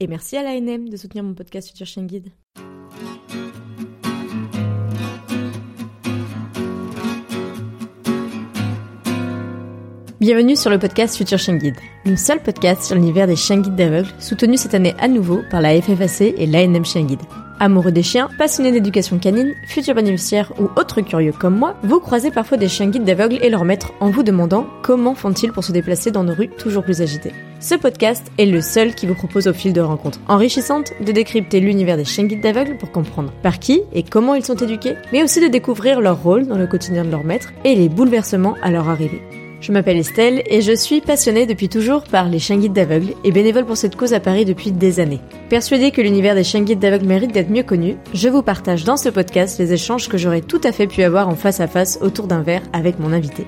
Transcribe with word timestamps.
Et 0.00 0.08
merci 0.08 0.36
à 0.36 0.42
l'ANM 0.42 0.88
de 0.88 0.96
soutenir 0.96 1.22
mon 1.22 1.34
podcast 1.34 1.68
Future 1.68 1.86
Chien 1.86 2.02
Guide. 2.02 2.26
Bienvenue 10.20 10.56
sur 10.56 10.70
le 10.70 10.80
podcast 10.80 11.16
Future 11.16 11.38
Chien 11.38 11.58
le 12.04 12.16
seul 12.16 12.42
podcast 12.42 12.82
sur 12.82 12.96
l'univers 12.96 13.28
des 13.28 13.36
chiens 13.36 13.60
guides 13.60 13.76
d'aveugles, 13.76 14.10
soutenu 14.18 14.56
cette 14.56 14.74
année 14.74 14.94
à 14.98 15.06
nouveau 15.06 15.42
par 15.48 15.60
la 15.60 15.80
FFAC 15.80 16.22
et 16.22 16.46
l'ANM 16.46 16.84
Chien 16.84 17.04
Guide. 17.04 17.22
Amoureux 17.60 17.92
des 17.92 18.02
chiens, 18.02 18.28
passionnés 18.36 18.72
d'éducation 18.72 19.18
canine, 19.18 19.54
futurs 19.66 19.94
bénéficiaires 19.94 20.52
ou 20.60 20.64
autres 20.78 21.00
curieux 21.00 21.32
comme 21.32 21.56
moi, 21.56 21.76
vous 21.82 22.00
croisez 22.00 22.30
parfois 22.30 22.58
des 22.58 22.68
chiens 22.68 22.88
guides 22.88 23.04
d'aveugles 23.04 23.38
et 23.42 23.50
leurs 23.50 23.64
maîtres 23.64 23.92
en 24.00 24.10
vous 24.10 24.22
demandant 24.22 24.66
comment 24.82 25.14
font-ils 25.14 25.52
pour 25.52 25.64
se 25.64 25.72
déplacer 25.72 26.10
dans 26.10 26.24
nos 26.24 26.34
rues 26.34 26.48
toujours 26.48 26.82
plus 26.82 27.00
agitées. 27.00 27.32
Ce 27.60 27.74
podcast 27.74 28.26
est 28.38 28.46
le 28.46 28.60
seul 28.60 28.94
qui 28.94 29.06
vous 29.06 29.14
propose 29.14 29.46
au 29.46 29.52
fil 29.52 29.72
de 29.72 29.80
rencontres 29.80 30.20
enrichissantes 30.28 30.92
de 31.00 31.12
décrypter 31.12 31.60
l'univers 31.60 31.96
des 31.96 32.04
chiens 32.04 32.24
guides 32.24 32.42
d'aveugles 32.42 32.76
pour 32.76 32.90
comprendre 32.90 33.32
par 33.42 33.58
qui 33.58 33.82
et 33.92 34.02
comment 34.02 34.34
ils 34.34 34.44
sont 34.44 34.56
éduqués, 34.56 34.96
mais 35.12 35.22
aussi 35.22 35.40
de 35.40 35.48
découvrir 35.48 36.00
leur 36.00 36.22
rôle 36.22 36.46
dans 36.46 36.58
le 36.58 36.66
quotidien 36.66 37.04
de 37.04 37.10
leur 37.10 37.24
maître 37.24 37.52
et 37.64 37.74
les 37.74 37.88
bouleversements 37.88 38.56
à 38.62 38.70
leur 38.70 38.88
arrivée. 38.88 39.22
Je 39.64 39.72
m'appelle 39.72 39.96
Estelle 39.96 40.42
et 40.44 40.60
je 40.60 40.76
suis 40.76 41.00
passionnée 41.00 41.46
depuis 41.46 41.70
toujours 41.70 42.02
par 42.02 42.28
les 42.28 42.38
chiens 42.38 42.58
guides 42.58 42.74
d'aveugles 42.74 43.14
et 43.24 43.32
bénévole 43.32 43.64
pour 43.64 43.78
cette 43.78 43.96
cause 43.96 44.12
à 44.12 44.20
Paris 44.20 44.44
depuis 44.44 44.72
des 44.72 45.00
années. 45.00 45.20
Persuadée 45.48 45.90
que 45.90 46.02
l'univers 46.02 46.34
des 46.34 46.44
chiens 46.44 46.60
guides 46.60 46.80
d'aveugles 46.80 47.06
mérite 47.06 47.32
d'être 47.32 47.48
mieux 47.48 47.62
connu, 47.62 47.96
je 48.12 48.28
vous 48.28 48.42
partage 48.42 48.84
dans 48.84 48.98
ce 48.98 49.08
podcast 49.08 49.58
les 49.58 49.72
échanges 49.72 50.10
que 50.10 50.18
j'aurais 50.18 50.42
tout 50.42 50.60
à 50.64 50.72
fait 50.72 50.86
pu 50.86 51.02
avoir 51.02 51.30
en 51.30 51.34
face 51.34 51.60
à 51.60 51.66
face 51.66 51.98
autour 52.02 52.26
d'un 52.26 52.42
verre 52.42 52.60
avec 52.74 52.98
mon 52.98 53.10
invité. 53.10 53.46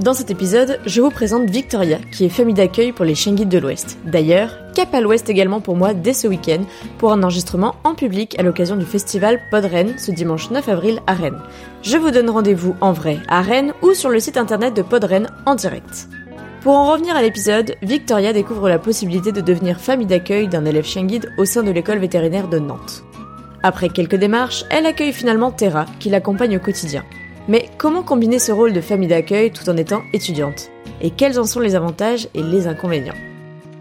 Dans 0.00 0.14
cet 0.14 0.30
épisode, 0.30 0.80
je 0.86 1.00
vous 1.00 1.10
présente 1.10 1.50
Victoria, 1.50 1.98
qui 2.10 2.24
est 2.24 2.30
famille 2.30 2.54
d'accueil 2.54 2.92
pour 2.92 3.04
les 3.04 3.14
chiens 3.14 3.34
guides 3.34 3.50
de 3.50 3.58
l'Ouest. 3.58 3.98
D'ailleurs, 4.04 4.56
cap 4.74 4.92
à 4.94 5.00
l'Ouest 5.00 5.28
également 5.28 5.60
pour 5.60 5.76
moi 5.76 5.92
dès 5.92 6.14
ce 6.14 6.26
week-end, 6.26 6.62
pour 6.98 7.12
un 7.12 7.22
enregistrement 7.22 7.76
en 7.84 7.94
public 7.94 8.36
à 8.38 8.42
l'occasion 8.42 8.76
du 8.76 8.86
festival 8.86 9.38
Pod 9.50 9.64
Rennes, 9.66 9.94
ce 9.98 10.10
dimanche 10.10 10.50
9 10.50 10.66
avril 10.68 11.00
à 11.06 11.12
Rennes. 11.12 11.40
Je 11.82 11.98
vous 11.98 12.10
donne 12.10 12.30
rendez-vous 12.30 12.74
en 12.80 12.92
vrai 12.92 13.18
à 13.28 13.42
Rennes 13.42 13.74
ou 13.82 13.92
sur 13.92 14.08
le 14.08 14.18
site 14.18 14.38
internet 14.38 14.74
de 14.74 14.82
Pod 14.82 15.04
Rennes 15.04 15.30
en 15.44 15.54
direct. 15.54 16.08
Pour 16.62 16.72
en 16.72 16.90
revenir 16.90 17.14
à 17.14 17.22
l'épisode, 17.22 17.76
Victoria 17.82 18.32
découvre 18.32 18.68
la 18.68 18.78
possibilité 18.78 19.30
de 19.30 19.40
devenir 19.42 19.78
famille 19.78 20.06
d'accueil 20.06 20.48
d'un 20.48 20.64
élève 20.64 20.86
chien 20.86 21.04
guide 21.04 21.30
au 21.36 21.44
sein 21.44 21.62
de 21.62 21.70
l'école 21.70 21.98
vétérinaire 21.98 22.48
de 22.48 22.58
Nantes. 22.58 23.04
Après 23.62 23.90
quelques 23.90 24.16
démarches, 24.16 24.64
elle 24.70 24.86
accueille 24.86 25.12
finalement 25.12 25.52
Terra, 25.52 25.84
qui 26.00 26.08
l'accompagne 26.08 26.56
au 26.56 26.60
quotidien. 26.60 27.04
Mais 27.48 27.68
comment 27.76 28.02
combiner 28.02 28.38
ce 28.38 28.52
rôle 28.52 28.72
de 28.72 28.80
famille 28.80 29.08
d'accueil 29.08 29.50
tout 29.50 29.68
en 29.68 29.76
étant 29.76 30.02
étudiante? 30.12 30.70
Et 31.00 31.10
quels 31.10 31.40
en 31.40 31.44
sont 31.44 31.60
les 31.60 31.74
avantages 31.74 32.28
et 32.34 32.42
les 32.42 32.68
inconvénients? 32.68 33.14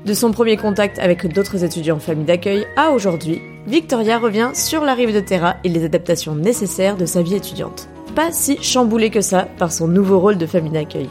De 0.05 0.15
son 0.15 0.31
premier 0.31 0.57
contact 0.57 0.97
avec 0.97 1.31
d'autres 1.31 1.63
étudiants 1.63 1.99
famille 1.99 2.25
d'accueil 2.25 2.65
à 2.75 2.89
aujourd'hui, 2.89 3.39
Victoria 3.67 4.17
revient 4.17 4.49
sur 4.55 4.83
l'arrivée 4.83 5.13
de 5.13 5.19
Terra 5.19 5.57
et 5.63 5.69
les 5.69 5.85
adaptations 5.85 6.33
nécessaires 6.33 6.97
de 6.97 7.05
sa 7.05 7.21
vie 7.21 7.35
étudiante. 7.35 7.87
Pas 8.15 8.31
si 8.31 8.61
chamboulée 8.63 9.11
que 9.11 9.21
ça 9.21 9.47
par 9.59 9.71
son 9.71 9.87
nouveau 9.87 10.19
rôle 10.19 10.39
de 10.39 10.47
famille 10.47 10.71
d'accueil. 10.71 11.07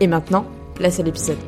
Et 0.00 0.06
maintenant, 0.06 0.46
place 0.76 1.00
à 1.00 1.02
l'épisode. 1.02 1.38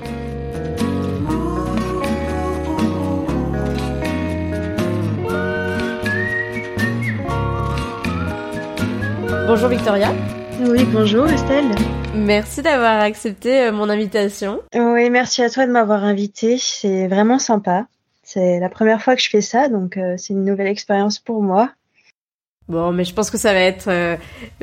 Bonjour 9.46 9.68
Victoria. 9.68 10.12
Oui, 10.60 10.84
bonjour 10.92 11.26
Estelle. 11.26 11.74
Merci 12.14 12.62
d'avoir 12.62 13.00
accepté 13.00 13.62
euh, 13.62 13.72
mon 13.72 13.88
invitation. 13.88 14.60
Oui, 14.74 15.10
merci 15.10 15.42
à 15.42 15.50
toi 15.50 15.66
de 15.66 15.72
m'avoir 15.72 16.04
invité. 16.04 16.58
C'est 16.58 17.08
vraiment 17.08 17.38
sympa. 17.38 17.86
C'est 18.22 18.60
la 18.60 18.68
première 18.68 19.02
fois 19.02 19.16
que 19.16 19.22
je 19.22 19.28
fais 19.28 19.40
ça, 19.40 19.68
donc 19.68 19.96
euh, 19.96 20.14
c'est 20.16 20.32
une 20.32 20.44
nouvelle 20.44 20.68
expérience 20.68 21.18
pour 21.18 21.42
moi. 21.42 21.70
Bon, 22.68 22.92
mais 22.92 23.04
je 23.04 23.12
pense 23.12 23.30
que 23.30 23.36
ça 23.36 23.52
va 23.52 23.60
être 23.60 23.88
euh, 23.88 24.16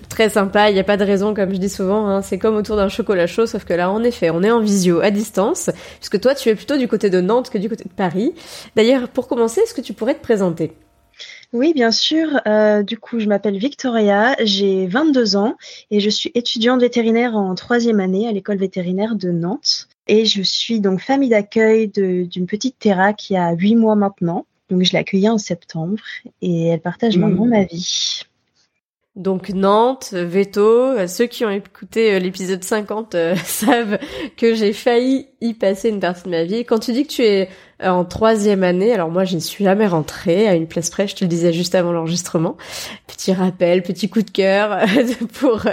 très 0.10 0.30
sympa. 0.30 0.70
Il 0.70 0.74
n'y 0.74 0.80
a 0.80 0.84
pas 0.84 0.98
de 0.98 1.04
raison, 1.04 1.34
comme 1.34 1.54
je 1.54 1.58
dis 1.60 1.70
souvent. 1.70 2.08
Hein. 2.08 2.22
C'est 2.22 2.40
comme 2.40 2.56
autour 2.56 2.78
d'un 2.78 2.90
chocolat 2.90 3.28
chaud, 3.28 3.46
sauf 3.46 3.66
que 3.66 3.74
là, 3.74 3.92
en 3.92 4.04
effet, 4.04 4.30
on 4.32 4.42
est 4.42 4.52
en 4.52 4.62
visio 4.62 5.02
à 5.02 5.12
distance, 5.12 5.70
puisque 5.98 6.20
toi, 6.20 6.34
tu 6.34 6.50
es 6.50 6.56
plutôt 6.56 6.78
du 6.78 6.88
côté 6.88 7.10
de 7.10 7.22
Nantes 7.22 7.50
que 7.50 7.58
du 7.58 7.70
côté 7.70 7.84
de 7.84 7.94
Paris. 7.94 8.34
D'ailleurs, 8.76 9.10
pour 9.10 9.28
commencer, 9.28 9.62
est-ce 9.62 9.74
que 9.74 9.82
tu 9.82 9.94
pourrais 9.94 10.16
te 10.16 10.22
présenter? 10.22 10.74
Oui, 11.54 11.74
bien 11.74 11.92
sûr. 11.92 12.40
Euh, 12.48 12.82
du 12.82 12.98
coup, 12.98 13.20
je 13.20 13.28
m'appelle 13.28 13.58
Victoria, 13.58 14.36
j'ai 14.42 14.88
22 14.88 15.36
ans 15.36 15.58
et 15.90 16.00
je 16.00 16.10
suis 16.10 16.32
étudiante 16.34 16.80
vétérinaire 16.80 17.36
en 17.36 17.54
troisième 17.56 18.00
année 18.00 18.28
à 18.28 18.32
l'école 18.32 18.58
vétérinaire 18.58 19.16
de 19.16 19.32
Nantes. 19.32 19.90
Et 20.08 20.26
je 20.26 20.42
suis 20.42 20.80
donc 20.80 21.02
famille 21.02 21.30
d'accueil 21.30 21.88
d'une 21.90 22.46
petite 22.48 22.80
Terra 22.80 23.14
qui 23.14 23.36
a 23.36 23.54
8 23.54 23.76
mois 23.76 23.96
maintenant. 23.96 24.46
Donc, 24.70 24.84
je 24.84 24.94
l'ai 24.94 25.00
accueillie 25.00 25.30
en 25.30 25.38
septembre 25.38 26.02
et 26.42 26.68
elle 26.68 26.80
partage 26.80 27.18
maintenant 27.18 27.46
ma 27.46 27.66
vie. 27.66 28.24
Donc 29.18 29.50
Nantes, 29.50 30.14
Veto, 30.14 31.06
ceux 31.08 31.26
qui 31.26 31.44
ont 31.44 31.50
écouté 31.50 32.14
euh, 32.14 32.20
l'épisode 32.20 32.64
50 32.64 33.16
euh, 33.16 33.36
savent 33.46 34.00
que 34.38 34.54
j'ai 34.54 34.72
failli 34.72 35.28
y 35.42 35.54
passer 35.54 35.90
une 35.90 36.00
partie 36.00 36.24
de 36.24 36.30
ma 36.30 36.46
vie. 36.46 36.64
Quand 36.64 36.80
tu 36.80 36.94
dis 36.94 37.06
que 37.06 37.12
tu 37.12 37.24
es 37.24 37.50
euh, 37.84 37.90
en 37.90 38.06
troisième 38.06 38.64
année, 38.64 38.94
alors 38.94 39.10
moi 39.10 39.26
je 39.26 39.36
ne 39.36 39.42
suis 39.42 39.66
jamais 39.66 39.86
rentrée 39.86 40.48
à 40.48 40.56
une 40.56 40.66
place 40.66 40.90
près, 40.90 41.08
je 41.08 41.16
te 41.16 41.26
le 41.26 41.28
disais 41.28 41.52
juste 41.52 41.76
avant 41.76 41.92
l'enregistrement. 41.92 42.56
Petit 43.06 43.34
rappel, 43.34 43.84
petit 43.84 44.10
coup 44.10 44.22
de 44.22 44.32
cœur 44.32 44.80
pour 45.40 45.66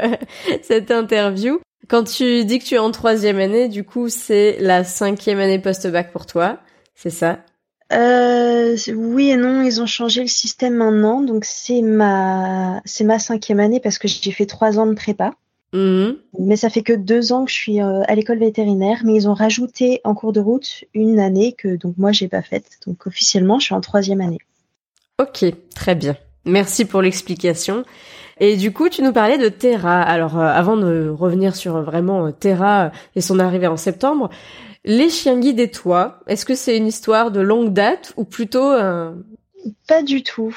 cette 0.62 0.90
interview. 0.90 1.60
Quand 1.86 2.02
tu 2.02 2.44
dis 2.44 2.58
que 2.58 2.64
tu 2.64 2.74
es 2.74 2.78
en 2.78 2.90
troisième 2.90 3.38
année, 3.38 3.68
du 3.68 3.84
coup 3.84 4.08
c'est 4.08 4.56
la 4.58 4.82
cinquième 4.82 5.38
année 5.38 5.60
post-bac 5.60 6.10
pour 6.10 6.26
toi, 6.26 6.58
c'est 6.96 7.10
ça? 7.10 7.38
Euh, 7.92 8.76
oui 8.94 9.30
et 9.30 9.36
non, 9.36 9.62
ils 9.62 9.80
ont 9.80 9.86
changé 9.86 10.20
le 10.20 10.28
système 10.28 10.74
maintenant, 10.74 11.22
donc 11.22 11.44
c'est 11.44 11.80
ma 11.80 12.80
c'est 12.84 13.04
ma 13.04 13.18
cinquième 13.18 13.60
année 13.60 13.80
parce 13.80 13.98
que 13.98 14.08
j'ai 14.08 14.30
fait 14.30 14.46
trois 14.46 14.78
ans 14.78 14.86
de 14.86 14.94
prépa. 14.94 15.32
Mhm. 15.72 16.16
Mais 16.38 16.56
ça 16.56 16.70
fait 16.70 16.82
que 16.82 16.94
deux 16.94 17.32
ans 17.32 17.44
que 17.44 17.50
je 17.50 17.56
suis 17.56 17.82
euh, 17.82 18.02
à 18.06 18.14
l'école 18.14 18.38
vétérinaire, 18.38 19.00
mais 19.04 19.14
ils 19.14 19.28
ont 19.28 19.34
rajouté 19.34 20.00
en 20.04 20.14
cours 20.14 20.32
de 20.32 20.40
route 20.40 20.84
une 20.94 21.20
année 21.20 21.52
que 21.52 21.76
donc 21.76 21.94
moi 21.98 22.12
j'ai 22.12 22.28
pas 22.28 22.42
faite. 22.42 22.78
Donc 22.86 23.06
officiellement, 23.06 23.58
je 23.58 23.66
suis 23.66 23.74
en 23.74 23.80
troisième 23.80 24.20
année. 24.20 24.38
Ok, 25.18 25.44
très 25.74 25.94
bien. 25.94 26.16
Merci 26.44 26.84
pour 26.84 27.02
l'explication. 27.02 27.84
Et 28.40 28.56
du 28.56 28.72
coup, 28.72 28.88
tu 28.88 29.02
nous 29.02 29.12
parlais 29.12 29.36
de 29.36 29.48
Terra. 29.48 30.00
Alors, 30.00 30.38
euh, 30.38 30.46
avant 30.46 30.76
de 30.76 31.08
revenir 31.08 31.56
sur 31.56 31.82
vraiment 31.82 32.30
Terra 32.32 32.92
et 33.16 33.20
son 33.20 33.38
arrivée 33.38 33.66
en 33.66 33.76
septembre, 33.76 34.30
les 34.88 35.10
chiens 35.10 35.38
guides 35.38 35.60
et 35.60 35.70
toi, 35.70 36.18
est-ce 36.26 36.46
que 36.46 36.54
c'est 36.54 36.76
une 36.76 36.86
histoire 36.86 37.30
de 37.30 37.40
longue 37.40 37.74
date 37.74 38.14
ou 38.16 38.24
plutôt 38.24 38.72
Pas 39.86 40.02
du 40.02 40.22
tout. 40.22 40.56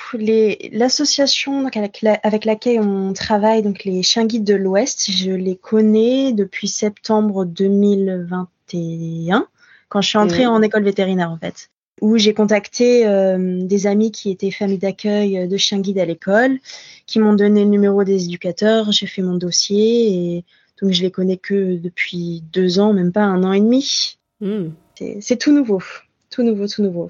L'association 0.72 1.68
avec, 1.68 2.46
laquelle 2.46 2.80
on 2.80 3.12
travaille, 3.12 3.62
donc 3.62 3.84
les 3.84 4.03
chiens 4.03 4.25
guides 4.25 4.46
de 4.46 4.56
l'Ouest, 4.56 5.12
je 5.12 5.31
les 5.31 5.58
connais 5.58 6.31
depuis 6.31 6.70
septembre 6.70 7.44
2021, 7.44 9.47
quand 9.90 10.02
je 10.02 10.08
suis 10.08 10.18
entrée 10.18 10.47
en 10.47 10.62
école 10.62 10.84
vétérinaire 10.84 11.30
en 11.30 11.38
fait 11.38 11.70
où 12.00 12.18
j'ai 12.18 12.34
contacté 12.34 13.06
euh, 13.06 13.59
des 13.62 13.86
amis 13.86 14.12
qui 14.12 14.32
étaient 14.32 14.50
familles 14.50 14.79
d'accueil 14.79 15.47
de 15.47 15.58
chiens 15.58 15.79
guides 15.79 16.00
à 16.00 16.06
l'école, 16.06 16.58
qui 17.06 17.20
m'ont 17.20 17.34
donné 17.34 17.64
le 17.64 17.70
numéro 17.70 18.03
des 18.03 18.23
éducateurs, 18.23 18.91
j'ai 18.91 19.06
fait 19.06 19.22
mon 19.22 19.35
dossier 19.35 20.38
et 20.38 20.46
donc 20.82 20.94
je 20.94 21.03
les 21.03 21.11
connais 21.11 21.38
que 21.38 21.78
depuis 21.78 22.41
deux 22.52 22.79
ans, 22.79 22.91
même 22.91 23.11
pas 23.11 23.22
un 23.22 23.44
an 23.44 23.53
et 23.53 23.59
demi. 23.59 24.17
Hmm. 24.41 24.70
C'est 25.20 25.38
tout 25.38 25.52
nouveau, 25.52 25.82
tout 26.29 26.43
nouveau, 26.43 26.67
tout 26.67 26.82
nouveau. 26.82 27.09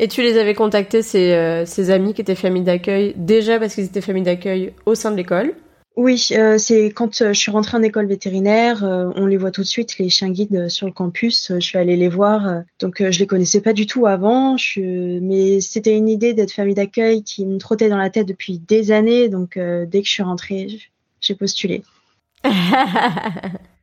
Et 0.00 0.08
tu 0.08 0.22
les 0.22 0.38
avais 0.38 0.54
contactés, 0.54 1.02
ces, 1.02 1.32
euh, 1.32 1.64
ces 1.66 1.90
amis 1.90 2.14
qui 2.14 2.20
étaient 2.20 2.34
familles 2.34 2.64
d'accueil, 2.64 3.14
déjà 3.16 3.60
parce 3.60 3.74
qu'ils 3.74 3.84
étaient 3.84 4.00
familles 4.00 4.24
d'accueil 4.24 4.72
au 4.86 4.96
sein 4.96 5.12
de 5.12 5.16
l'école? 5.16 5.54
Oui, 5.96 6.26
euh, 6.32 6.58
c'est 6.58 6.86
quand 6.86 7.22
euh, 7.22 7.32
je 7.32 7.38
suis 7.38 7.52
rentrée 7.52 7.76
en 7.76 7.82
école 7.82 8.06
vétérinaire, 8.06 8.82
on 8.82 9.26
les 9.26 9.36
voit 9.36 9.52
tout 9.52 9.60
de 9.60 9.66
suite, 9.66 9.96
les 9.98 10.08
chiens 10.08 10.30
guides 10.30 10.68
sur 10.68 10.88
le 10.88 10.92
campus. 10.92 11.52
je 11.54 11.60
suis 11.60 11.78
allée 11.78 11.94
les 11.94 12.08
voir, 12.08 12.62
donc 12.80 12.96
je 12.98 13.18
les 13.20 13.26
connaissais 13.28 13.60
pas 13.60 13.72
du 13.72 13.86
tout 13.86 14.06
avant, 14.06 14.56
mais 14.76 15.60
c'était 15.60 15.96
une 15.96 16.08
idée 16.08 16.34
d'être 16.34 16.50
famille 16.50 16.74
d'accueil 16.74 17.22
qui 17.22 17.46
me 17.46 17.58
trottait 17.58 17.88
dans 17.88 17.96
la 17.96 18.10
tête 18.10 18.26
depuis 18.26 18.58
des 18.58 18.90
années. 18.90 19.28
Donc 19.28 19.56
dès 19.56 20.02
que 20.02 20.08
je 20.08 20.12
suis 20.12 20.24
rentrée, 20.24 20.80
j'ai 21.20 21.36
postulé. 21.36 21.84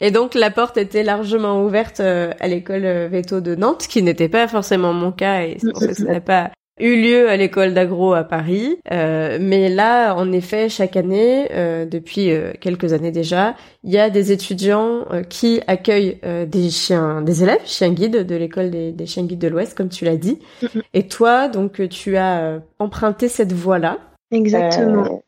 Et 0.00 0.10
donc 0.10 0.34
la 0.34 0.50
porte 0.50 0.76
était 0.76 1.02
largement 1.02 1.62
ouverte 1.62 2.00
à 2.00 2.48
l'école 2.48 2.84
Veto 3.10 3.40
de 3.40 3.54
Nantes, 3.54 3.86
qui 3.88 4.02
n'était 4.02 4.28
pas 4.28 4.48
forcément 4.48 4.92
mon 4.92 5.12
cas 5.12 5.42
et 5.42 5.58
ça 5.58 6.04
n'a 6.04 6.20
pas 6.20 6.50
eu 6.80 7.00
lieu 7.00 7.28
à 7.28 7.36
l'école 7.36 7.72
d'agro 7.72 8.14
à 8.14 8.24
Paris. 8.24 8.78
Euh, 8.92 9.38
mais 9.40 9.68
là, 9.68 10.14
en 10.14 10.32
effet, 10.32 10.68
chaque 10.68 10.96
année, 10.96 11.48
euh, 11.52 11.86
depuis 11.86 12.30
euh, 12.30 12.52
quelques 12.60 12.92
années 12.92 13.12
déjà, 13.12 13.54
il 13.84 13.92
y 13.92 13.98
a 13.98 14.10
des 14.10 14.32
étudiants 14.32 15.04
qui 15.28 15.60
accueillent 15.66 16.18
des 16.46 16.70
chiens, 16.70 17.22
des 17.22 17.42
élèves 17.42 17.60
chiens 17.64 17.90
guides 17.90 18.26
de 18.26 18.36
l'école 18.36 18.70
des, 18.70 19.06
chiens 19.06 19.24
guides 19.24 19.38
de 19.38 19.48
l'Ouest, 19.48 19.76
comme 19.76 19.88
tu 19.88 20.04
l'as 20.04 20.16
dit. 20.16 20.38
Et 20.94 21.06
toi, 21.06 21.48
donc, 21.48 21.88
tu 21.88 22.16
as 22.16 22.60
emprunté 22.78 23.28
cette 23.28 23.52
voie-là. 23.52 23.98
Exactement. 24.30 25.22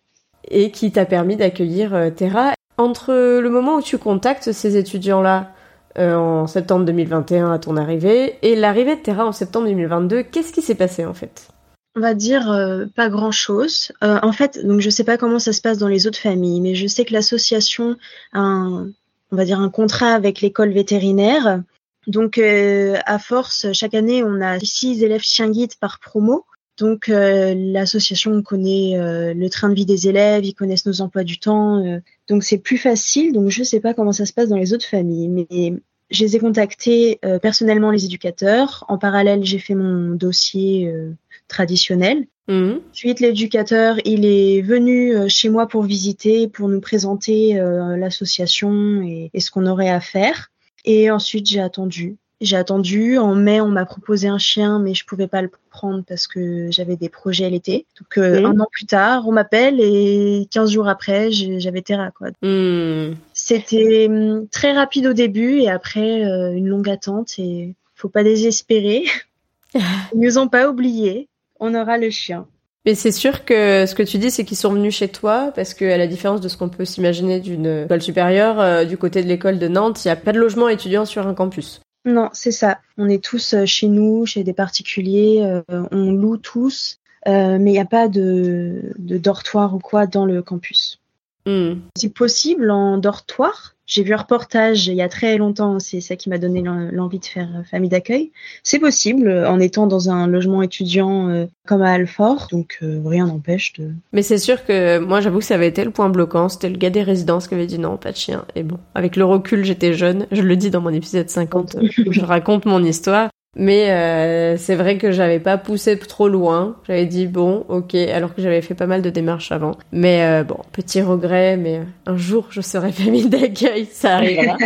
et 0.50 0.70
qui 0.70 0.90
t'a 0.90 1.04
permis 1.04 1.37
d'accueillir 1.37 2.10
Terra. 2.16 2.54
Entre 2.78 3.40
le 3.40 3.49
moment 3.49 3.76
où 3.76 3.82
tu 3.82 3.99
contactes 3.99 4.52
ces 4.52 4.76
étudiants-là 4.76 5.52
euh, 5.99 6.14
en 6.14 6.46
septembre 6.46 6.84
2021 6.84 7.52
à 7.52 7.58
ton 7.58 7.78
arrivée 7.78 8.38
et 8.43 8.55
l'arrivée 8.55 8.96
de 8.96 9.00
Terra 9.00 9.25
en 9.25 9.32
septembre 9.32 9.67
2022. 9.67 10.25
Qu'est-ce 10.25 10.52
qui 10.52 10.61
s'est 10.61 10.75
passé 10.75 11.06
en 11.06 11.14
fait? 11.14 11.49
On 11.94 12.00
va 12.00 12.12
dire 12.12 12.50
euh, 12.50 12.84
pas 12.94 13.08
grand 13.08 13.32
chose. 13.32 13.93
Euh, 14.05 14.19
en 14.23 14.32
fait, 14.32 14.62
donc 14.67 14.82
je 14.82 14.90
sais 14.90 15.05
pas 15.05 15.17
comment 15.17 15.38
ça 15.38 15.55
se 15.55 15.62
passe 15.62 15.78
dans 15.78 15.88
les 15.88 16.06
autres 16.06 16.19
familles, 16.19 16.61
mais 16.61 16.75
je 16.75 16.87
sais 16.87 17.06
que 17.06 17.14
l'association 17.14 17.96
a 18.34 18.40
un, 18.40 18.90
on 19.32 19.37
va 19.37 19.46
dire 19.46 19.58
un 19.58 19.70
contrat 19.70 20.12
avec 20.12 20.43
l'école 20.43 20.70
vétérinaire. 20.70 21.62
Donc 22.06 22.38
à 22.38 23.19
force, 23.19 23.73
chaque 23.73 23.94
année, 23.94 24.23
on 24.23 24.43
a 24.43 24.61
six 24.61 25.02
élèves 25.02 25.23
chiens 25.23 25.49
guides 25.49 25.76
par 25.81 25.99
promo. 25.99 26.44
Donc 26.76 27.08
l'association 27.08 28.43
connaît 28.43 28.94
le 29.34 29.49
train 29.49 29.70
de 29.70 29.75
vie 29.75 29.87
des 29.87 30.08
élèves, 30.08 30.44
ils 30.44 30.55
connaissent 30.55 30.87
nos 30.87 31.00
emplois 31.00 31.25
du 31.25 31.38
temps. 31.38 31.82
donc 32.28 32.44
c'est 32.44 32.58
plus 32.58 32.76
facile. 32.76 33.32
Donc 33.32 33.49
je 33.49 33.62
sais 33.62 33.81
pas 33.81 33.94
comment 33.94 34.12
ça 34.12 34.26
se 34.26 34.32
passe 34.32 34.49
dans 34.49 34.56
les 34.56 34.75
autres 34.75 34.84
familles, 34.84 35.28
mais 35.28 35.81
je 36.11 36.25
les 36.25 36.37
ai 36.37 36.38
contactés 36.38 37.19
euh, 37.25 37.38
personnellement 37.38 37.90
les 37.90 38.05
éducateurs. 38.05 38.84
En 38.88 38.99
parallèle, 38.99 39.44
j'ai 39.44 39.58
fait 39.58 39.75
mon 39.75 40.14
dossier 40.14 40.88
euh, 40.88 41.12
traditionnel. 41.49 42.26
Mmh. 42.49 42.75
Ensuite, 42.93 43.20
l'éducateur, 43.20 43.96
il 44.05 44.25
est 44.25 44.62
venu 44.62 45.17
euh, 45.17 45.28
chez 45.28 45.49
moi 45.49 45.67
pour 45.67 45.82
visiter, 45.82 46.46
pour 46.46 46.69
nous 46.69 46.81
présenter 46.81 47.55
l'association 47.55 49.02
et, 49.02 49.31
ce 49.40 49.50
qu'on 49.50 49.67
aurait 49.67 49.90
à 49.90 50.00
faire. 50.00 50.50
Et 50.84 51.11
ensuite, 51.11 51.46
j'ai 51.46 51.61
attendu. 51.61 52.17
J'ai 52.41 52.56
attendu. 52.56 53.17
En 53.17 53.35
mai, 53.35 53.61
on 53.61 53.69
m'a 53.69 53.87
proposé 53.87 54.29
un 54.29 54.38
chien, 54.38 54.79
mais 54.79 54.93
je 54.93 55.06
pouvais 55.06 55.27
pas 55.27 55.41
le 55.41 55.50
prendre 55.71 56.05
parce 56.06 56.27
que 56.27 56.71
j'avais 56.71 56.97
des 56.97 57.09
projets 57.09 57.49
l'été. 57.49 57.87
Donc, 57.99 58.19
euh, 58.19 58.44
un 58.44 58.61
an 58.61 58.67
plus 58.71 58.85
tard, 58.85 59.27
on 59.27 59.33
m'appelle 59.33 59.81
et 59.81 60.47
15 60.50 60.71
jours 60.71 60.88
après, 60.88 61.31
j'avais 61.31 61.81
Terra. 61.81 62.11
Quoi. 62.11 62.29
Hmm. 62.43 63.15
C'était 63.33 64.06
hum, 64.09 64.47
très 64.49 64.73
rapide 64.73 65.06
au 65.06 65.12
début 65.15 65.61
et 65.61 65.71
après, 65.71 66.25
euh, 66.25 66.53
une 66.53 66.69
longue 66.69 66.91
attente. 66.91 67.38
Et 67.38 67.75
faut 67.94 68.11
pas 68.11 68.23
désespérer. 68.23 69.05
Ils 69.75 70.21
nous 70.21 70.38
ont 70.38 70.49
pas 70.49 70.69
oubliés. 70.69 71.29
On 71.59 71.75
aura 71.75 71.97
le 71.97 72.11
chien. 72.11 72.47
Mais 72.85 72.94
c'est 72.94 73.12
sûr 73.12 73.44
que 73.44 73.85
ce 73.85 73.94
que 73.97 74.03
tu 74.05 74.19
dis, 74.19 74.31
c'est 74.31 74.44
qu'ils 74.44 74.56
sont 74.56 74.73
venus 74.73 74.94
chez 74.94 75.09
toi, 75.09 75.50
parce 75.56 75.75
qu'à 75.75 75.97
la 75.97 76.06
différence 76.06 76.41
de 76.41 76.49
ce 76.49 76.56
qu'on 76.56 76.69
peut 76.69 76.85
s'imaginer 76.85 77.41
d'une 77.41 77.85
école 77.85 78.00
supérieure, 78.00 78.61
euh, 78.61 78.85
du 78.85 78.97
côté 78.97 79.25
de 79.25 79.27
l'école 79.27 79.59
de 79.59 79.67
Nantes, 79.67 80.05
il 80.05 80.09
n'y 80.09 80.12
a 80.12 80.17
pas 80.17 80.33
de 80.33 80.38
logement 80.38 80.69
étudiant 80.69 81.05
sur 81.05 81.27
un 81.27 81.35
campus. 81.35 81.81
Non, 82.06 82.31
c'est 82.32 82.53
ça. 82.53 82.79
On 82.97 83.08
est 83.08 83.23
tous 83.23 83.53
euh, 83.53 83.67
chez 83.67 83.88
nous, 83.88 84.25
chez 84.26 84.44
des 84.44 84.53
particuliers, 84.53 85.43
euh, 85.43 85.62
on 85.91 86.12
loue 86.12 86.37
tous, 86.37 87.00
euh, 87.26 87.58
mais 87.61 87.70
il 87.70 87.75
n'y 87.75 87.81
a 87.81 87.85
pas 87.85 88.06
de, 88.08 88.93
de, 88.97 89.19
dortoir 89.19 89.75
ou 89.75 89.81
quoi 89.81 90.06
dans 90.06 90.25
le 90.25 90.41
campus. 90.41 91.00
Hmm. 91.47 91.75
C'est 91.97 92.14
possible 92.14 92.70
en 92.70 92.99
dortoir, 92.99 93.75
j'ai 93.87 94.03
vu 94.03 94.12
un 94.12 94.19
reportage 94.19 94.88
il 94.88 94.94
y 94.94 95.03
a 95.03 95.09
très 95.09 95.38
longtemps, 95.38 95.79
c'est 95.79 96.00
ça 96.00 96.17
qui 96.17 96.29
m'a 96.29 96.38
donné 96.38 96.62
l'envie 96.62 97.21
de 97.21 97.25
faire 97.25 97.49
euh, 97.56 97.62
famille 97.62 97.88
d'accueil. 97.88 98.33
C'est 98.62 98.79
possible 98.79 99.29
euh, 99.29 99.49
en 99.49 99.61
étant 99.61 99.87
dans 99.87 100.11
un 100.11 100.27
logement 100.27 100.62
étudiant 100.62 101.29
euh, 101.29 101.47
comme 101.67 101.83
à 101.83 101.93
Alfort, 101.93 102.49
donc 102.50 102.79
rien 102.81 103.27
n'empêche 103.27 103.73
de. 103.75 103.93
Mais 104.12 104.23
c'est 104.23 104.38
sûr 104.38 104.65
que 104.65 104.99
moi 104.99 105.21
j'avoue 105.21 105.38
que 105.38 105.44
ça 105.44 105.55
avait 105.55 105.69
été 105.69 105.85
le 105.85 105.91
point 105.91 106.09
bloquant, 106.09 106.49
c'était 106.49 106.69
le 106.69 106.77
gars 106.77 106.91
des 106.91 107.03
résidences 107.03 107.49
qui 107.49 107.55
avait 107.55 107.67
dit 107.67 107.79
non, 107.79 107.97
pas 107.97 108.12
de 108.12 108.17
chien. 108.17 108.44
Et 108.55 108.62
bon, 108.62 108.79
avec 108.94 109.17
le 109.17 109.25
recul, 109.25 109.65
j'étais 109.65 109.93
jeune, 109.93 110.27
je 110.33 110.43
le 110.43 110.56
dis 110.56 110.71
dans 110.71 110.81
mon 110.81 110.91
épisode 110.91 111.29
50 111.29 111.77
où 112.06 112.12
je 112.12 112.21
raconte 112.21 112.67
mon 112.67 112.83
histoire. 112.83 113.31
Mais 113.58 113.91
euh, 113.91 114.58
c'est 114.58 114.75
vrai 114.75 114.99
que 114.99 115.11
j'avais 115.11 115.41
pas 115.41 115.56
poussé 115.56 115.99
trop 115.99 116.29
loin. 116.29 116.76
J'avais 116.87 117.06
dit 117.06 117.26
bon, 117.26 117.64
ok, 117.69 117.94
alors 117.94 118.35
que 118.35 118.43
j'avais 118.43 118.61
fait 118.61 118.75
pas 118.75 118.87
mal 118.87 119.00
de 119.00 119.08
démarches 119.08 119.50
avant. 119.50 119.79
Mais 119.93 120.23
euh, 120.25 120.44
bon, 120.44 120.58
petit 120.73 121.00
regret, 121.00 121.56
mais 121.56 121.79
euh, 121.79 121.82
un 122.05 122.17
jour 122.19 122.49
je 122.50 122.61
serai 122.61 122.93
famille 122.93 123.31
d'accueil, 123.31 123.88
ça 123.91 124.17
arrivera. 124.17 124.58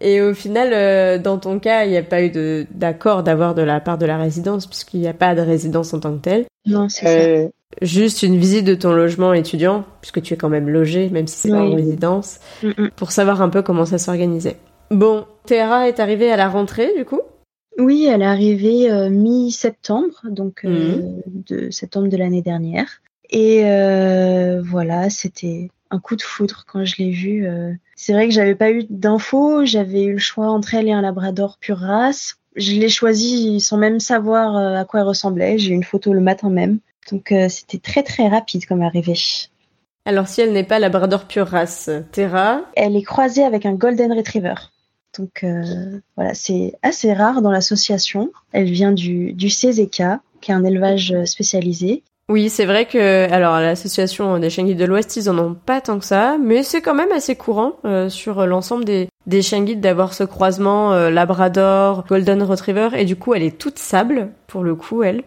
Et 0.00 0.22
au 0.22 0.32
final, 0.32 1.20
dans 1.20 1.38
ton 1.38 1.58
cas, 1.58 1.84
il 1.84 1.90
n'y 1.90 1.96
a 1.96 2.04
pas 2.04 2.22
eu 2.22 2.30
d'accord 2.70 3.24
d'avoir 3.24 3.56
de 3.56 3.62
la 3.62 3.80
part 3.80 3.98
de 3.98 4.06
la 4.06 4.16
résidence, 4.16 4.68
puisqu'il 4.68 5.00
n'y 5.00 5.08
a 5.08 5.12
pas 5.12 5.34
de 5.34 5.40
résidence 5.40 5.92
en 5.92 5.98
tant 5.98 6.12
que 6.12 6.22
telle. 6.22 6.44
Non, 6.66 6.88
c'est 6.88 7.44
ça. 7.44 7.48
Juste 7.82 8.22
une 8.22 8.38
visite 8.38 8.64
de 8.64 8.76
ton 8.76 8.92
logement 8.92 9.32
étudiant, 9.34 9.84
puisque 10.00 10.22
tu 10.22 10.34
es 10.34 10.36
quand 10.36 10.48
même 10.48 10.68
logé, 10.68 11.10
même 11.10 11.26
si 11.26 11.36
c'est 11.36 11.50
pas 11.50 11.62
en 11.62 11.74
résidence, 11.74 12.38
mm, 12.62 12.68
mm. 12.68 12.90
pour 12.94 13.10
savoir 13.10 13.42
un 13.42 13.48
peu 13.48 13.62
comment 13.62 13.86
ça 13.86 13.98
s'organisait. 13.98 14.56
Bon, 14.92 15.26
Terra 15.46 15.88
est 15.88 15.98
arrivée 15.98 16.30
à 16.30 16.36
la 16.36 16.48
rentrée, 16.48 16.92
du 16.96 17.04
coup? 17.04 17.20
Oui, 17.78 18.06
elle 18.06 18.22
est 18.22 18.26
arrivée 18.26 18.90
euh, 18.90 19.08
mi-septembre, 19.08 20.20
donc 20.24 20.64
euh, 20.64 20.96
mhm. 20.96 21.22
de 21.48 21.70
septembre 21.70 22.08
de 22.08 22.16
l'année 22.16 22.42
dernière. 22.42 23.00
Et 23.30 23.62
euh, 23.64 24.60
voilà, 24.62 25.10
c'était 25.10 25.70
un 25.90 26.00
coup 26.00 26.16
de 26.16 26.22
foudre 26.22 26.64
quand 26.66 26.84
je 26.84 26.96
l'ai 26.96 27.10
vue. 27.10 27.46
C'est 27.94 28.12
vrai 28.12 28.26
que 28.26 28.34
j'avais 28.34 28.54
pas 28.54 28.70
eu 28.70 28.84
d'infos, 28.90 29.64
j'avais 29.64 30.04
eu 30.04 30.14
le 30.14 30.18
choix 30.18 30.48
entre 30.48 30.74
elle 30.74 30.88
et 30.88 30.92
un 30.92 31.02
labrador 31.02 31.58
pure 31.58 31.78
race. 31.78 32.36
Je 32.56 32.72
l'ai 32.72 32.88
choisi 32.88 33.60
sans 33.60 33.76
même 33.76 34.00
savoir 34.00 34.56
à 34.56 34.84
quoi 34.84 35.00
elle 35.00 35.06
ressemblait. 35.06 35.58
J'ai 35.58 35.70
eu 35.70 35.74
une 35.74 35.84
photo 35.84 36.12
le 36.12 36.20
matin 36.20 36.50
même. 36.50 36.78
Donc 37.10 37.32
c'était 37.48 37.78
très 37.78 38.02
très 38.02 38.28
rapide 38.28 38.66
comme 38.66 38.82
arrivée. 38.82 39.14
Alors 40.04 40.26
si 40.26 40.40
elle 40.40 40.52
n'est 40.52 40.64
pas 40.64 40.78
labrador 40.78 41.26
pure 41.26 41.48
race, 41.48 41.90
Terra? 42.12 42.62
Elle 42.76 42.96
est 42.96 43.02
croisée 43.02 43.44
avec 43.44 43.64
un 43.64 43.74
golden 43.74 44.12
retriever. 44.12 44.54
Donc 45.18 45.44
euh, 45.44 46.00
voilà, 46.16 46.34
c'est 46.34 46.74
assez 46.82 47.12
rare 47.12 47.42
dans 47.42 47.50
l'association. 47.50 48.30
Elle 48.52 48.70
vient 48.70 48.92
du, 48.92 49.32
du 49.32 49.48
CZK, 49.48 50.02
qui 50.40 50.50
est 50.50 50.54
un 50.54 50.64
élevage 50.64 51.14
spécialisé. 51.24 52.02
Oui, 52.30 52.50
c'est 52.50 52.66
vrai 52.66 52.84
que 52.84 53.30
alors 53.32 53.58
l'association 53.58 54.38
des 54.38 54.50
chiens 54.50 54.64
de 54.64 54.84
l'Ouest, 54.84 55.16
ils 55.16 55.30
en 55.30 55.38
ont 55.38 55.54
pas 55.54 55.80
tant 55.80 55.98
que 55.98 56.04
ça, 56.04 56.36
mais 56.38 56.62
c'est 56.62 56.82
quand 56.82 56.94
même 56.94 57.10
assez 57.10 57.36
courant 57.36 57.76
euh, 57.86 58.10
sur 58.10 58.46
l'ensemble 58.46 58.84
des, 58.84 59.08
des 59.26 59.40
chiens 59.40 59.64
guides 59.64 59.80
d'avoir 59.80 60.12
ce 60.12 60.24
croisement 60.24 60.92
euh, 60.92 61.08
Labrador, 61.08 62.04
Golden 62.06 62.42
Retriever, 62.42 62.90
et 62.92 63.06
du 63.06 63.16
coup 63.16 63.32
elle 63.32 63.42
est 63.42 63.56
toute 63.56 63.78
sable 63.78 64.28
pour 64.46 64.62
le 64.62 64.74
coup 64.74 65.02
elle. 65.02 65.22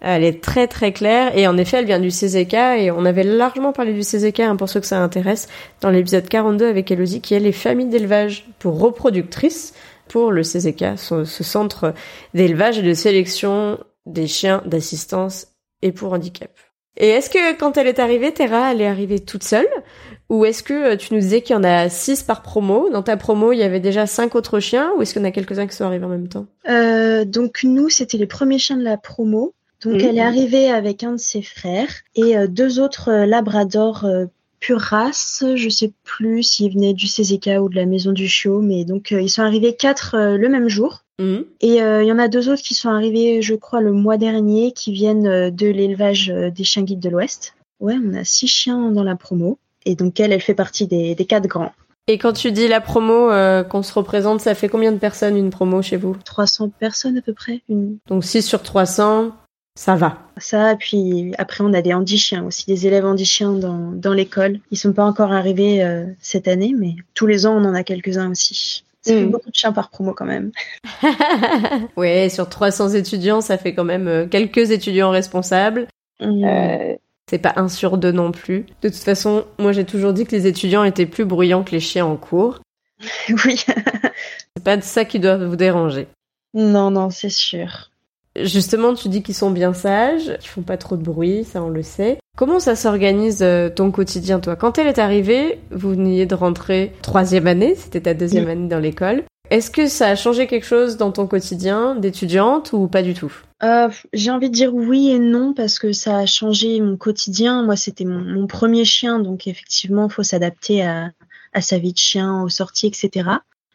Elle 0.00 0.24
est 0.24 0.42
très 0.42 0.66
très 0.66 0.92
claire. 0.92 1.36
Et 1.36 1.46
en 1.46 1.56
effet 1.56 1.78
elle 1.78 1.86
vient 1.86 2.00
du 2.00 2.08
CZK 2.08 2.54
et 2.78 2.90
on 2.90 3.04
avait 3.04 3.24
largement 3.24 3.72
parlé 3.72 3.92
du 3.92 4.00
CZK 4.00 4.40
hein, 4.40 4.56
pour 4.56 4.68
ceux 4.68 4.80
que 4.80 4.86
ça 4.86 5.02
intéresse 5.02 5.48
dans 5.80 5.90
l'épisode 5.90 6.28
42 6.28 6.66
avec 6.66 6.90
Elodie 6.90 7.20
qui 7.20 7.34
est 7.34 7.40
les 7.40 7.52
familles 7.52 7.88
d'élevage 7.88 8.46
pour 8.58 8.78
reproductrices 8.80 9.74
pour 10.08 10.32
le 10.32 10.42
CZK, 10.42 10.98
ce, 10.98 11.24
centre 11.24 11.94
d'élevage 12.34 12.78
et 12.78 12.82
de 12.82 12.94
sélection 12.94 13.78
des 14.06 14.26
chiens 14.26 14.60
d'assistance 14.66 15.46
et 15.82 15.92
pour 15.92 16.12
handicap. 16.12 16.50
Et 16.96 17.08
est-ce 17.08 17.30
que 17.30 17.56
quand 17.56 17.76
elle 17.76 17.86
est 17.86 18.00
arrivée, 18.00 18.32
Terra, 18.32 18.72
elle 18.72 18.80
est 18.80 18.88
arrivée 18.88 19.20
toute 19.20 19.44
seule? 19.44 19.68
Ou 20.28 20.44
est-ce 20.44 20.62
que 20.62 20.74
euh, 20.74 20.96
tu 20.96 21.14
nous 21.14 21.20
disais 21.20 21.40
qu'il 21.42 21.54
y 21.54 21.58
en 21.58 21.64
a 21.64 21.88
6 21.88 22.24
par 22.24 22.42
promo? 22.42 22.90
Dans 22.90 23.02
ta 23.02 23.16
promo, 23.16 23.52
il 23.52 23.58
y 23.58 23.62
avait 23.62 23.80
déjà 23.80 24.06
5 24.06 24.34
autres 24.34 24.58
chiens? 24.58 24.92
Ou 24.96 25.02
est-ce 25.02 25.18
en 25.18 25.24
a 25.24 25.30
quelques-uns 25.30 25.66
qui 25.66 25.76
sont 25.76 25.84
arrivés 25.84 26.04
en 26.04 26.10
même 26.10 26.28
temps? 26.28 26.46
Euh, 26.68 27.24
Donc 27.24 27.60
nous, 27.62 27.88
c'était 27.88 28.18
les 28.18 28.26
premiers 28.26 28.58
chiens 28.58 28.76
de 28.76 28.84
la 28.84 28.96
promo. 28.96 29.54
Donc 29.84 30.02
elle 30.02 30.18
est 30.18 30.22
arrivée 30.22 30.70
avec 30.70 31.02
un 31.04 31.12
de 31.12 31.16
ses 31.16 31.42
frères 31.42 31.90
et 32.14 32.36
euh, 32.36 32.46
deux 32.46 32.80
autres 32.80 33.10
euh, 33.10 33.26
labradors 33.26 34.04
euh, 34.04 34.26
pure 34.58 34.80
race. 34.80 35.44
Je 35.54 35.68
sais 35.70 35.92
plus 36.04 36.42
s'ils 36.42 36.74
venaient 36.74 36.92
du 36.92 37.06
CZK 37.06 37.60
ou 37.60 37.68
de 37.68 37.76
la 37.76 37.86
maison 37.86 38.12
du 38.12 38.28
chiot, 38.28 38.60
mais 38.60 38.84
donc 38.84 39.10
ils 39.10 39.30
sont 39.30 39.42
arrivés 39.42 39.74
quatre 39.74 40.16
le 40.16 40.48
même 40.50 40.68
jour. 40.68 41.04
Mhm. 41.18 41.44
Et 41.62 41.76
il 41.76 42.06
y 42.06 42.12
en 42.12 42.18
a 42.18 42.28
deux 42.28 42.50
autres 42.50 42.62
qui 42.62 42.74
sont 42.74 42.90
arrivés, 42.90 43.40
je 43.40 43.54
crois, 43.54 43.80
le 43.80 43.92
mois 43.92 44.18
dernier, 44.18 44.72
qui 44.72 44.92
viennent 44.92 45.48
de 45.48 45.66
l'élevage 45.66 46.28
des 46.28 46.64
chiens 46.64 46.82
guides 46.82 47.00
de 47.00 47.08
l'Ouest. 47.08 47.54
Ouais, 47.80 47.96
on 48.04 48.12
a 48.12 48.24
six 48.24 48.48
chiens 48.48 48.90
dans 48.90 49.02
la 49.02 49.16
promo. 49.16 49.58
Et 49.86 49.94
donc 49.94 50.20
elle, 50.20 50.32
elle 50.32 50.42
fait 50.42 50.52
partie 50.52 50.86
des, 50.86 51.14
des 51.14 51.24
quatre 51.24 51.46
grands. 51.46 51.72
Et 52.06 52.18
quand 52.18 52.34
tu 52.34 52.52
dis 52.52 52.68
la 52.68 52.82
promo 52.82 53.30
qu'on 53.70 53.82
se 53.82 53.94
représente, 53.94 54.42
ça 54.42 54.54
fait 54.54 54.68
combien 54.68 54.92
de 54.92 54.98
personnes 54.98 55.38
une 55.38 55.48
promo 55.48 55.80
chez 55.80 55.96
vous? 55.96 56.16
300 56.22 56.68
personnes 56.78 57.16
à 57.16 57.22
peu 57.22 57.32
près. 57.32 57.62
Une... 57.70 57.96
Donc 58.08 58.24
6 58.24 58.42
sur 58.42 58.62
300, 58.62 59.32
ça 59.74 59.94
va. 59.94 60.18
Ça, 60.36 60.76
puis 60.76 61.32
après, 61.38 61.62
on 61.64 61.72
a 61.72 61.82
des 61.82 61.94
handichiens 61.94 62.44
aussi, 62.44 62.66
des 62.66 62.86
élèves 62.86 63.04
handichiens 63.04 63.52
dans, 63.52 63.92
dans 63.92 64.12
l'école. 64.12 64.58
Ils 64.70 64.78
sont 64.78 64.92
pas 64.92 65.04
encore 65.04 65.32
arrivés 65.32 65.82
euh, 65.82 66.04
cette 66.20 66.48
année, 66.48 66.74
mais 66.76 66.96
tous 67.14 67.26
les 67.26 67.46
ans, 67.46 67.56
on 67.56 67.64
en 67.64 67.74
a 67.74 67.84
quelques-uns 67.84 68.30
aussi. 68.30 68.84
Ça 69.02 69.14
fait 69.14 69.24
mm. 69.24 69.30
beaucoup 69.30 69.50
de 69.50 69.54
chiens 69.54 69.72
par 69.72 69.88
promo 69.90 70.12
quand 70.12 70.26
même. 70.26 70.50
oui, 71.96 72.28
sur 72.30 72.48
300 72.48 72.90
étudiants, 72.90 73.40
ça 73.40 73.56
fait 73.56 73.74
quand 73.74 73.84
même 73.84 74.08
euh, 74.08 74.26
quelques 74.26 74.70
étudiants 74.70 75.10
responsables. 75.10 75.86
Mm. 76.20 76.44
Euh, 76.44 76.96
c'est 77.28 77.38
pas 77.38 77.54
un 77.56 77.68
sur 77.68 77.96
deux 77.96 78.12
non 78.12 78.32
plus. 78.32 78.66
De 78.82 78.88
toute 78.88 78.98
façon, 78.98 79.44
moi 79.58 79.72
j'ai 79.72 79.84
toujours 79.84 80.12
dit 80.12 80.26
que 80.26 80.34
les 80.34 80.46
étudiants 80.46 80.84
étaient 80.84 81.06
plus 81.06 81.24
bruyants 81.24 81.62
que 81.62 81.70
les 81.70 81.80
chiens 81.80 82.06
en 82.06 82.16
cours. 82.16 82.60
Oui. 83.44 83.56
c'est 83.56 84.64
pas 84.64 84.76
de 84.76 84.82
ça 84.82 85.06
qui 85.06 85.20
doit 85.20 85.38
vous 85.38 85.56
déranger. 85.56 86.06
Non, 86.52 86.90
non, 86.90 87.08
c'est 87.08 87.30
sûr. 87.30 87.89
Justement, 88.36 88.94
tu 88.94 89.08
dis 89.08 89.22
qu'ils 89.22 89.34
sont 89.34 89.50
bien 89.50 89.74
sages, 89.74 90.36
qu'ils 90.38 90.50
font 90.50 90.62
pas 90.62 90.76
trop 90.76 90.96
de 90.96 91.02
bruit, 91.02 91.44
ça 91.44 91.62
on 91.62 91.68
le 91.68 91.82
sait. 91.82 92.18
Comment 92.36 92.60
ça 92.60 92.76
s'organise 92.76 93.42
euh, 93.42 93.68
ton 93.68 93.90
quotidien, 93.90 94.38
toi? 94.38 94.56
Quand 94.56 94.78
elle 94.78 94.86
est 94.86 95.00
arrivée, 95.00 95.60
vous 95.70 95.90
veniez 95.90 96.26
de 96.26 96.34
rentrer 96.34 96.92
troisième 97.02 97.48
année, 97.48 97.74
c'était 97.74 98.02
ta 98.02 98.14
deuxième 98.14 98.48
année 98.48 98.68
dans 98.68 98.78
l'école. 98.78 99.24
Est-ce 99.50 99.72
que 99.72 99.88
ça 99.88 100.06
a 100.06 100.14
changé 100.14 100.46
quelque 100.46 100.64
chose 100.64 100.96
dans 100.96 101.10
ton 101.10 101.26
quotidien 101.26 101.96
d'étudiante 101.96 102.72
ou 102.72 102.86
pas 102.86 103.02
du 103.02 103.14
tout? 103.14 103.32
Euh, 103.64 103.88
J'ai 104.12 104.30
envie 104.30 104.48
de 104.48 104.54
dire 104.54 104.72
oui 104.72 105.10
et 105.10 105.18
non 105.18 105.52
parce 105.54 105.80
que 105.80 105.92
ça 105.92 106.18
a 106.18 106.26
changé 106.26 106.80
mon 106.80 106.96
quotidien. 106.96 107.64
Moi, 107.64 107.74
c'était 107.74 108.04
mon, 108.04 108.46
premier 108.46 108.84
chien, 108.84 109.18
donc 109.18 109.48
effectivement, 109.48 110.06
il 110.06 110.12
faut 110.12 110.22
s'adapter 110.22 110.86
à, 110.86 111.10
sa 111.60 111.78
vie 111.78 111.92
de 111.92 111.98
chien, 111.98 112.44
aux 112.44 112.48
sorties, 112.48 112.86
etc. 112.86 113.28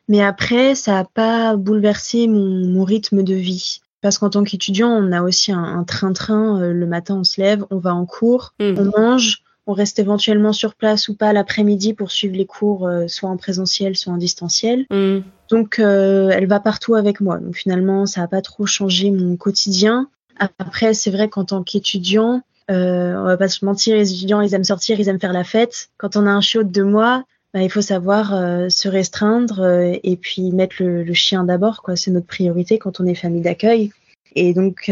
Mais 0.07 0.23
après, 0.23 0.75
ça 0.75 0.93
n'a 0.93 1.03
pas 1.03 1.57
bouleversé 1.57 2.27
mon 2.29 2.85
rythme 2.85 3.21
de 3.21 3.35
vie. 3.35 3.81
Parce 4.05 4.19
qu'en 4.19 4.29
tant 4.29 4.43
qu'étudiant, 4.43 4.89
on 4.89 5.11
a 5.11 5.23
aussi 5.23 5.51
un 5.51 5.83
train-train. 5.83 6.61
Euh, 6.61 6.73
le 6.73 6.85
matin, 6.85 7.15
on 7.15 7.23
se 7.23 7.41
lève, 7.41 7.65
on 7.71 7.79
va 7.79 7.95
en 7.95 8.05
cours, 8.05 8.53
mmh. 8.59 8.75
on 8.77 8.99
mange, 8.99 9.41
on 9.65 9.73
reste 9.73 9.97
éventuellement 9.97 10.53
sur 10.53 10.75
place 10.75 11.07
ou 11.07 11.15
pas 11.15 11.33
l'après-midi 11.33 11.95
pour 11.95 12.11
suivre 12.11 12.35
les 12.35 12.45
cours, 12.45 12.87
euh, 12.87 13.07
soit 13.07 13.31
en 13.31 13.37
présentiel, 13.37 13.97
soit 13.97 14.13
en 14.13 14.17
distanciel. 14.17 14.85
Mmh. 14.91 15.21
Donc, 15.49 15.79
euh, 15.79 16.29
elle 16.31 16.45
va 16.45 16.59
partout 16.59 16.93
avec 16.93 17.19
moi. 17.19 17.39
Donc, 17.39 17.55
finalement, 17.55 18.05
ça 18.05 18.21
n'a 18.21 18.27
pas 18.27 18.43
trop 18.43 18.67
changé 18.67 19.09
mon 19.09 19.37
quotidien. 19.37 20.07
Après, 20.37 20.93
c'est 20.93 21.09
vrai 21.09 21.27
qu'en 21.27 21.45
tant 21.45 21.63
qu'étudiant, 21.63 22.43
euh, 22.69 23.15
on 23.15 23.23
va 23.23 23.37
pas 23.37 23.47
se 23.47 23.65
mentir, 23.65 23.95
les 23.95 24.13
étudiants, 24.13 24.41
ils 24.41 24.53
aiment 24.53 24.63
sortir, 24.63 24.99
ils 24.99 25.09
aiment 25.09 25.19
faire 25.19 25.33
la 25.33 25.43
fête. 25.43 25.89
Quand 25.97 26.15
on 26.15 26.27
a 26.27 26.31
un 26.31 26.41
chiot 26.41 26.61
de 26.61 26.69
deux 26.69 26.83
mois, 26.83 27.23
bah, 27.55 27.63
il 27.63 27.71
faut 27.71 27.81
savoir 27.81 28.29
se 28.69 28.87
restreindre 28.87 29.65
et 30.03 30.15
puis 30.15 30.51
mettre 30.51 30.75
le, 30.79 31.01
le 31.03 31.13
chien 31.15 31.43
d'abord. 31.43 31.81
quoi. 31.81 31.95
C'est 31.95 32.11
notre 32.11 32.27
priorité 32.27 32.77
quand 32.77 32.99
on 32.99 33.07
est 33.07 33.15
famille 33.15 33.41
d'accueil. 33.41 33.91
Et 34.35 34.53
donc, 34.53 34.91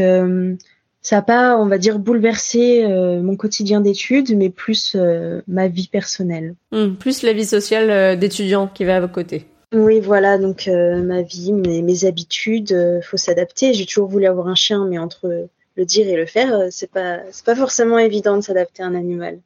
ça 1.03 1.17
n'a 1.17 1.21
pas, 1.21 1.57
on 1.57 1.67
va 1.67 1.77
dire, 1.77 1.99
bouleversé 1.99 2.85
euh, 2.85 3.21
mon 3.21 3.35
quotidien 3.35 3.81
d'études, 3.81 4.35
mais 4.37 4.49
plus 4.49 4.95
euh, 4.95 5.41
ma 5.47 5.67
vie 5.67 5.89
personnelle. 5.89 6.55
Hum, 6.71 6.95
plus 6.95 7.23
la 7.23 7.33
vie 7.33 7.45
sociale 7.45 7.91
euh, 7.91 8.15
d'étudiant 8.15 8.67
qui 8.67 8.85
va 8.85 8.95
à 8.95 8.99
vos 9.01 9.09
côtés. 9.09 9.45
Oui, 9.73 9.99
voilà, 9.99 10.37
donc 10.37 10.67
ma 10.67 11.23
vie, 11.23 11.51
mes, 11.51 11.81
mes 11.81 12.05
habitudes, 12.05 13.01
faut 13.01 13.17
s'adapter. 13.17 13.73
J'ai 13.73 13.87
toujours 13.87 14.07
voulu 14.07 14.27
avoir 14.27 14.47
un 14.47 14.53
chien, 14.53 14.85
mais 14.87 14.99
entre 14.99 15.47
le 15.75 15.85
dire 15.85 16.07
et 16.07 16.15
le 16.15 16.27
faire, 16.27 16.67
c'est 16.69 16.91
pas, 16.91 17.21
c'est 17.31 17.43
pas 17.43 17.55
forcément 17.55 17.97
évident 17.97 18.37
de 18.37 18.41
s'adapter 18.41 18.83
à 18.83 18.85
un 18.85 18.93
animal. 18.93 19.39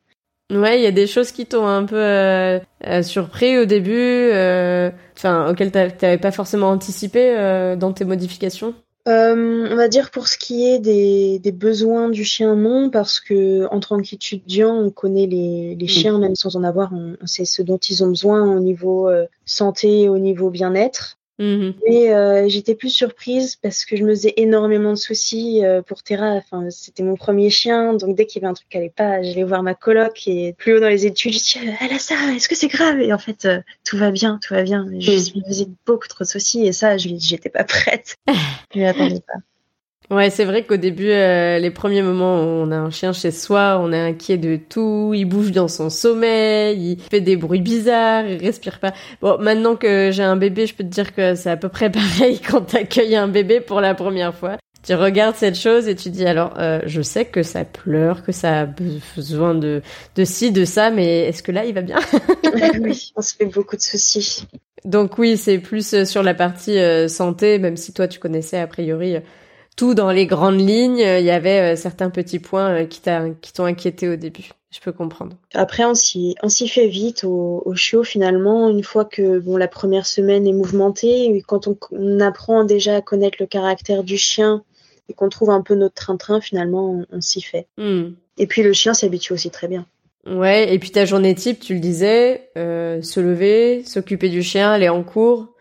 Ouais, 0.49 0.79
il 0.79 0.83
y 0.83 0.87
a 0.87 0.91
des 0.91 1.07
choses 1.07 1.31
qui 1.31 1.45
t'ont 1.45 1.67
un 1.67 1.83
peu 1.83 2.59
surpris 3.03 3.57
au 3.57 3.65
début, 3.65 4.29
enfin 5.15 5.49
auxquelles 5.49 5.71
t'avais 5.71 6.17
pas 6.17 6.31
forcément 6.31 6.69
anticipé 6.69 7.75
dans 7.77 7.91
tes 7.91 8.05
modifications. 8.05 8.73
Euh, 9.07 9.69
on 9.71 9.75
va 9.75 9.87
dire 9.87 10.11
pour 10.11 10.27
ce 10.27 10.37
qui 10.37 10.67
est 10.67 10.79
des, 10.79 11.51
besoins 11.53 12.09
du 12.09 12.25
chien, 12.25 12.55
non, 12.55 12.89
parce 12.89 13.21
que 13.21 13.65
en 13.71 13.79
tant 13.79 14.01
qu'étudiant, 14.01 14.75
on 14.75 14.89
connaît 14.89 15.27
les, 15.27 15.77
mm. 15.79 15.87
chiens, 15.87 16.19
même 16.19 16.35
sans 16.35 16.57
en 16.57 16.63
avoir, 16.63 16.91
on, 16.93 17.15
sait 17.25 17.45
ce 17.45 17.61
dont 17.61 17.77
ils 17.77 18.03
ont 18.03 18.09
besoin 18.09 18.43
au 18.43 18.59
niveau 18.59 19.07
euh, 19.07 19.25
santé, 19.45 20.09
au 20.09 20.17
niveau 20.17 20.49
bien-être. 20.49 21.16
Mhm. 21.39 21.75
Mais 21.87 22.13
euh, 22.13 22.47
j'étais 22.47 22.73
plus 22.73 22.89
surprise 22.89 23.55
parce 23.55 23.85
que 23.85 23.95
je 23.95 24.03
me 24.03 24.09
faisais 24.09 24.33
énormément 24.37 24.91
de 24.91 24.97
soucis 24.97 25.63
euh, 25.63 25.81
pour 25.81 26.01
Terra. 26.01 26.31
Enfin, 26.31 26.69
c'était 26.69 27.03
mon 27.03 27.15
premier 27.15 27.49
chien, 27.49 27.93
donc 27.93 28.15
dès 28.15 28.25
qu'il 28.25 28.41
y 28.41 28.45
avait 28.45 28.51
un 28.51 28.55
truc 28.55 28.67
qui 28.69 28.77
allait 28.77 28.89
pas, 28.95 29.21
j'allais 29.21 29.43
voir 29.43 29.61
ma 29.61 29.75
coloc 29.75 30.27
et 30.27 30.53
plus 30.57 30.75
haut 30.75 30.79
dans 30.79 30.89
les 30.89 31.05
études, 31.05 31.33
je 31.33 31.37
dis 31.37 31.59
elle 31.79 31.93
a 31.93 31.99
ça, 31.99 32.15
est-ce 32.35 32.49
que 32.49 32.55
c'est 32.55 32.67
grave? 32.67 32.99
Et 33.01 33.13
en 33.13 33.19
fait, 33.19 33.45
euh, 33.45 33.61
tout 33.83 33.97
va 33.97 34.11
bien, 34.11 34.39
tout 34.41 34.53
va 34.53 34.63
bien. 34.63 34.85
Je 34.99 35.11
mm. 35.11 35.39
me 35.39 35.43
faisais 35.45 35.67
beaucoup 35.85 36.07
trop 36.07 36.23
de 36.23 36.29
soucis 36.29 36.65
et 36.65 36.73
ça, 36.73 36.97
j'étais 36.97 37.49
pas 37.49 37.63
prête. 37.63 38.15
je 38.73 38.79
m'y 38.79 38.85
attendais 38.85 39.21
pas. 39.21 39.39
Ouais, 40.09 40.29
c'est 40.29 40.45
vrai 40.45 40.63
qu'au 40.63 40.77
début, 40.77 41.09
euh, 41.09 41.59
les 41.59 41.69
premiers 41.69 42.01
moments 42.01 42.41
où 42.41 42.45
on 42.45 42.71
a 42.71 42.77
un 42.77 42.89
chien 42.91 43.11
chez 43.11 43.31
soi, 43.31 43.77
on 43.81 43.91
est 43.91 43.99
inquiet 43.99 44.37
de 44.37 44.55
tout, 44.55 45.11
il 45.13 45.25
bouge 45.25 45.51
dans 45.51 45.67
son 45.67 45.89
sommeil, 45.89 46.93
il 46.93 47.01
fait 47.01 47.19
des 47.19 47.35
bruits 47.35 47.59
bizarres, 47.59 48.25
il 48.25 48.37
respire 48.37 48.79
pas. 48.79 48.93
Bon, 49.21 49.37
maintenant 49.37 49.75
que 49.75 50.09
j'ai 50.13 50.23
un 50.23 50.37
bébé, 50.37 50.65
je 50.65 50.75
peux 50.75 50.85
te 50.85 50.89
dire 50.89 51.13
que 51.13 51.35
c'est 51.35 51.49
à 51.49 51.57
peu 51.57 51.67
près 51.67 51.91
pareil 51.91 52.39
quand 52.39 52.61
t'accueilles 52.61 53.17
un 53.17 53.27
bébé 53.27 53.59
pour 53.59 53.81
la 53.81 53.95
première 53.95 54.33
fois. 54.33 54.55
Tu 54.81 54.93
regardes 54.93 55.35
cette 55.35 55.57
chose 55.57 55.89
et 55.89 55.95
tu 55.95 56.09
dis 56.09 56.25
alors, 56.25 56.53
euh, 56.57 56.79
je 56.85 57.01
sais 57.01 57.25
que 57.25 57.43
ça 57.43 57.65
pleure, 57.65 58.23
que 58.23 58.31
ça 58.31 58.61
a 58.61 58.65
besoin 58.65 59.55
de 59.55 59.81
de 60.15 60.23
ci, 60.23 60.53
de 60.53 60.63
ça, 60.63 60.89
mais 60.89 61.23
est-ce 61.25 61.43
que 61.43 61.51
là 61.51 61.65
il 61.65 61.73
va 61.73 61.81
bien? 61.81 61.99
Oui, 62.79 63.11
on 63.17 63.21
se 63.21 63.35
fait 63.35 63.45
beaucoup 63.45 63.75
de 63.75 63.81
soucis. 63.81 64.47
Donc 64.85 65.17
oui, 65.17 65.35
c'est 65.35 65.57
plus 65.57 65.93
euh, 65.93 66.05
sur 66.05 66.23
la 66.23 66.33
partie 66.33 66.77
santé, 67.09 67.59
même 67.59 67.75
si 67.75 67.91
toi 67.91 68.07
tu 68.07 68.19
connaissais 68.19 68.57
a 68.57 68.67
priori 68.67 69.17
tout 69.77 69.93
dans 69.93 70.11
les 70.11 70.25
grandes 70.25 70.59
lignes, 70.59 70.97
il 70.97 71.23
y 71.23 71.31
avait 71.31 71.73
euh, 71.73 71.75
certains 71.77 72.09
petits 72.09 72.39
points 72.39 72.81
euh, 72.81 72.85
qui 72.85 73.53
t'ont 73.53 73.63
inquiété 73.63 74.09
au 74.09 74.17
début. 74.17 74.49
Je 74.71 74.81
peux 74.81 74.91
comprendre. 74.91 75.37
Après, 75.53 75.85
on 75.85 75.93
s'y, 75.93 76.35
fait 76.67 76.87
vite 76.87 77.23
au, 77.23 77.61
au, 77.63 77.75
chiot 77.75 78.03
finalement, 78.03 78.69
une 78.69 78.83
fois 78.83 79.05
que 79.05 79.39
bon, 79.39 79.55
la 79.55 79.69
première 79.69 80.05
semaine 80.05 80.45
est 80.45 80.53
mouvementée, 80.53 81.25
et 81.25 81.41
quand 81.41 81.67
on, 81.67 82.19
apprend 82.19 82.65
déjà 82.65 82.97
à 82.97 83.01
connaître 83.01 83.37
le 83.39 83.45
caractère 83.45 84.03
du 84.03 84.17
chien 84.17 84.63
et 85.07 85.13
qu'on 85.13 85.29
trouve 85.29 85.51
un 85.51 85.61
peu 85.61 85.75
notre 85.75 85.95
train-train, 85.95 86.41
finalement, 86.41 87.05
on, 87.09 87.21
s'y 87.21 87.41
fait. 87.41 87.67
Hmm. 87.77 88.09
Et 88.37 88.45
puis 88.45 88.63
le 88.63 88.73
chien 88.73 88.93
s'habitue 88.93 89.31
aussi 89.31 89.51
très 89.51 89.67
bien. 89.67 89.85
Ouais, 90.25 90.73
et 90.73 90.79
puis 90.79 90.91
ta 90.91 91.05
journée 91.05 91.33
type, 91.33 91.59
tu 91.59 91.75
le 91.75 91.79
disais, 91.79 92.49
euh, 92.57 93.01
se 93.01 93.21
lever, 93.21 93.83
s'occuper 93.85 94.27
du 94.27 94.43
chien, 94.43 94.71
aller 94.71 94.89
en 94.89 95.03
cours, 95.03 95.53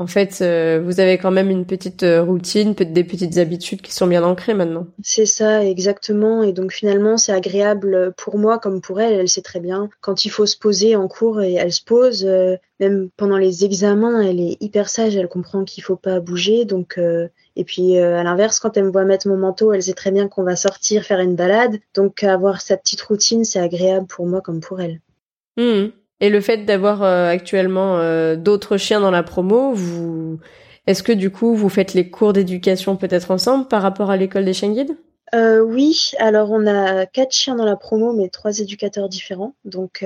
en 0.00 0.06
fait, 0.06 0.38
euh, 0.40 0.80
vous 0.82 0.98
avez 0.98 1.18
quand 1.18 1.30
même 1.30 1.50
une 1.50 1.66
petite 1.66 2.04
euh, 2.04 2.22
routine, 2.22 2.74
peut-être 2.74 2.94
des 2.94 3.04
petites 3.04 3.36
habitudes 3.36 3.82
qui 3.82 3.92
sont 3.92 4.06
bien 4.06 4.24
ancrées 4.24 4.54
maintenant. 4.54 4.86
C'est 5.02 5.26
ça, 5.26 5.62
exactement. 5.62 6.42
Et 6.42 6.54
donc 6.54 6.72
finalement, 6.72 7.18
c'est 7.18 7.32
agréable 7.32 8.14
pour 8.16 8.38
moi 8.38 8.58
comme 8.58 8.80
pour 8.80 8.98
elle. 9.02 9.12
Elle 9.12 9.28
sait 9.28 9.42
très 9.42 9.60
bien 9.60 9.90
quand 10.00 10.24
il 10.24 10.30
faut 10.30 10.46
se 10.46 10.56
poser 10.56 10.96
en 10.96 11.06
cours 11.06 11.42
et 11.42 11.52
elle 11.52 11.74
se 11.74 11.84
pose. 11.84 12.24
Euh, 12.24 12.56
même 12.80 13.10
pendant 13.18 13.36
les 13.36 13.66
examens, 13.66 14.22
elle 14.22 14.40
est 14.40 14.56
hyper 14.62 14.88
sage. 14.88 15.16
Elle 15.16 15.28
comprend 15.28 15.64
qu'il 15.64 15.84
faut 15.84 15.96
pas 15.96 16.18
bouger. 16.18 16.64
Donc 16.64 16.98
et 17.56 17.64
puis 17.64 17.98
à 17.98 18.22
l'inverse, 18.22 18.58
quand 18.58 18.78
elle 18.78 18.84
me 18.84 18.90
voit 18.90 19.04
mettre 19.04 19.28
mon 19.28 19.36
manteau, 19.36 19.74
elle 19.74 19.82
sait 19.82 19.92
très 19.92 20.12
bien 20.12 20.28
qu'on 20.28 20.44
va 20.44 20.56
sortir 20.56 21.04
faire 21.04 21.20
une 21.20 21.36
balade. 21.36 21.78
Donc 21.94 22.24
avoir 22.24 22.62
sa 22.62 22.78
petite 22.78 23.02
routine, 23.02 23.44
c'est 23.44 23.60
agréable 23.60 24.06
pour 24.06 24.26
moi 24.26 24.40
comme 24.40 24.60
pour 24.60 24.80
elle. 24.80 25.02
Mmh. 25.58 25.90
Et 26.20 26.28
le 26.28 26.40
fait 26.40 26.64
d'avoir 26.64 27.02
euh, 27.02 27.28
actuellement 27.28 27.98
euh, 27.98 28.36
d'autres 28.36 28.76
chiens 28.76 29.00
dans 29.00 29.10
la 29.10 29.22
promo, 29.22 29.72
vous, 29.72 30.38
est-ce 30.86 31.02
que 31.02 31.12
du 31.12 31.30
coup 31.30 31.54
vous 31.54 31.68
faites 31.68 31.94
les 31.94 32.10
cours 32.10 32.32
d'éducation 32.32 32.96
peut-être 32.96 33.30
ensemble 33.30 33.68
par 33.68 33.82
rapport 33.82 34.10
à 34.10 34.16
l'école 34.16 34.44
des 34.44 34.52
chiens 34.52 34.72
guides? 34.72 34.96
Euh, 35.34 35.60
Oui, 35.60 36.10
alors 36.18 36.50
on 36.50 36.66
a 36.66 37.06
quatre 37.06 37.32
chiens 37.32 37.54
dans 37.54 37.64
la 37.64 37.76
promo, 37.76 38.12
mais 38.12 38.28
trois 38.28 38.58
éducateurs 38.58 39.08
différents. 39.08 39.54
Donc 39.64 40.04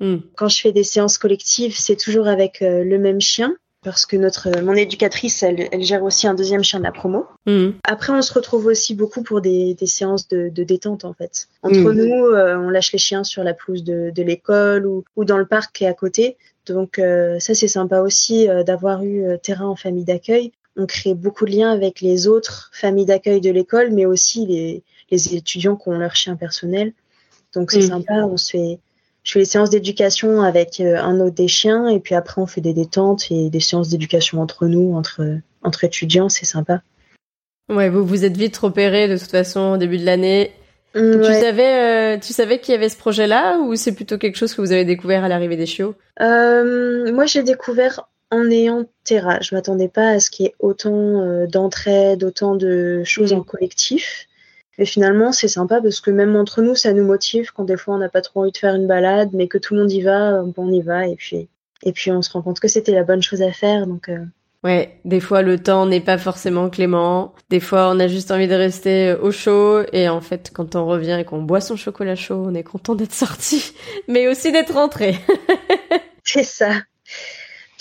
hmm. 0.00 0.16
quand 0.36 0.48
je 0.48 0.60
fais 0.60 0.72
des 0.72 0.84
séances 0.84 1.18
collectives, 1.18 1.76
c'est 1.78 1.96
toujours 1.96 2.26
avec 2.26 2.58
le 2.60 2.98
même 2.98 3.20
chien 3.20 3.54
parce 3.82 4.06
que 4.06 4.16
notre 4.16 4.60
mon 4.60 4.74
éducatrice 4.74 5.42
elle, 5.42 5.68
elle, 5.72 5.82
gère 5.82 6.02
aussi 6.02 6.26
un 6.26 6.34
deuxième 6.34 6.62
chien 6.62 6.78
de 6.78 6.84
la 6.84 6.92
promo. 6.92 7.26
Mmh. 7.46 7.70
Après 7.84 8.12
on 8.12 8.22
se 8.22 8.32
retrouve 8.32 8.66
aussi 8.66 8.94
beaucoup 8.94 9.22
pour 9.22 9.40
des, 9.40 9.74
des 9.74 9.86
séances 9.86 10.28
de, 10.28 10.48
de, 10.48 10.62
détente 10.62 11.04
en 11.04 11.12
fait. 11.12 11.48
Entre 11.62 11.78
mmh. 11.78 11.92
nous 11.92 12.24
euh, 12.26 12.56
on 12.56 12.70
lâche 12.70 12.92
les 12.92 12.98
chiens 12.98 13.24
sur 13.24 13.42
la 13.42 13.54
pelouse 13.54 13.84
de, 13.84 14.10
de 14.14 14.22
l'école 14.22 14.86
ou, 14.86 15.04
ou, 15.16 15.24
dans 15.24 15.38
le 15.38 15.46
parc 15.46 15.74
qui 15.74 15.84
est 15.84 15.88
à 15.88 15.94
côté. 15.94 16.36
Donc 16.66 16.98
euh, 16.98 17.38
ça 17.40 17.54
c'est 17.54 17.68
sympa 17.68 18.00
aussi 18.00 18.48
euh, 18.48 18.62
d'avoir 18.62 19.02
eu 19.02 19.24
terrain 19.42 19.66
en 19.66 19.76
famille 19.76 20.04
d'accueil. 20.04 20.52
On 20.76 20.86
crée 20.86 21.14
beaucoup 21.14 21.44
de 21.44 21.50
liens 21.50 21.70
avec 21.70 22.00
les 22.00 22.28
autres 22.28 22.70
familles 22.72 23.06
d'accueil 23.06 23.40
de 23.40 23.50
l'école 23.50 23.90
mais 23.90 24.06
aussi 24.06 24.46
les, 24.46 24.82
les 25.10 25.34
étudiants 25.34 25.76
qui 25.76 25.88
ont 25.88 25.98
leur 25.98 26.14
chien 26.14 26.36
personnel. 26.36 26.92
Donc 27.52 27.72
c'est 27.72 27.80
mmh. 27.80 27.88
sympa, 27.88 28.14
on 28.24 28.36
se 28.36 28.50
fait 28.50 28.78
je 29.22 29.32
fais 29.32 29.38
les 29.38 29.44
séances 29.44 29.70
d'éducation 29.70 30.42
avec 30.42 30.80
euh, 30.80 30.96
un 30.96 31.20
autre 31.20 31.34
des 31.34 31.48
chiens 31.48 31.88
et 31.88 32.00
puis 32.00 32.14
après 32.14 32.40
on 32.40 32.46
fait 32.46 32.60
des 32.60 32.74
détentes 32.74 33.30
et 33.30 33.50
des 33.50 33.60
séances 33.60 33.88
d'éducation 33.88 34.40
entre 34.40 34.66
nous, 34.66 34.94
entre, 34.94 35.22
entre 35.62 35.84
étudiants, 35.84 36.28
c'est 36.28 36.44
sympa. 36.44 36.82
Ouais, 37.68 37.88
vous 37.88 38.04
vous 38.04 38.24
êtes 38.24 38.36
vite 38.36 38.56
repérés 38.56 39.08
de 39.08 39.16
toute 39.16 39.30
façon 39.30 39.72
au 39.72 39.76
début 39.76 39.98
de 39.98 40.04
l'année. 40.04 40.52
Tu 40.94 41.24
savais, 41.24 42.16
euh, 42.16 42.18
tu 42.18 42.34
savais 42.34 42.58
qu'il 42.58 42.72
y 42.72 42.76
avait 42.76 42.90
ce 42.90 42.98
projet-là 42.98 43.58
ou 43.60 43.76
c'est 43.76 43.94
plutôt 43.94 44.18
quelque 44.18 44.36
chose 44.36 44.52
que 44.52 44.60
vous 44.60 44.72
avez 44.72 44.84
découvert 44.84 45.24
à 45.24 45.28
l'arrivée 45.28 45.56
des 45.56 45.64
chiots? 45.64 45.94
Euh, 46.20 47.10
Moi, 47.14 47.24
j'ai 47.24 47.42
découvert 47.42 48.08
en 48.30 48.50
ayant 48.50 48.84
Terra. 49.02 49.38
Je 49.40 49.54
m'attendais 49.54 49.88
pas 49.88 50.08
à 50.08 50.20
ce 50.20 50.28
qu'il 50.28 50.46
y 50.46 50.48
ait 50.50 50.54
autant 50.58 51.46
d'entraide, 51.46 52.24
autant 52.24 52.56
de 52.56 53.04
choses 53.04 53.32
mm. 53.32 53.38
en 53.38 53.42
collectif. 53.42 54.28
Et 54.78 54.86
finalement, 54.86 55.32
c'est 55.32 55.48
sympa 55.48 55.80
parce 55.82 56.00
que 56.00 56.10
même 56.10 56.34
entre 56.36 56.62
nous, 56.62 56.74
ça 56.74 56.92
nous 56.92 57.04
motive 57.04 57.52
quand 57.52 57.64
des 57.64 57.76
fois 57.76 57.94
on 57.94 57.98
n'a 57.98 58.08
pas 58.08 58.22
trop 58.22 58.40
envie 58.40 58.52
de 58.52 58.56
faire 58.56 58.74
une 58.74 58.86
balade, 58.86 59.30
mais 59.32 59.46
que 59.48 59.58
tout 59.58 59.74
le 59.74 59.80
monde 59.80 59.92
y 59.92 60.00
va, 60.00 60.42
bon, 60.42 60.68
on 60.68 60.72
y 60.72 60.80
va 60.80 61.06
et 61.06 61.16
puis 61.16 61.48
et 61.84 61.92
puis 61.92 62.10
on 62.10 62.22
se 62.22 62.30
rend 62.30 62.42
compte 62.42 62.60
que 62.60 62.68
c'était 62.68 62.92
la 62.92 63.04
bonne 63.04 63.22
chose 63.22 63.42
à 63.42 63.52
faire. 63.52 63.86
Donc 63.86 64.08
euh. 64.08 64.24
ouais, 64.64 64.98
des 65.04 65.20
fois 65.20 65.42
le 65.42 65.58
temps 65.58 65.86
n'est 65.86 66.00
pas 66.00 66.18
forcément 66.18 66.70
clément. 66.70 67.34
Des 67.50 67.60
fois, 67.60 67.90
on 67.90 68.00
a 68.00 68.08
juste 68.08 68.30
envie 68.30 68.48
de 68.48 68.54
rester 68.54 69.14
au 69.14 69.30
chaud 69.30 69.82
et 69.92 70.08
en 70.08 70.20
fait, 70.20 70.50
quand 70.54 70.74
on 70.74 70.86
revient 70.86 71.18
et 71.20 71.24
qu'on 71.24 71.42
boit 71.42 71.60
son 71.60 71.76
chocolat 71.76 72.16
chaud, 72.16 72.44
on 72.46 72.54
est 72.54 72.62
content 72.62 72.94
d'être 72.94 73.12
sorti, 73.12 73.74
mais 74.08 74.28
aussi 74.28 74.52
d'être 74.52 74.74
rentré. 74.74 75.16
c'est 76.24 76.44
ça. 76.44 76.70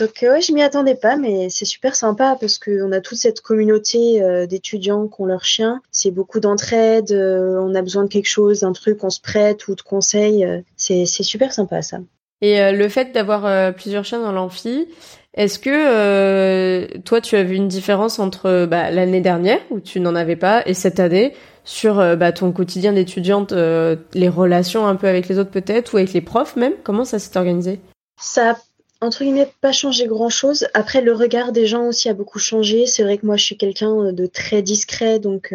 Donc 0.01 0.17
ouais, 0.23 0.41
je 0.41 0.51
m'y 0.51 0.63
attendais 0.63 0.95
pas, 0.95 1.15
mais 1.15 1.49
c'est 1.49 1.65
super 1.65 1.95
sympa 1.95 2.35
parce 2.39 2.57
qu'on 2.57 2.91
a 2.91 2.99
toute 2.99 3.19
cette 3.19 3.41
communauté 3.41 4.19
d'étudiants 4.47 5.07
qui 5.07 5.21
ont 5.21 5.25
leur 5.25 5.45
chien. 5.45 5.79
C'est 5.91 6.11
beaucoup 6.11 6.39
d'entraide, 6.39 7.11
on 7.11 7.75
a 7.75 7.81
besoin 7.83 8.03
de 8.03 8.09
quelque 8.09 8.27
chose, 8.27 8.61
d'un 8.61 8.73
truc, 8.73 9.03
on 9.03 9.09
se 9.09 9.21
prête 9.21 9.67
ou 9.67 9.75
de 9.75 9.81
conseils. 9.81 10.45
c'est 10.75 11.05
super 11.05 11.53
sympa 11.53 11.83
ça. 11.83 11.99
Et 12.41 12.71
le 12.71 12.89
fait 12.89 13.11
d'avoir 13.13 13.73
plusieurs 13.75 14.03
chiens 14.03 14.21
dans 14.21 14.31
l'amphi, 14.31 14.87
est-ce 15.33 15.59
que 15.59 15.69
euh, 15.69 16.87
toi, 17.05 17.21
tu 17.21 17.35
as 17.37 17.43
vu 17.43 17.55
une 17.55 17.69
différence 17.69 18.19
entre 18.19 18.65
bah, 18.65 18.91
l'année 18.91 19.21
dernière 19.21 19.59
où 19.69 19.79
tu 19.79 20.01
n'en 20.01 20.15
avais 20.15 20.35
pas 20.35 20.61
et 20.65 20.73
cette 20.73 20.99
année 20.99 21.33
sur 21.63 21.99
euh, 21.99 22.15
bah, 22.17 22.33
ton 22.33 22.51
quotidien 22.51 22.91
d'étudiante, 22.91 23.53
euh, 23.53 23.95
les 24.13 24.27
relations 24.27 24.87
un 24.87 24.95
peu 24.95 25.07
avec 25.07 25.29
les 25.29 25.39
autres 25.39 25.51
peut-être 25.51 25.93
ou 25.93 25.97
avec 25.97 26.11
les 26.11 26.21
profs 26.21 26.57
même? 26.57 26.73
Comment 26.83 27.05
ça 27.05 27.17
s'est 27.17 27.37
organisé? 27.37 27.79
Ça 28.19 28.57
entre 29.01 29.23
guillemets 29.23 29.51
pas 29.61 29.71
changé 29.71 30.07
grand 30.07 30.29
chose. 30.29 30.67
Après, 30.73 31.01
le 31.01 31.13
regard 31.13 31.51
des 31.51 31.67
gens 31.67 31.87
aussi 31.87 32.09
a 32.09 32.13
beaucoup 32.13 32.39
changé. 32.39 32.85
C'est 32.85 33.03
vrai 33.03 33.17
que 33.17 33.25
moi, 33.25 33.35
je 33.35 33.43
suis 33.43 33.57
quelqu'un 33.57 34.13
de 34.13 34.25
très 34.25 34.61
discret, 34.61 35.19
donc 35.19 35.53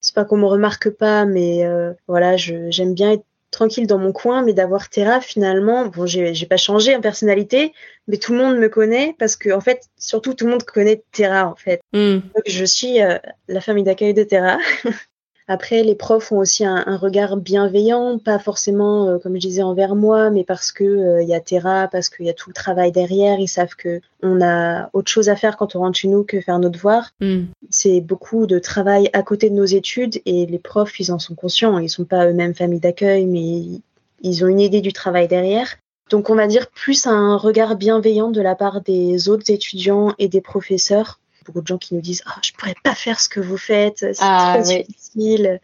c'est 0.00 0.14
pas 0.14 0.24
qu'on 0.24 0.36
me 0.36 0.46
remarque 0.46 0.90
pas, 0.90 1.24
mais 1.24 1.64
voilà, 2.06 2.36
j'aime 2.36 2.94
bien 2.94 3.12
être 3.12 3.24
tranquille 3.54 3.86
dans 3.86 3.98
mon 3.98 4.12
coin, 4.12 4.42
mais 4.42 4.52
d'avoir 4.52 4.90
Terra 4.90 5.20
finalement, 5.20 5.86
bon, 5.86 6.06
j'ai 6.06 6.46
pas 6.46 6.56
changé 6.56 6.94
en 6.94 7.00
personnalité, 7.00 7.72
mais 8.08 8.18
tout 8.18 8.32
le 8.32 8.38
monde 8.38 8.58
me 8.58 8.68
connaît 8.68 9.14
parce 9.18 9.36
que 9.36 9.50
en 9.50 9.60
fait, 9.60 9.88
surtout 9.96 10.34
tout 10.34 10.44
le 10.44 10.50
monde 10.50 10.64
connaît 10.64 11.02
Terra 11.12 11.48
en 11.48 11.54
fait. 11.54 11.80
Hmm. 11.92 12.18
je 12.46 12.64
suis 12.64 13.00
euh, 13.00 13.18
la 13.48 13.60
famille 13.60 13.84
d'accueil 13.84 14.12
de 14.12 14.24
Terra. 14.24 14.58
Après, 15.46 15.82
les 15.82 15.94
profs 15.94 16.32
ont 16.32 16.38
aussi 16.38 16.64
un, 16.64 16.96
regard 16.96 17.36
bienveillant, 17.36 18.18
pas 18.18 18.38
forcément, 18.38 19.08
euh, 19.08 19.18
comme 19.18 19.34
je 19.34 19.40
disais, 19.40 19.62
envers 19.62 19.94
moi, 19.94 20.30
mais 20.30 20.42
parce 20.42 20.72
que 20.72 20.84
euh, 20.84 21.22
il 21.22 21.28
y 21.28 21.34
a 21.34 21.40
Terra, 21.40 21.86
parce 21.88 22.08
qu'il 22.08 22.24
y 22.24 22.30
a 22.30 22.32
tout 22.32 22.48
le 22.48 22.54
travail 22.54 22.92
derrière. 22.92 23.38
Ils 23.38 23.48
savent 23.48 23.74
que 23.76 24.00
on 24.22 24.40
a 24.40 24.88
autre 24.94 25.10
chose 25.10 25.28
à 25.28 25.36
faire 25.36 25.58
quand 25.58 25.76
on 25.76 25.80
rentre 25.80 25.98
chez 25.98 26.08
nous 26.08 26.24
que 26.24 26.40
faire 26.40 26.58
nos 26.58 26.70
devoirs. 26.70 27.10
Mm. 27.20 27.44
C'est 27.68 28.00
beaucoup 28.00 28.46
de 28.46 28.58
travail 28.58 29.10
à 29.12 29.22
côté 29.22 29.50
de 29.50 29.54
nos 29.54 29.66
études 29.66 30.22
et 30.24 30.46
les 30.46 30.58
profs, 30.58 30.98
ils 30.98 31.12
en 31.12 31.18
sont 31.18 31.34
conscients. 31.34 31.78
Ils 31.78 31.90
sont 31.90 32.04
pas 32.04 32.26
eux-mêmes 32.26 32.54
famille 32.54 32.80
d'accueil, 32.80 33.26
mais 33.26 33.82
ils 34.22 34.44
ont 34.44 34.48
une 34.48 34.60
idée 34.60 34.80
du 34.80 34.94
travail 34.94 35.28
derrière. 35.28 35.76
Donc, 36.10 36.30
on 36.30 36.34
va 36.34 36.46
dire 36.46 36.70
plus 36.70 37.06
un 37.06 37.36
regard 37.36 37.76
bienveillant 37.76 38.30
de 38.30 38.40
la 38.40 38.54
part 38.54 38.80
des 38.80 39.28
autres 39.28 39.50
étudiants 39.50 40.14
et 40.18 40.28
des 40.28 40.40
professeurs 40.40 41.18
beaucoup 41.44 41.60
de 41.60 41.66
gens 41.66 41.78
qui 41.78 41.94
nous 41.94 42.00
disent 42.00 42.22
oh, 42.26 42.38
je 42.42 42.52
pourrais 42.52 42.74
pas 42.82 42.94
faire 42.94 43.20
ce 43.20 43.28
que 43.28 43.40
vous 43.40 43.58
faites, 43.58 43.98
c'est 43.98 44.16
ah, 44.20 44.58
très 44.62 44.84
difficile. 44.84 45.60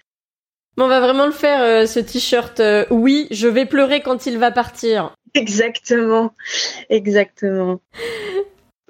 on 0.76 0.88
va 0.88 1.00
vraiment 1.00 1.26
le 1.26 1.32
faire 1.32 1.62
euh, 1.62 1.86
ce 1.86 2.00
t-shirt. 2.00 2.60
Euh, 2.60 2.84
oui, 2.90 3.26
je 3.30 3.48
vais 3.48 3.66
pleurer 3.66 4.00
quand 4.00 4.26
il 4.26 4.38
va 4.38 4.50
partir. 4.50 5.14
Exactement, 5.34 6.32
exactement. 6.88 7.80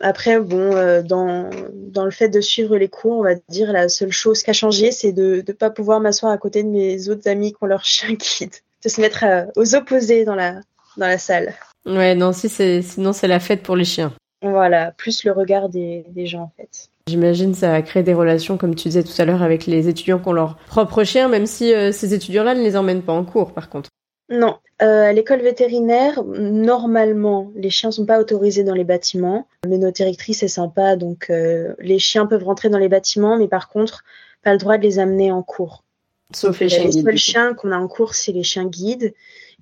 Après, 0.00 0.40
bon, 0.40 0.74
euh, 0.74 1.02
dans, 1.02 1.50
dans 1.74 2.06
le 2.06 2.10
fait 2.10 2.30
de 2.30 2.40
suivre 2.40 2.78
les 2.78 2.88
cours, 2.88 3.18
on 3.18 3.22
va 3.22 3.34
dire 3.50 3.72
la 3.72 3.90
seule 3.90 4.12
chose 4.12 4.42
qui 4.42 4.48
a 4.48 4.54
changé, 4.54 4.92
c'est 4.92 5.12
de 5.12 5.44
ne 5.46 5.52
pas 5.52 5.68
pouvoir 5.68 6.00
m'asseoir 6.00 6.32
à 6.32 6.38
côté 6.38 6.62
de 6.62 6.68
mes 6.68 7.10
autres 7.10 7.28
amis 7.28 7.52
qui 7.52 7.58
ont 7.60 7.66
leur 7.66 7.84
chien 7.84 8.14
guide, 8.14 8.54
de 8.82 8.88
se 8.88 9.00
mettre 9.00 9.24
aux 9.56 9.74
opposés 9.74 10.24
dans 10.24 10.34
la, 10.34 10.60
dans 10.96 11.06
la 11.06 11.18
salle. 11.18 11.54
Ouais, 11.84 12.14
non, 12.14 12.32
si 12.32 12.48
c'est, 12.48 12.82
sinon 12.82 13.12
c'est 13.12 13.28
la 13.28 13.40
fête 13.40 13.62
pour 13.62 13.76
les 13.76 13.84
chiens. 13.84 14.12
Voilà, 14.42 14.92
plus 14.92 15.24
le 15.24 15.32
regard 15.32 15.68
des, 15.68 16.04
gens 16.24 16.42
en 16.42 16.52
fait. 16.56 16.88
J'imagine 17.06 17.54
ça 17.54 17.74
a 17.74 17.82
créé 17.82 18.02
des 18.02 18.14
relations, 18.14 18.56
comme 18.56 18.74
tu 18.74 18.88
disais 18.88 19.02
tout 19.02 19.12
à 19.18 19.24
l'heure, 19.24 19.42
avec 19.42 19.66
les 19.66 19.88
étudiants 19.88 20.18
qui 20.18 20.28
ont 20.28 20.32
leur 20.32 20.56
propre 20.56 21.04
chien, 21.04 21.28
même 21.28 21.46
si 21.46 21.74
euh, 21.74 21.92
ces 21.92 22.14
étudiants-là 22.14 22.54
ne 22.54 22.62
les 22.62 22.76
emmènent 22.76 23.02
pas 23.02 23.12
en 23.12 23.24
cours 23.24 23.52
par 23.52 23.68
contre. 23.68 23.90
Non, 24.30 24.58
euh, 24.80 25.08
à 25.08 25.12
l'école 25.12 25.40
vétérinaire, 25.40 26.22
normalement, 26.24 27.50
les 27.56 27.68
chiens 27.68 27.90
sont 27.90 28.06
pas 28.06 28.20
autorisés 28.20 28.62
dans 28.62 28.74
les 28.74 28.84
bâtiments. 28.84 29.48
Mais 29.68 29.76
notre 29.76 29.96
directrice 29.96 30.42
est 30.44 30.48
sympa, 30.48 30.96
donc 30.96 31.28
euh, 31.30 31.74
les 31.80 31.98
chiens 31.98 32.26
peuvent 32.26 32.44
rentrer 32.44 32.68
dans 32.68 32.78
les 32.78 32.88
bâtiments, 32.88 33.36
mais 33.36 33.48
par 33.48 33.68
contre, 33.68 34.04
pas 34.42 34.52
le 34.52 34.58
droit 34.58 34.78
de 34.78 34.82
les 34.82 35.00
amener 35.00 35.32
en 35.32 35.42
cours. 35.42 35.82
Sauf 36.32 36.60
les 36.60 36.68
chiens 36.68 36.84
guides. 36.84 36.94
Les 36.94 37.02
seuls 37.02 37.18
chiens 37.18 37.54
qu'on 37.54 37.72
a 37.72 37.76
en 37.76 37.88
cours, 37.88 38.14
c'est 38.14 38.32
les 38.32 38.44
chiens 38.44 38.66
guides 38.66 39.12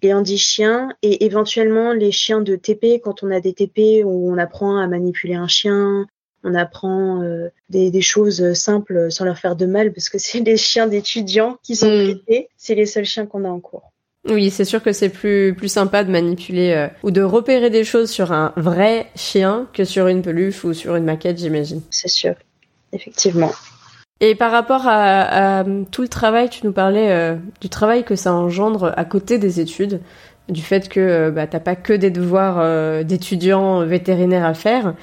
les 0.03 0.13
handi-chiens 0.13 0.91
et 1.03 1.25
éventuellement 1.25 1.93
les 1.93 2.13
chiens 2.13 2.41
de 2.41 2.57
TP 2.57 3.01
quand 3.03 3.23
on 3.23 3.31
a 3.31 3.41
des 3.41 3.53
TP 3.53 4.05
où 4.05 4.31
on 4.33 4.39
apprend 4.39 4.79
à 4.79 4.87
manipuler 4.87 5.35
un 5.35 5.49
chien, 5.49 6.07
on 6.45 6.55
apprend 6.55 7.23
euh, 7.23 7.49
des, 7.69 8.01
choses 8.01 8.53
simples 8.55 9.11
sans 9.11 9.25
leur 9.25 9.39
faire 9.39 9.57
de 9.57 9.67
mal 9.67 9.93
parce 9.93 10.09
que 10.09 10.19
c'est 10.19 10.41
les 10.41 10.57
chiens 10.57 10.87
d'étudiants 10.87 11.59
qui 11.63 11.77
sont 11.77 11.91
mm. 11.91 12.21
c'est 12.57 12.75
les 12.75 12.87
seuls 12.87 13.05
chiens 13.05 13.27
qu'on 13.27 13.45
a 13.45 13.49
en 13.49 13.61
cours. 13.61 13.93
Oui, 14.29 14.51
c'est 14.51 14.65
sûr 14.65 14.83
que 14.83 14.93
c'est 14.93 15.09
plus 15.09 15.55
plus 15.55 15.69
sympa 15.69 16.05
de 16.05 16.11
manipuler 16.11 16.73
euh, 16.73 16.89
ou 17.03 17.11
de 17.11 17.23
repérer 17.23 17.71
des 17.71 17.85
choses 17.85 18.11
sur 18.11 18.33
un 18.33 18.53
vrai 18.57 19.07
chien 19.15 19.69
que 19.73 19.85
sur 19.85 20.09
une 20.09 20.23
peluche 20.23 20.65
ou 20.65 20.75
sur 20.75 20.97
une 20.97 21.05
maquette, 21.05 21.39
j'imagine. 21.39 21.83
C'est 21.91 22.09
sûr, 22.09 22.35
effectivement. 22.93 23.53
Et 24.21 24.35
par 24.35 24.51
rapport 24.51 24.83
à, 24.87 25.65
tout 25.93 26.03
le 26.03 26.09
travail, 26.09 26.49
tu 26.49 26.67
nous 26.67 26.73
parlais 26.73 27.11
euh, 27.13 27.37
du 27.61 27.69
travail 27.69 28.05
que 28.05 28.17
ça 28.17 28.33
engendre 28.33 28.93
à 28.97 29.05
côté 29.05 29.39
des 29.39 29.61
études, 29.61 30.01
du 30.49 30.63
fait 30.63 30.89
que 30.89 30.99
euh, 30.99 31.31
bah, 31.31 31.47
t'as 31.47 31.61
pas 31.61 31.77
que 31.77 31.93
des 31.93 32.11
devoirs 32.11 32.57
euh, 32.59 33.05
d'étudiants 33.05 33.85
vétérinaires 33.87 34.45
à 34.45 34.55
faire. 34.55 34.95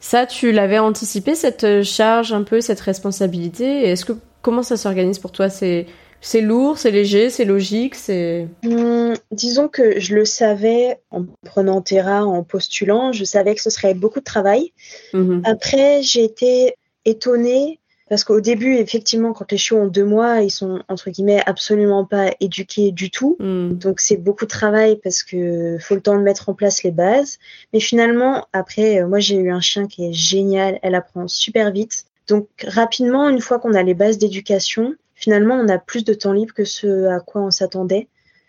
Ça, 0.00 0.26
tu 0.26 0.52
l'avais 0.52 0.78
anticipé 0.78 1.34
cette 1.34 1.82
charge 1.82 2.32
un 2.32 2.42
peu, 2.42 2.60
cette 2.60 2.80
responsabilité? 2.80 3.88
Est-ce 3.88 4.04
que 4.04 4.12
comment 4.42 4.62
ça 4.62 4.76
s'organise 4.76 5.18
pour 5.18 5.32
toi? 5.32 5.48
C'est 5.48 5.86
c'est 6.20 6.40
lourd, 6.40 6.78
c'est 6.78 6.90
léger, 6.90 7.30
c'est 7.30 7.44
logique, 7.44 7.94
c'est. 7.94 8.48
Hum, 8.64 9.14
disons 9.30 9.68
que 9.68 10.00
je 10.00 10.14
le 10.14 10.24
savais 10.24 10.98
en 11.10 11.24
prenant 11.44 11.80
Terra, 11.80 12.24
en 12.24 12.42
postulant, 12.42 13.12
je 13.12 13.24
savais 13.24 13.54
que 13.54 13.62
ce 13.62 13.70
serait 13.70 13.94
beaucoup 13.94 14.18
de 14.18 14.24
travail. 14.24 14.72
Mhm. 15.14 15.42
Après, 15.44 16.02
j'ai 16.02 16.24
été 16.24 16.74
étonnée 17.04 17.78
parce 18.08 18.24
qu'au 18.24 18.40
début, 18.40 18.76
effectivement, 18.76 19.32
quand 19.32 19.50
les 19.52 19.58
chiots 19.58 19.78
ont 19.78 19.86
deux 19.86 20.04
mois, 20.04 20.40
ils 20.40 20.50
sont 20.50 20.82
entre 20.88 21.10
guillemets 21.10 21.42
absolument 21.44 22.04
pas 22.04 22.32
éduqués 22.40 22.90
du 22.90 23.10
tout. 23.10 23.36
Hmm. 23.38 23.72
Donc 23.72 24.00
c'est 24.00 24.16
beaucoup 24.16 24.46
de 24.46 24.50
travail 24.50 24.98
parce 25.02 25.22
que 25.22 25.76
faut 25.78 25.94
le 25.94 26.00
temps 26.00 26.16
de 26.16 26.22
mettre 26.22 26.48
en 26.48 26.54
place 26.54 26.82
les 26.82 26.90
bases. 26.90 27.38
Mais 27.72 27.80
finalement, 27.80 28.46
après, 28.52 29.02
euh, 29.02 29.06
moi 29.06 29.18
j'ai 29.18 29.36
eu 29.36 29.50
un 29.50 29.60
chien 29.60 29.86
qui 29.86 30.06
est 30.06 30.12
génial. 30.12 30.78
Elle 30.82 30.94
apprend 30.94 31.28
super 31.28 31.70
vite. 31.70 32.04
Donc 32.28 32.48
rapidement, 32.66 33.28
une 33.28 33.40
fois 33.40 33.58
qu'on 33.58 33.74
a 33.74 33.82
les 33.82 33.94
bases 33.94 34.18
d'éducation, 34.18 34.94
finalement, 35.14 35.56
on 35.56 35.68
a 35.68 35.78
plus 35.78 36.04
de 36.04 36.14
temps 36.14 36.32
libre 36.32 36.54
que 36.54 36.64
ce 36.64 37.06
à 37.06 37.20
quoi 37.20 37.42
on 37.42 37.50
s'attendait. 37.50 38.08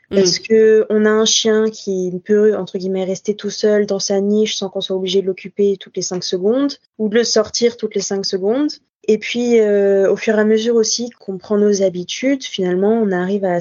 Parce 0.10 0.40
hmm. 0.40 0.44
que 0.44 0.86
on 0.90 1.06
a 1.06 1.12
un 1.12 1.26
chien 1.26 1.70
qui 1.70 2.12
peut, 2.26 2.56
entre 2.56 2.78
guillemets, 2.78 3.04
rester 3.04 3.36
tout 3.36 3.52
seul 3.52 3.86
dans 3.86 4.00
sa 4.00 4.22
niche 4.22 4.56
sans 4.56 4.70
qu'on 4.70 4.82
soit 4.82 4.96
obligé 4.96 5.22
de 5.22 5.28
l'occuper 5.28 5.78
toutes 5.78 5.98
les 5.98 6.02
cinq 6.02 6.24
secondes 6.24 6.74
ou 6.98 7.10
de 7.10 7.16
le 7.16 7.24
sortir 7.24 7.78
toutes 7.78 7.94
les 7.94 8.02
cinq 8.02 8.26
secondes. 8.26 8.72
Et 9.10 9.18
puis, 9.18 9.60
euh, 9.60 10.12
au 10.12 10.16
fur 10.16 10.38
et 10.38 10.40
à 10.40 10.46
mesure 10.46 10.76
aussi 10.76 11.10
qu'on 11.10 11.40
prend 11.40 11.58
nos 11.58 11.82
habitudes, 11.82 12.44
finalement, 12.44 12.92
on 12.92 13.12
arrive 13.12 13.44
à 13.44 13.58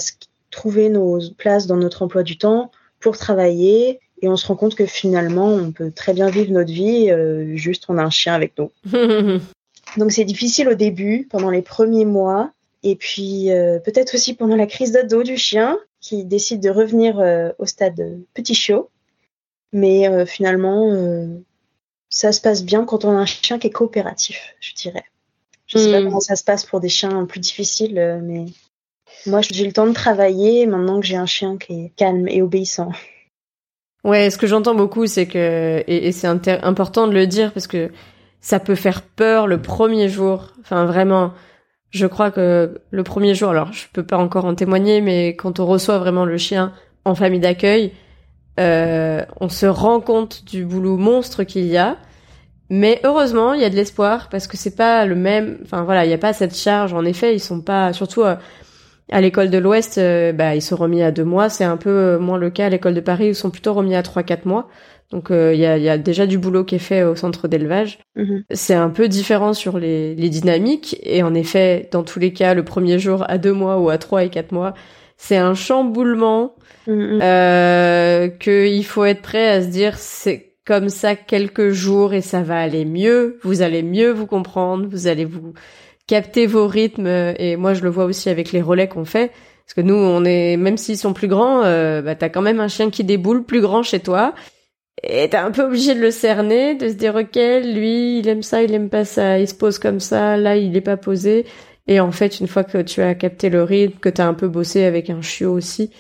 trouver 0.51 0.91
nos 0.91 1.19
places 1.39 1.67
dans 1.67 1.79
notre 1.79 2.03
emploi 2.03 2.23
du 2.23 2.37
temps 2.37 2.71
pour 3.01 3.17
travailler. 3.17 3.99
Et 4.21 4.29
on 4.29 4.37
se 4.37 4.47
rend 4.47 4.57
compte 4.57 4.75
que 4.75 4.85
finalement, 4.85 5.49
on 5.49 5.73
peut 5.73 5.91
très 5.91 6.13
bien 6.13 6.29
vivre 6.29 6.53
notre 6.53 6.71
vie, 6.71 7.11
euh, 7.11 7.57
juste 7.57 7.85
on 7.89 7.97
a 7.97 8.03
un 8.03 8.11
chien 8.11 8.35
avec 8.35 8.59
nous. 8.59 8.71
Donc 9.97 10.13
c'est 10.13 10.27
difficile 10.27 10.69
au 10.69 10.75
début, 10.75 11.27
pendant 11.31 11.49
les 11.49 11.63
premiers 11.63 12.05
mois, 12.05 12.53
et 12.83 12.95
puis 12.95 13.51
euh, 13.51 13.79
peut-être 13.79 14.17
aussi 14.17 14.35
pendant 14.35 14.55
la 14.55 14.67
crise 14.67 14.93
d'ado 14.93 15.23
du 15.23 15.39
chien, 15.39 15.79
qui 16.03 16.27
décide 16.27 16.61
de 16.61 16.69
revenir 16.69 17.17
au 17.59 17.65
stade 17.65 18.19
petit 18.35 18.55
chiot. 18.55 18.91
Mais 19.73 20.27
finalement, 20.27 20.93
ça 22.11 22.33
se 22.33 22.43
passe 22.43 22.63
bien 22.65 22.85
quand 22.85 23.07
on 23.07 23.13
a 23.13 23.21
un 23.21 23.27
chien 23.27 23.59
qui 23.59 23.69
est 23.69 23.71
coopératif, 23.71 24.55
je 24.61 24.75
dirais. 24.75 25.05
Je 25.69 25.79
sais 25.79 25.93
pas 25.93 26.01
hmm. 26.01 26.05
comment 26.05 26.21
ça 26.21 26.35
se 26.35 26.43
passe 26.43 26.65
pour 26.65 26.81
des 26.81 26.89
chiens 26.89 27.25
plus 27.27 27.41
difficiles, 27.41 27.99
euh, 27.99 28.21
mais 28.23 28.47
moi 29.27 29.41
j'ai 29.43 29.67
le 29.67 29.73
temps 29.73 29.87
de 29.87 29.93
travailler 29.93 30.67
maintenant 30.67 30.99
que 31.01 31.07
j'ai 31.07 31.17
un 31.17 31.27
chien 31.27 31.59
qui 31.59 31.85
est 31.85 31.93
calme 31.95 32.27
et 32.27 32.43
obéissant. 32.43 32.91
Ouais, 34.03 34.31
ce 34.31 34.39
que 34.39 34.47
j'entends 34.47 34.75
beaucoup, 34.75 35.07
c'est 35.07 35.27
que 35.27 35.85
et, 35.87 36.13
c'est 36.13 36.27
important 36.27 37.07
de 37.07 37.13
le 37.13 37.27
dire 37.27 37.53
parce 37.53 37.67
que 37.67 37.91
ça 38.41 38.61
peut 38.61 38.75
faire 38.75 39.03
peur 39.03 39.47
le 39.47 39.61
premier 39.61 40.09
jour. 40.09 40.53
Enfin, 40.61 40.87
vraiment, 40.87 41.35
je 41.91 42.07
crois 42.07 42.31
que 42.31 42.81
le 42.91 43.03
premier 43.03 43.35
jour, 43.35 43.51
alors 43.51 43.73
je 43.73 43.87
peux 43.93 44.05
pas 44.05 44.17
encore 44.17 44.47
en 44.47 44.55
témoigner, 44.55 45.03
mais 45.03 45.37
quand 45.37 45.61
on 45.61 45.67
reçoit 45.67 45.99
vraiment 45.99 46.25
le 46.25 46.39
chien 46.39 46.73
en 47.05 47.15
famille 47.15 47.41
d'accueil, 47.41 47.93
euh, 48.59 49.25
on 49.41 49.49
se 49.49 49.67
rend 49.67 50.01
compte 50.01 50.45
du 50.47 50.65
boulot 50.65 50.97
monstre 50.97 51.45
qu'il 51.45 51.67
y 51.67 51.77
a 51.77 51.99
mais 52.71 53.01
heureusement, 53.05 53.55
il 53.55 53.61
y 53.61 53.65
a 53.65 53.71
de 53.71 53.77
l'espoir 53.77 54.29
parce 54.31 54.47
que 54.47 54.57
c'est 54.57 54.77
pas 54.77 55.07
le 55.07 55.15
même. 55.15 55.59
Enfin 55.63 55.83
voilà, 55.85 56.05
il 56.05 56.11
y 56.11 56.15
a 56.15 56.19
pas 56.19 56.33
cette 56.33 56.57
charge. 56.57 56.93
En 56.93 57.05
effet, 57.05 57.35
ils 57.35 57.41
sont 57.41 57.61
pas. 57.61 57.93
Surtout 57.93 58.23
euh, 58.23 58.37
à 59.11 59.21
l'école 59.21 59.49
de 59.49 59.59
l'Ouest, 59.59 59.97
euh, 59.99 60.33
bah 60.33 60.55
ils 60.55 60.63
sont 60.63 60.77
remis 60.77 61.03
à 61.03 61.11
deux 61.11 61.25
mois. 61.25 61.49
C'est 61.49 61.65
un 61.65 61.79
peu 61.79 61.91
euh, 61.91 62.19
moins 62.19 62.39
le 62.39 62.51
cas 62.51 62.67
à 62.67 62.69
l'école 62.69 62.95
de 62.95 63.01
Paris 63.01 63.27
où 63.27 63.29
ils 63.29 63.35
sont 63.35 63.51
plutôt 63.51 63.73
remis 63.73 63.95
à 63.95 64.03
trois 64.03 64.23
quatre 64.23 64.45
mois. 64.45 64.69
Donc 65.11 65.29
il 65.31 65.57
y, 65.57 65.65
a, 65.65 65.79
y, 65.79 65.89
a, 65.89 65.97
déjà 65.97 66.27
du 66.27 66.37
boulot 66.37 66.65
qui 66.65 66.75
est 66.75 66.79
fait 66.79 67.03
au 67.03 67.17
centre 67.17 67.49
d'élevage. 67.49 67.99
Mhm. 68.15 68.45
C'est 68.51 68.75
un 68.75 68.91
peu 68.91 69.09
différent 69.09 69.55
sur 69.55 69.79
les, 69.79 70.15
les 70.15 70.29
dynamiques 70.29 70.99
et 71.03 71.23
en 71.23 71.33
effet, 71.33 71.89
dans 71.93 72.03
tous 72.03 72.19
les 72.19 72.35
cas, 72.35 72.53
le 72.53 72.63
premier 72.63 72.99
jour 72.99 73.25
à 73.27 73.39
deux 73.39 73.55
mois 73.55 73.79
ou 73.79 73.89
à 73.89 73.97
trois 73.97 74.25
et 74.25 74.29
quatre 74.29 74.53
mois, 74.53 74.75
c'est 75.19 75.37
un 75.37 75.55
chamboulement 75.55 76.55
mhm. 76.87 77.21
euh, 77.23 78.29
qu'il 78.29 78.85
faut 78.85 79.05
être 79.05 79.21
prêt 79.23 79.49
à 79.49 79.63
se 79.63 79.69
dire 79.69 79.99
c'est 79.99 80.48
comme 80.69 80.91
ça 80.91 81.17
quelques 81.17 81.71
jours 81.71 82.13
et 82.13 82.21
ça 82.21 82.43
va 82.43 82.61
aller 82.61 82.85
mieux. 82.85 83.39
Vous 83.43 83.63
allez 83.63 83.83
mieux 83.83 84.11
vous 84.11 84.27
comprendre, 84.27 84.87
vous 84.87 85.07
allez 85.07 85.25
vous 85.25 85.55
capter 86.07 86.47
vos 86.47 86.67
rythmes. 86.67 87.07
Et 87.07 87.57
moi, 87.57 87.73
je 87.73 87.83
le 87.83 87.89
vois 87.89 88.05
aussi 88.05 88.29
avec 88.29 88.53
les 88.53 88.61
relais 88.61 88.87
qu'on 88.87 89.07
fait. 89.07 89.33
Parce 89.65 89.73
que 89.75 89.81
nous, 89.81 89.95
on 89.95 90.27
est, 90.27 90.59
même 90.59 90.77
s'ils 90.77 90.99
sont 90.99 91.15
plus 91.15 91.27
grands, 91.27 91.63
euh, 91.65 92.03
bah, 92.03 92.15
t'as 92.17 92.29
quand 92.29 92.43
même 92.43 92.61
un 92.61 92.69
chien 92.69 92.91
qui 92.91 93.03
déboule 93.03 93.45
plus 93.45 93.63
grand 93.63 93.83
chez 93.83 94.01
toi. 94.01 94.35
Et 95.03 95.31
t'es 95.31 95.39
un 95.39 95.51
peu 95.53 95.63
obligé 95.63 95.95
de 95.95 96.01
le 96.01 96.11
cerner, 96.11 96.75
de 96.75 96.89
se 96.89 96.95
dire, 96.95 97.15
ok, 97.15 97.37
lui, 97.65 98.19
il 98.19 98.29
aime 98.29 98.43
ça, 98.43 98.63
il 98.63 98.75
aime 98.75 98.91
pas 98.91 99.07
ça, 99.07 99.39
il 99.39 99.49
se 99.49 99.55
pose 99.55 99.79
comme 99.79 100.01
ça, 100.01 100.37
là, 100.37 100.57
il 100.57 100.77
est 100.77 100.83
pas 100.83 100.99
posé. 100.99 101.47
Et 101.87 101.99
en 101.99 102.13
fait, 102.13 102.41
une 102.41 102.47
fois 102.47 102.65
que 102.65 102.83
tu 102.83 103.01
as 103.01 103.15
capté 103.15 103.49
le 103.49 103.63
rythme, 103.63 103.99
que 104.01 104.11
t'as 104.11 104.27
un 104.27 104.35
peu 104.35 104.49
bossé 104.49 104.85
avec 104.85 105.09
un 105.09 105.23
chiot 105.23 105.53
aussi, 105.53 105.91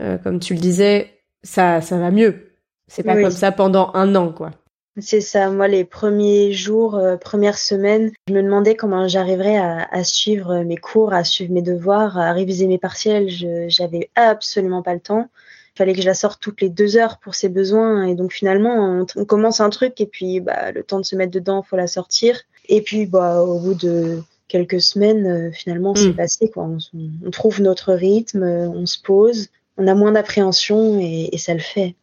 euh, 0.00 0.18
comme 0.18 0.40
tu 0.40 0.54
le 0.54 0.60
disais, 0.60 1.12
ça, 1.44 1.80
ça 1.80 1.96
va 1.96 2.10
mieux. 2.10 2.45
C'est 2.88 3.02
pas 3.02 3.20
comme 3.20 3.30
ça 3.30 3.52
pendant 3.52 3.90
un 3.94 4.14
an, 4.14 4.32
quoi. 4.32 4.50
C'est 4.98 5.20
ça. 5.20 5.50
Moi, 5.50 5.68
les 5.68 5.84
premiers 5.84 6.52
jours, 6.52 6.94
euh, 6.94 7.16
premières 7.16 7.58
semaines, 7.58 8.12
je 8.28 8.32
me 8.34 8.42
demandais 8.42 8.76
comment 8.76 9.06
j'arriverais 9.08 9.58
à, 9.58 9.86
à, 9.90 10.04
suivre 10.04 10.62
mes 10.62 10.78
cours, 10.78 11.12
à 11.12 11.22
suivre 11.22 11.52
mes 11.52 11.60
devoirs, 11.60 12.16
à 12.16 12.32
réviser 12.32 12.66
mes 12.66 12.78
partiels. 12.78 13.28
J'avais 13.68 14.08
absolument 14.14 14.82
pas 14.82 14.94
le 14.94 15.00
temps. 15.00 15.28
Il 15.74 15.78
fallait 15.78 15.92
que 15.92 16.00
je 16.00 16.06
la 16.06 16.14
sorte 16.14 16.40
toutes 16.40 16.62
les 16.62 16.70
deux 16.70 16.96
heures 16.96 17.18
pour 17.18 17.34
ses 17.34 17.50
besoins. 17.50 18.04
Et 18.04 18.14
donc 18.14 18.32
finalement, 18.32 19.04
on, 19.14 19.24
commence 19.26 19.60
un 19.60 19.68
truc 19.68 20.00
et 20.00 20.06
puis 20.06 20.40
bah, 20.40 20.72
le 20.72 20.82
temps 20.82 20.98
de 21.00 21.04
se 21.04 21.14
mettre 21.14 21.32
dedans, 21.32 21.62
faut 21.62 21.76
la 21.76 21.86
sortir. 21.86 22.40
Et 22.70 22.80
puis 22.80 23.04
bah, 23.04 23.42
au 23.42 23.60
bout 23.60 23.74
de 23.74 24.22
quelques 24.48 24.80
semaines, 24.80 25.26
euh, 25.26 25.52
finalement, 25.52 25.94
c'est 25.94 26.08
mm. 26.08 26.16
passé. 26.16 26.48
Quoi. 26.48 26.64
On, 26.64 26.78
on, 27.26 27.30
trouve 27.30 27.60
notre 27.60 27.92
rythme, 27.92 28.44
on 28.44 28.86
se 28.86 28.98
pose, 29.02 29.48
on 29.76 29.86
a 29.86 29.94
moins 29.94 30.12
d'appréhension 30.12 30.98
et, 30.98 31.28
et 31.32 31.36
ça 31.36 31.52
le 31.52 31.60
fait. 31.60 31.94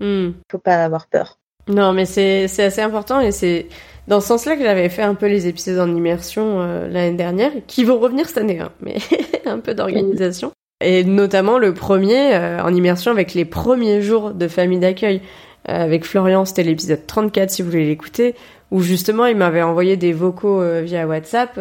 Mm. 0.00 0.30
Faut 0.50 0.58
pas 0.58 0.84
avoir 0.84 1.06
peur. 1.06 1.38
Non, 1.68 1.92
mais 1.92 2.04
c'est 2.04 2.44
assez 2.44 2.82
important 2.82 3.20
et 3.20 3.32
c'est 3.32 3.68
dans 4.06 4.20
ce 4.20 4.28
sens-là 4.28 4.56
que 4.56 4.62
j'avais 4.62 4.88
fait 4.88 5.02
un 5.02 5.14
peu 5.14 5.26
les 5.26 5.46
épisodes 5.46 5.78
en 5.78 5.94
immersion 5.94 6.60
euh, 6.60 6.88
l'année 6.88 7.16
dernière, 7.16 7.52
qui 7.66 7.84
vont 7.84 7.98
revenir 7.98 8.28
cette 8.28 8.38
année, 8.38 8.60
hein, 8.60 8.70
mais 8.80 8.96
un 9.46 9.58
peu 9.58 9.74
d'organisation. 9.74 10.52
Et 10.84 11.04
notamment 11.04 11.58
le 11.58 11.72
premier 11.72 12.34
euh, 12.34 12.62
en 12.62 12.74
immersion 12.74 13.10
avec 13.12 13.32
les 13.32 13.46
premiers 13.46 14.02
jours 14.02 14.32
de 14.32 14.48
famille 14.48 14.78
d'accueil. 14.78 15.22
Euh, 15.70 15.82
avec 15.84 16.04
Florian, 16.04 16.44
c'était 16.44 16.64
l'épisode 16.64 17.06
34 17.06 17.50
si 17.50 17.62
vous 17.62 17.70
voulez 17.70 17.86
l'écouter, 17.86 18.34
où 18.70 18.82
justement 18.82 19.24
il 19.24 19.36
m'avait 19.36 19.62
envoyé 19.62 19.96
des 19.96 20.12
vocaux 20.12 20.62
via 20.82 21.06
WhatsApp 21.06 21.58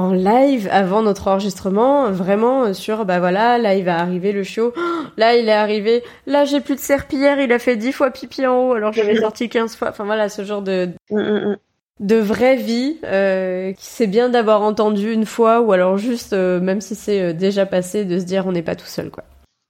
en 0.00 0.12
live 0.12 0.68
avant 0.72 1.02
notre 1.02 1.28
enregistrement, 1.28 2.10
vraiment 2.10 2.72
sur 2.72 3.04
bah 3.04 3.20
voilà, 3.20 3.58
là 3.58 3.74
il 3.74 3.84
va 3.84 3.98
arriver 3.98 4.32
le 4.32 4.42
show, 4.42 4.72
là 5.16 5.36
il 5.36 5.48
est 5.48 5.52
arrivé, 5.52 6.02
là 6.26 6.44
j'ai 6.44 6.60
plus 6.60 6.74
de 6.74 6.80
serpillière, 6.80 7.38
il 7.38 7.52
a 7.52 7.58
fait 7.58 7.76
10 7.76 7.92
fois 7.92 8.10
pipi 8.10 8.46
en 8.46 8.68
haut 8.68 8.72
alors 8.72 8.92
j'avais 8.92 9.16
sorti 9.20 9.48
15 9.48 9.76
fois, 9.76 9.90
enfin 9.90 10.04
voilà 10.04 10.28
ce 10.28 10.44
genre 10.44 10.62
de 10.62 10.88
mm, 11.10 11.20
mm, 11.20 11.50
mm. 11.50 11.56
de 12.00 12.16
vraie 12.16 12.56
vie 12.56 12.96
euh, 13.04 13.72
qui 13.72 13.84
c'est 13.84 14.06
bien 14.06 14.30
d'avoir 14.30 14.62
entendu 14.62 15.12
une 15.12 15.26
fois 15.26 15.60
ou 15.60 15.72
alors 15.72 15.98
juste 15.98 16.32
euh, 16.32 16.60
même 16.60 16.80
si 16.80 16.94
c'est 16.94 17.20
euh, 17.20 17.32
déjà 17.34 17.66
passé 17.66 18.06
de 18.06 18.18
se 18.18 18.24
dire 18.24 18.46
on 18.46 18.52
n'est 18.52 18.62
pas 18.62 18.76
tout 18.76 18.86
seul 18.86 19.10
quoi. 19.10 19.24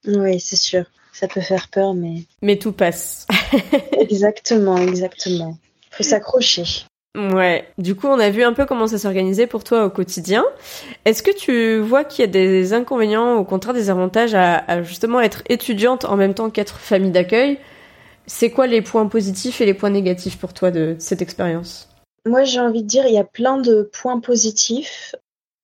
Oui, 0.07 0.39
c'est 0.39 0.55
sûr. 0.55 0.85
Ça 1.11 1.27
peut 1.27 1.41
faire 1.41 1.67
peur 1.67 1.93
mais 1.93 2.23
mais 2.41 2.57
tout 2.57 2.71
passe. 2.71 3.27
exactement, 3.99 4.77
exactement. 4.77 5.57
Faut 5.91 6.03
s'accrocher. 6.03 6.85
Ouais, 7.17 7.67
du 7.77 7.95
coup, 7.95 8.07
on 8.07 8.19
a 8.19 8.29
vu 8.29 8.41
un 8.43 8.53
peu 8.53 8.65
comment 8.65 8.87
ça 8.87 8.97
s'organisait 8.97 9.47
pour 9.47 9.65
toi 9.65 9.85
au 9.85 9.89
quotidien. 9.89 10.45
Est-ce 11.03 11.21
que 11.21 11.35
tu 11.35 11.79
vois 11.79 12.05
qu'il 12.05 12.23
y 12.23 12.27
a 12.27 12.31
des 12.31 12.71
inconvénients, 12.71 13.35
au 13.35 13.43
contraire 13.43 13.73
des 13.73 13.89
avantages 13.89 14.33
à, 14.33 14.81
justement 14.83 15.19
être 15.19 15.43
étudiante 15.49 16.05
en 16.05 16.15
même 16.15 16.33
temps 16.33 16.49
qu'être 16.49 16.77
famille 16.77 17.11
d'accueil? 17.11 17.59
C'est 18.27 18.49
quoi 18.49 18.65
les 18.65 18.81
points 18.81 19.07
positifs 19.07 19.59
et 19.59 19.65
les 19.65 19.73
points 19.73 19.89
négatifs 19.89 20.37
pour 20.37 20.53
toi 20.53 20.71
de 20.71 20.95
cette 20.99 21.21
expérience? 21.21 21.89
Moi, 22.25 22.45
j'ai 22.45 22.61
envie 22.61 22.83
de 22.83 22.87
dire, 22.87 23.05
il 23.05 23.13
y 23.13 23.19
a 23.19 23.25
plein 23.25 23.57
de 23.57 23.89
points 23.91 24.21
positifs. 24.21 25.13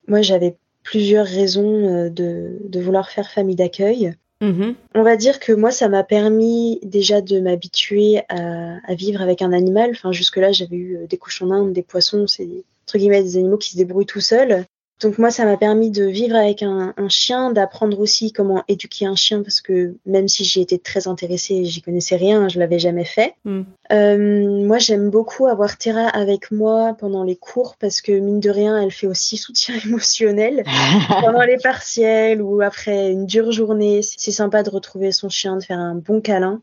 Moi, 0.07 0.21
j'avais 0.21 0.57
plusieurs 0.83 1.27
raisons 1.27 2.07
euh, 2.07 2.09
de 2.09 2.79
vouloir 2.81 3.09
faire 3.09 3.31
famille 3.31 3.55
d'accueil. 3.55 4.13
Mm-hmm. 4.41 4.75
On 4.95 5.03
va 5.03 5.15
dire 5.15 5.39
que 5.39 5.51
moi, 5.51 5.71
ça 5.71 5.89
m'a 5.89 6.03
permis 6.03 6.79
déjà 6.83 7.21
de 7.21 7.39
m'habituer 7.39 8.21
à, 8.29 8.93
vivre 8.93 9.21
avec 9.21 9.41
un 9.41 9.51
animal. 9.51 9.91
Enfin, 9.91 10.11
jusque-là, 10.11 10.51
j'avais 10.51 10.75
eu 10.75 10.97
euh, 10.97 11.07
des 11.07 11.17
cochons 11.17 11.47
d'Inde, 11.47 11.73
des 11.73 11.83
poissons, 11.83 12.27
c'est 12.27 12.47
entre 12.85 12.97
guillemets 12.97 13.23
des 13.23 13.37
animaux 13.37 13.57
qui 13.57 13.71
se 13.71 13.77
débrouillent 13.77 14.05
tout 14.05 14.21
seuls. 14.21 14.65
Donc 14.99 15.19
moi, 15.19 15.29
ça 15.29 15.45
m'a 15.45 15.57
permis 15.57 15.91
de 15.91 16.05
vivre 16.05 16.35
avec 16.35 16.63
un, 16.63 16.93
chien, 17.07 17.51
d'apprendre 17.51 17.99
aussi 17.99 18.31
comment 18.31 18.63
éduquer 18.67 19.05
un 19.05 19.15
chien, 19.15 19.43
parce 19.43 19.61
que 19.61 19.95
même 20.07 20.27
si 20.27 20.43
j'y 20.43 20.61
étais 20.61 20.79
très 20.79 21.07
intéressée, 21.07 21.65
j'y 21.65 21.81
connaissais 21.81 22.15
rien, 22.15 22.49
je 22.49 22.59
l'avais 22.59 22.79
jamais 22.79 23.05
fait. 23.05 23.35
Mm. 23.45 23.61
Euh, 23.91 24.65
moi, 24.65 24.79
j'aime 24.79 25.11
beaucoup 25.11 25.45
avoir 25.45 25.77
Terra 25.77 26.07
avec 26.07 26.49
moi 26.51 26.95
pendant 26.99 27.23
les 27.23 27.35
cours, 27.35 27.75
parce 27.79 28.01
que 28.01 28.11
mine 28.11 28.39
de 28.39 28.49
rien, 28.49 28.81
elle 28.81 28.91
fait 28.91 29.07
aussi 29.07 29.37
soutien 29.37 29.75
émotionnel 29.85 30.63
pendant 31.21 31.43
les 31.43 31.57
partiels 31.57 32.41
ou 32.41 32.61
après 32.61 33.11
une 33.11 33.27
dure 33.27 33.51
journée. 33.51 34.01
C'est 34.01 34.31
sympa 34.31 34.63
de 34.63 34.71
retrouver 34.71 35.11
son 35.11 35.29
chien, 35.29 35.57
de 35.57 35.63
faire 35.63 35.79
un 35.79 35.95
bon 35.95 36.21
câlin. 36.21 36.61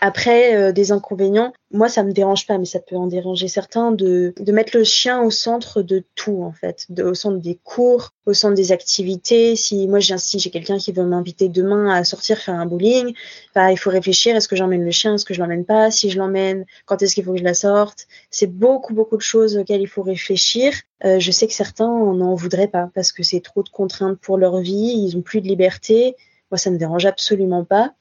Après, 0.00 0.56
euh, 0.56 0.72
des 0.72 0.90
inconvénients, 0.90 1.52
moi 1.70 1.88
ça 1.88 2.02
me 2.02 2.12
dérange 2.12 2.46
pas, 2.46 2.58
mais 2.58 2.64
ça 2.64 2.80
peut 2.80 2.96
en 2.96 3.06
déranger 3.06 3.46
certains 3.46 3.92
de, 3.92 4.34
de 4.38 4.52
mettre 4.52 4.76
le 4.76 4.82
chien 4.82 5.22
au 5.22 5.30
centre 5.30 5.82
de 5.82 6.02
tout 6.16 6.42
en 6.42 6.52
fait, 6.52 6.86
de, 6.88 7.04
au 7.04 7.14
centre 7.14 7.38
des 7.38 7.58
cours, 7.62 8.10
au 8.26 8.34
centre 8.34 8.54
des 8.54 8.72
activités. 8.72 9.54
Si 9.54 9.86
moi 9.86 10.00
j'ai 10.00 10.18
si 10.18 10.40
j'ai 10.40 10.50
quelqu'un 10.50 10.78
qui 10.78 10.90
veut 10.92 11.04
m'inviter 11.04 11.48
demain 11.48 11.88
à 11.94 12.02
sortir 12.02 12.38
faire 12.38 12.54
un 12.54 12.66
bowling, 12.66 13.14
bah, 13.54 13.70
il 13.70 13.76
faut 13.76 13.90
réfléchir 13.90 14.34
est-ce 14.34 14.48
que 14.48 14.56
j'emmène 14.56 14.84
le 14.84 14.90
chien, 14.90 15.14
est-ce 15.14 15.24
que 15.24 15.32
je 15.32 15.40
l'emmène 15.40 15.64
pas, 15.64 15.90
si 15.92 16.10
je 16.10 16.18
l'emmène, 16.18 16.66
quand 16.86 17.00
est-ce 17.00 17.14
qu'il 17.14 17.24
faut 17.24 17.32
que 17.32 17.38
je 17.38 17.44
la 17.44 17.54
sorte? 17.54 18.08
C'est 18.30 18.48
beaucoup 18.48 18.94
beaucoup 18.94 19.16
de 19.16 19.22
choses 19.22 19.56
auxquelles 19.56 19.80
il 19.82 19.88
faut 19.88 20.02
réfléchir. 20.02 20.74
Euh, 21.04 21.20
je 21.20 21.30
sais 21.30 21.46
que 21.46 21.54
certains 21.54 21.88
n'en 21.88 22.34
voudraient 22.34 22.68
pas 22.68 22.90
parce 22.94 23.12
que 23.12 23.22
c'est 23.22 23.40
trop 23.40 23.62
de 23.62 23.68
contraintes 23.68 24.18
pour 24.18 24.38
leur 24.38 24.58
vie, 24.58 25.06
ils 25.06 25.16
ont 25.16 25.22
plus 25.22 25.40
de 25.40 25.46
liberté. 25.46 26.16
Moi 26.50 26.58
ça 26.58 26.70
me 26.70 26.78
dérange 26.78 27.06
absolument 27.06 27.64
pas. 27.64 27.94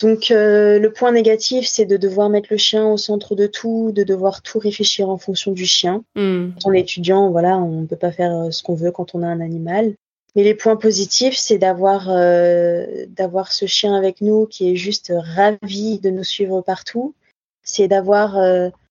Donc 0.00 0.30
euh, 0.30 0.78
le 0.78 0.92
point 0.92 1.10
négatif, 1.10 1.66
c'est 1.66 1.86
de 1.86 1.96
devoir 1.96 2.28
mettre 2.28 2.48
le 2.50 2.58
chien 2.58 2.86
au 2.86 2.98
centre 2.98 3.34
de 3.34 3.46
tout, 3.46 3.92
de 3.92 4.02
devoir 4.02 4.42
tout 4.42 4.58
réfléchir 4.58 5.08
en 5.08 5.16
fonction 5.16 5.52
du 5.52 5.64
chien. 5.64 6.04
Mm. 6.14 6.50
Quand 6.50 6.70
on 6.70 6.72
est 6.72 6.80
étudiant, 6.80 7.30
voilà, 7.30 7.56
on 7.56 7.82
ne 7.82 7.86
peut 7.86 7.96
pas 7.96 8.12
faire 8.12 8.32
euh, 8.36 8.50
ce 8.50 8.62
qu'on 8.62 8.74
veut 8.74 8.90
quand 8.90 9.14
on 9.14 9.22
a 9.22 9.26
un 9.26 9.40
animal. 9.40 9.94
Mais 10.34 10.42
les 10.42 10.54
points 10.54 10.76
positifs, 10.76 11.36
c'est 11.36 11.56
d'avoir 11.56 12.10
euh, 12.10 13.06
d'avoir 13.08 13.52
ce 13.52 13.64
chien 13.64 13.94
avec 13.94 14.20
nous 14.20 14.46
qui 14.46 14.70
est 14.70 14.76
juste 14.76 15.10
ravi 15.16 15.98
de 15.98 16.10
nous 16.10 16.24
suivre 16.24 16.60
partout. 16.60 17.14
C'est 17.62 17.88
d'avoir 17.88 18.36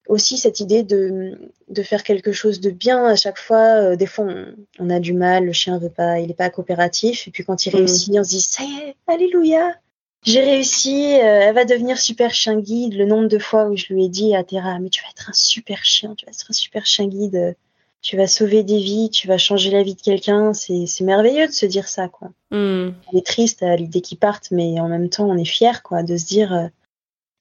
aussi 0.10 0.38
cette 0.38 0.60
idée 0.60 0.84
de, 0.84 1.40
de 1.70 1.82
faire 1.82 2.04
quelque 2.04 2.34
chose 2.34 2.60
de 2.60 2.72
bien 2.72 3.06
à 3.06 3.16
chaque 3.16 3.38
fois. 3.38 3.96
des 3.96 4.06
fois, 4.06 4.28
on, 4.80 4.90
a 4.90 5.00
du 5.00 5.14
mal, 5.14 5.46
le 5.46 5.54
chien 5.54 5.78
veut 5.78 5.88
pas, 5.88 6.20
il 6.20 6.30
est 6.30 6.34
pas 6.34 6.50
coopératif. 6.50 7.26
Et 7.28 7.32
puis 7.32 7.46
quand 7.46 7.66
il 7.68 7.74
mm. 7.74 7.78
réussit, 7.78 8.16
on 8.18 8.24
se 8.24 8.30
dit 8.32 8.42
ça 8.42 8.64
y 8.64 8.90
est, 8.90 8.96
alléluia, 9.08 9.76
j'ai 10.26 10.42
réussi, 10.42 11.16
euh, 11.16 11.42
elle 11.42 11.56
va 11.56 11.66
devenir 11.66 11.98
super 11.98 12.34
chien 12.34 12.60
guide. 12.60 12.96
Le 12.96 13.06
nombre 13.06 13.28
de 13.28 13.38
fois 13.38 13.68
où 13.68 13.78
je 13.78 13.94
lui 13.94 14.06
ai 14.06 14.10
dit 14.10 14.36
à 14.36 14.44
Terra, 14.44 14.80
mais 14.80 14.90
tu 14.90 15.02
vas 15.04 15.10
être 15.10 15.30
un 15.30 15.34
super 15.34 15.86
chien, 15.86 16.16
tu 16.16 16.26
vas 16.26 16.32
être 16.32 16.48
un 16.50 16.54
super 16.54 16.86
chien 16.86 17.08
guide, 17.08 17.56
tu 18.02 18.18
vas 18.18 18.28
sauver 18.28 18.64
des 18.64 18.80
vies, 18.80 19.10
tu 19.12 19.28
vas 19.28 19.38
changer 19.38 19.70
la 19.70 19.84
vie 19.84 19.94
de 19.94 20.02
quelqu'un. 20.02 20.54
C'est, 20.54 20.88
merveilleux 21.02 21.48
de 21.48 21.52
se 21.52 21.68
dire 21.68 21.88
ça, 21.88 22.08
quoi. 22.08 22.30
Hmm. 22.50 22.90
Elle 23.12 23.20
est 23.20 23.26
triste 23.26 23.62
à 23.62 23.76
l'idée 23.76 24.02
qu'il 24.02 24.18
parte, 24.18 24.50
mais 24.50 24.80
en 24.80 24.88
même 24.88 25.10
temps, 25.10 25.30
on 25.30 25.38
est 25.38 25.46
fier, 25.46 25.84
quoi, 25.84 26.02
de 26.02 26.18
se 26.18 26.26
dire, 26.26 26.54
euh, 26.54 26.68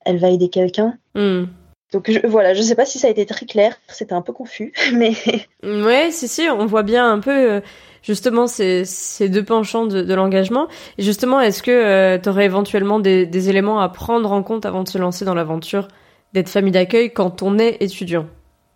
elle 0.04 0.18
va 0.18 0.28
aider 0.28 0.50
quelqu'un. 0.50 0.98
Hmm. 1.14 1.44
Donc 1.92 2.10
je, 2.10 2.26
voilà, 2.26 2.52
je 2.52 2.60
sais 2.60 2.74
pas 2.74 2.86
si 2.86 2.98
ça 2.98 3.06
a 3.06 3.10
été 3.10 3.24
très 3.24 3.46
clair, 3.46 3.78
c'était 3.88 4.14
un 4.14 4.22
peu 4.22 4.32
confus, 4.32 4.74
mais. 4.92 5.14
Ouais, 5.62 6.10
si 6.10 6.28
si, 6.28 6.42
on 6.50 6.66
voit 6.66 6.82
bien 6.82 7.10
un 7.10 7.20
peu. 7.20 7.62
Justement 8.04 8.46
ces, 8.46 8.84
ces 8.84 9.30
deux 9.30 9.42
penchants 9.42 9.86
de, 9.86 10.02
de 10.02 10.14
l'engagement. 10.14 10.68
Et 10.98 11.02
justement, 11.02 11.40
est-ce 11.40 11.62
que 11.62 11.70
euh, 11.70 12.18
tu 12.18 12.28
aurais 12.28 12.44
éventuellement 12.44 13.00
des, 13.00 13.24
des, 13.24 13.48
éléments 13.48 13.80
à 13.80 13.88
prendre 13.88 14.30
en 14.30 14.42
compte 14.42 14.66
avant 14.66 14.82
de 14.82 14.88
se 14.88 14.98
lancer 14.98 15.24
dans 15.24 15.34
l'aventure 15.34 15.88
d'être 16.34 16.50
famille 16.50 16.72
d'accueil 16.72 17.14
quand 17.14 17.42
on 17.42 17.58
est 17.58 17.78
étudiant? 17.80 18.26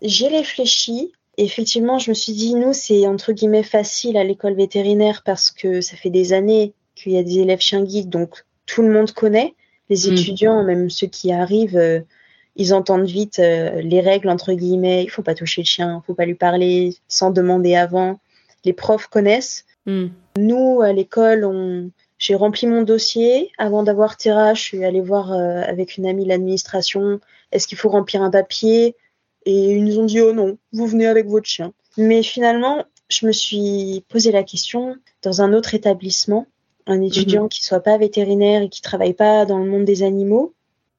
J'ai 0.01 0.27
réfléchi. 0.27 1.11
Effectivement, 1.37 1.99
je 1.99 2.09
me 2.09 2.15
suis 2.15 2.33
dit, 2.33 2.55
nous, 2.55 2.73
c'est 2.73 3.05
entre 3.05 3.31
guillemets 3.31 3.63
facile 3.63 4.17
à 4.17 4.23
l'école 4.23 4.55
vétérinaire 4.55 5.21
parce 5.23 5.51
que 5.51 5.79
ça 5.79 5.95
fait 5.95 6.09
des 6.09 6.33
années 6.33 6.73
qu'il 6.95 7.11
y 7.11 7.17
a 7.17 7.23
des 7.23 7.37
élèves 7.37 7.61
chiens 7.61 7.83
guides, 7.83 8.09
donc 8.09 8.45
tout 8.65 8.81
le 8.81 8.91
monde 8.91 9.11
connaît. 9.11 9.53
Les 9.89 10.09
mm. 10.09 10.13
étudiants, 10.13 10.63
même 10.63 10.89
ceux 10.89 11.07
qui 11.07 11.31
arrivent, 11.31 11.77
euh, 11.77 11.99
ils 12.55 12.73
entendent 12.73 13.05
vite 13.05 13.37
euh, 13.37 13.79
les 13.81 14.01
règles 14.01 14.29
entre 14.29 14.53
guillemets. 14.53 15.03
Il 15.03 15.09
faut 15.09 15.21
pas 15.21 15.35
toucher 15.35 15.61
le 15.61 15.67
chien, 15.67 16.01
il 16.03 16.05
faut 16.07 16.15
pas 16.15 16.25
lui 16.25 16.33
parler 16.33 16.95
sans 17.07 17.29
demander 17.29 17.75
avant 17.75 18.19
les 18.65 18.73
profs 18.73 19.07
connaissent. 19.07 19.65
Hmm. 19.85 20.07
Nous, 20.37 20.81
à 20.81 20.93
l'école, 20.93 21.45
on... 21.45 21.91
j'ai 22.17 22.35
rempli 22.35 22.67
mon 22.67 22.83
dossier. 22.83 23.51
Avant 23.57 23.83
d'avoir 23.83 24.17
Terra, 24.17 24.53
je 24.53 24.61
suis 24.61 24.83
allée 24.85 25.01
voir 25.01 25.31
euh, 25.31 25.61
avec 25.65 25.97
une 25.97 26.05
amie 26.05 26.25
l'administration. 26.25 27.19
Est-ce 27.51 27.67
qu'il 27.67 27.77
faut 27.77 27.89
remplir 27.89 28.21
un 28.21 28.31
papier? 28.31 28.95
Et 29.45 29.71
ils 29.71 29.83
nous 29.83 29.99
ont 29.99 30.05
dit, 30.05 30.19
oh 30.21 30.33
non, 30.33 30.57
vous 30.73 30.87
venez 30.87 31.07
avec 31.07 31.27
votre 31.27 31.47
chien. 31.47 31.73
Mais 31.97 32.23
finalement, 32.23 32.85
je 33.09 33.25
me 33.25 33.31
suis 33.31 34.05
posé 34.09 34.31
la 34.31 34.43
question 34.43 34.95
dans 35.23 35.41
un 35.41 35.53
autre 35.53 35.73
établissement, 35.73 36.45
un 36.85 37.01
étudiant 37.01 37.47
qui 37.47 37.59
mhm. 37.59 37.61
qui 37.61 37.65
soit 37.65 37.79
pas 37.79 37.97
vétérinaire 37.97 38.61
et 38.61 38.69
qui 38.69 38.81
travaille 38.81 39.13
pas 39.13 39.45
dans 39.45 39.57
le 39.59 39.69
monde 39.69 39.85
des 39.85 40.03
animaux. 40.03 40.53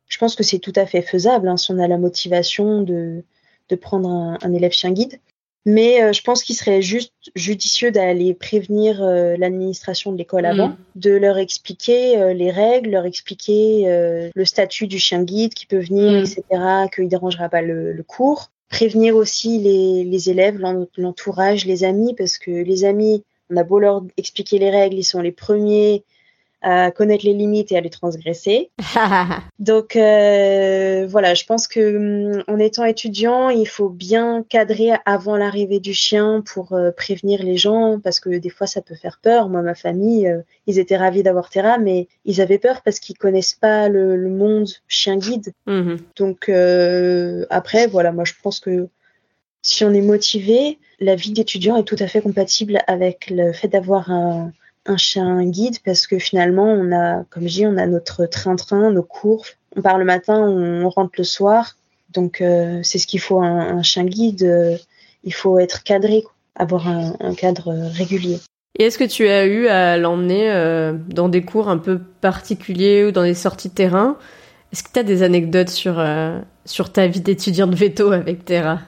je 0.08 0.18
pense 0.18 0.34
que 0.34 0.42
c'est 0.42 0.58
tout 0.58 0.72
à 0.76 0.86
fait 0.86 1.02
faisable 1.02 1.48
hein, 1.48 1.56
si 1.56 1.70
on 1.70 1.78
a 1.78 1.86
la 1.86 1.98
motivation 1.98 2.82
de, 2.82 3.22
de 3.68 3.76
prendre 3.76 4.08
un, 4.08 4.38
un 4.42 4.52
élève 4.52 4.72
chien 4.72 4.90
guide. 4.90 5.20
Mais 5.66 6.02
euh, 6.02 6.12
je 6.12 6.22
pense 6.22 6.42
qu'il 6.42 6.56
serait 6.56 6.80
juste 6.80 7.12
judicieux 7.34 7.90
d'aller 7.90 8.32
prévenir 8.34 9.02
euh, 9.02 9.36
l'administration 9.36 10.10
de 10.12 10.16
l'école 10.16 10.46
avant, 10.46 10.68
Mm. 10.68 10.76
de 10.96 11.10
leur 11.10 11.36
expliquer 11.38 12.18
euh, 12.18 12.32
les 12.32 12.50
règles, 12.50 12.90
leur 12.90 13.04
expliquer 13.04 13.84
euh, 13.88 14.30
le 14.34 14.44
statut 14.46 14.86
du 14.86 14.98
chien 14.98 15.22
guide 15.22 15.52
qui 15.54 15.66
peut 15.66 15.78
venir, 15.80 16.12
Mm. 16.12 16.24
etc., 16.24 16.42
qu'il 16.94 17.04
ne 17.04 17.08
dérangera 17.10 17.48
pas 17.50 17.60
le, 17.62 17.92
le 17.92 18.02
cours. 18.02 18.50
Prévenir 18.70 19.16
aussi 19.16 19.58
les, 19.58 20.04
les 20.04 20.30
élèves, 20.30 20.58
l'en- 20.58 20.86
l'entourage, 20.96 21.66
les 21.66 21.84
amis, 21.84 22.14
parce 22.14 22.38
que 22.38 22.50
les 22.50 22.84
amis, 22.84 23.22
on 23.50 23.56
a 23.56 23.64
beau 23.64 23.80
leur 23.80 24.02
expliquer 24.16 24.58
les 24.58 24.70
règles, 24.70 24.96
ils 24.96 25.04
sont 25.04 25.20
les 25.20 25.32
premiers 25.32 26.04
à 26.62 26.90
connaître 26.90 27.24
les 27.24 27.32
limites 27.32 27.72
et 27.72 27.76
à 27.76 27.80
les 27.80 27.90
transgresser. 27.90 28.70
Donc 29.58 29.96
euh, 29.96 31.06
voilà, 31.08 31.34
je 31.34 31.44
pense 31.44 31.66
que 31.66 32.36
hum, 32.36 32.42
en 32.48 32.58
étant 32.58 32.84
étudiant, 32.84 33.48
il 33.48 33.66
faut 33.66 33.88
bien 33.88 34.44
cadrer 34.48 34.92
avant 35.06 35.36
l'arrivée 35.36 35.80
du 35.80 35.94
chien 35.94 36.42
pour 36.44 36.72
euh, 36.72 36.90
prévenir 36.90 37.42
les 37.42 37.56
gens 37.56 37.98
parce 38.02 38.20
que 38.20 38.30
des 38.30 38.50
fois 38.50 38.66
ça 38.66 38.82
peut 38.82 38.94
faire 38.94 39.20
peur. 39.22 39.48
Moi, 39.48 39.62
ma 39.62 39.74
famille, 39.74 40.28
euh, 40.28 40.42
ils 40.66 40.78
étaient 40.78 40.96
ravis 40.96 41.22
d'avoir 41.22 41.48
Terra, 41.48 41.78
mais 41.78 42.08
ils 42.24 42.40
avaient 42.40 42.58
peur 42.58 42.82
parce 42.82 43.00
qu'ils 43.00 43.16
connaissent 43.16 43.54
pas 43.54 43.88
le, 43.88 44.16
le 44.16 44.28
monde 44.28 44.68
chien 44.86 45.16
guide. 45.16 45.52
Mhm. 45.66 45.98
Donc 46.16 46.50
après, 47.50 47.86
voilà, 47.86 48.12
moi 48.12 48.24
je 48.24 48.34
pense 48.42 48.60
que 48.60 48.88
si 49.62 49.84
on 49.84 49.92
est 49.92 50.00
motivé, 50.00 50.78
la 51.00 51.14
vie 51.14 51.32
d'étudiant 51.32 51.76
est 51.76 51.84
tout 51.84 51.96
à 51.98 52.06
fait 52.06 52.20
compatible 52.20 52.78
avec 52.86 53.30
le 53.30 53.52
fait 53.52 53.68
d'avoir 53.68 54.10
un, 54.10 54.52
un 54.90 54.96
chien 54.96 55.44
guide 55.44 55.76
parce 55.84 56.06
que 56.06 56.18
finalement, 56.18 56.66
on 56.66 56.92
a, 56.92 57.24
comme 57.30 57.44
je 57.44 57.54
dis, 57.54 57.66
on 57.66 57.76
a 57.76 57.86
notre 57.86 58.26
train-train, 58.26 58.90
nos 58.90 59.02
cours. 59.02 59.44
On 59.76 59.82
part 59.82 59.98
le 59.98 60.04
matin, 60.04 60.38
on 60.38 60.88
rentre 60.88 61.12
le 61.18 61.24
soir. 61.24 61.76
Donc 62.12 62.40
euh, 62.40 62.80
c'est 62.82 62.98
ce 62.98 63.06
qu'il 63.06 63.20
faut 63.20 63.40
un, 63.40 63.78
un 63.78 63.82
chien 63.82 64.04
guide. 64.04 64.42
euh, 64.42 64.76
il 65.22 65.34
faut 65.34 65.58
être 65.58 65.82
cadré, 65.82 66.22
quoi, 66.22 66.32
avoir 66.56 66.88
un, 66.88 67.14
un 67.20 67.34
cadre 67.34 67.68
euh, 67.68 67.88
régulier. 67.92 68.38
Et 68.78 68.84
est-ce 68.84 68.98
que 68.98 69.04
tu 69.04 69.28
as 69.28 69.46
eu 69.46 69.66
à 69.68 69.96
l'emmener 69.96 70.50
euh, 70.50 70.94
dans 71.08 71.28
des 71.28 71.42
cours 71.42 71.68
un 71.68 71.78
peu 71.78 72.00
particuliers 72.20 73.04
ou 73.04 73.12
dans 73.12 73.24
des 73.24 73.34
sorties 73.34 73.68
de 73.68 73.74
terrain? 73.74 74.16
Est-ce 74.72 74.82
que 74.82 74.88
tu 74.92 74.98
as 75.00 75.02
des 75.02 75.22
anecdotes 75.22 75.68
sur, 75.68 75.98
euh, 75.98 76.38
sur 76.64 76.92
ta 76.92 77.06
vie 77.06 77.20
d'étudiante 77.20 77.74
veto 77.74 78.12
avec 78.12 78.44
Terra? 78.44 78.80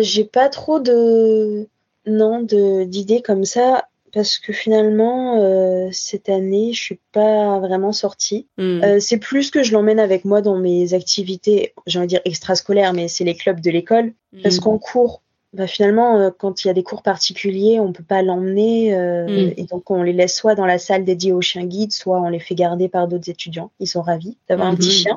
J'ai 0.00 0.24
pas 0.24 0.48
trop 0.48 0.80
de 0.80 1.68
non 2.06 2.42
d'idées 2.42 3.22
comme 3.22 3.44
ça 3.44 3.84
parce 4.12 4.38
que 4.38 4.52
finalement 4.52 5.40
euh, 5.40 5.88
cette 5.92 6.28
année 6.28 6.72
je 6.72 6.80
suis 6.80 7.00
pas 7.12 7.58
vraiment 7.58 7.92
sortie. 7.92 8.46
Hmm. 8.58 8.82
Euh, 8.82 9.00
c'est 9.00 9.18
plus 9.18 9.50
que 9.50 9.62
je 9.62 9.72
l'emmène 9.72 9.98
avec 9.98 10.24
moi 10.24 10.42
dans 10.42 10.58
mes 10.58 10.94
activités, 10.94 11.74
j'ai 11.86 11.98
envie 11.98 12.06
de 12.06 12.10
dire 12.10 12.20
extrascolaires, 12.24 12.92
mais 12.92 13.08
c'est 13.08 13.24
les 13.24 13.34
clubs 13.34 13.60
de 13.60 13.70
l'école 13.70 14.12
parce 14.42 14.58
Hmm. 14.58 14.60
qu'en 14.60 14.78
cours, 14.78 15.22
bah, 15.54 15.66
finalement 15.66 16.18
euh, 16.18 16.30
quand 16.36 16.64
il 16.64 16.68
y 16.68 16.70
a 16.70 16.74
des 16.74 16.82
cours 16.82 17.02
particuliers, 17.02 17.80
on 17.80 17.92
peut 17.92 18.02
pas 18.02 18.22
l'emmener 18.22 18.94
euh, 18.94 19.26
Mm. 19.26 19.52
et 19.56 19.64
donc 19.64 19.90
on 19.90 20.02
les 20.02 20.12
laisse 20.12 20.34
soit 20.34 20.54
dans 20.54 20.66
la 20.66 20.78
salle 20.78 21.04
dédiée 21.04 21.32
aux 21.32 21.42
chiens 21.42 21.64
guides, 21.66 21.92
soit 21.92 22.20
on 22.20 22.28
les 22.28 22.40
fait 22.40 22.54
garder 22.54 22.88
par 22.88 23.08
d'autres 23.08 23.30
étudiants. 23.30 23.70
Ils 23.80 23.86
sont 23.86 24.02
ravis 24.02 24.36
d'avoir 24.48 24.68
un 24.68 24.74
petit 24.74 24.90
chien. 24.90 25.16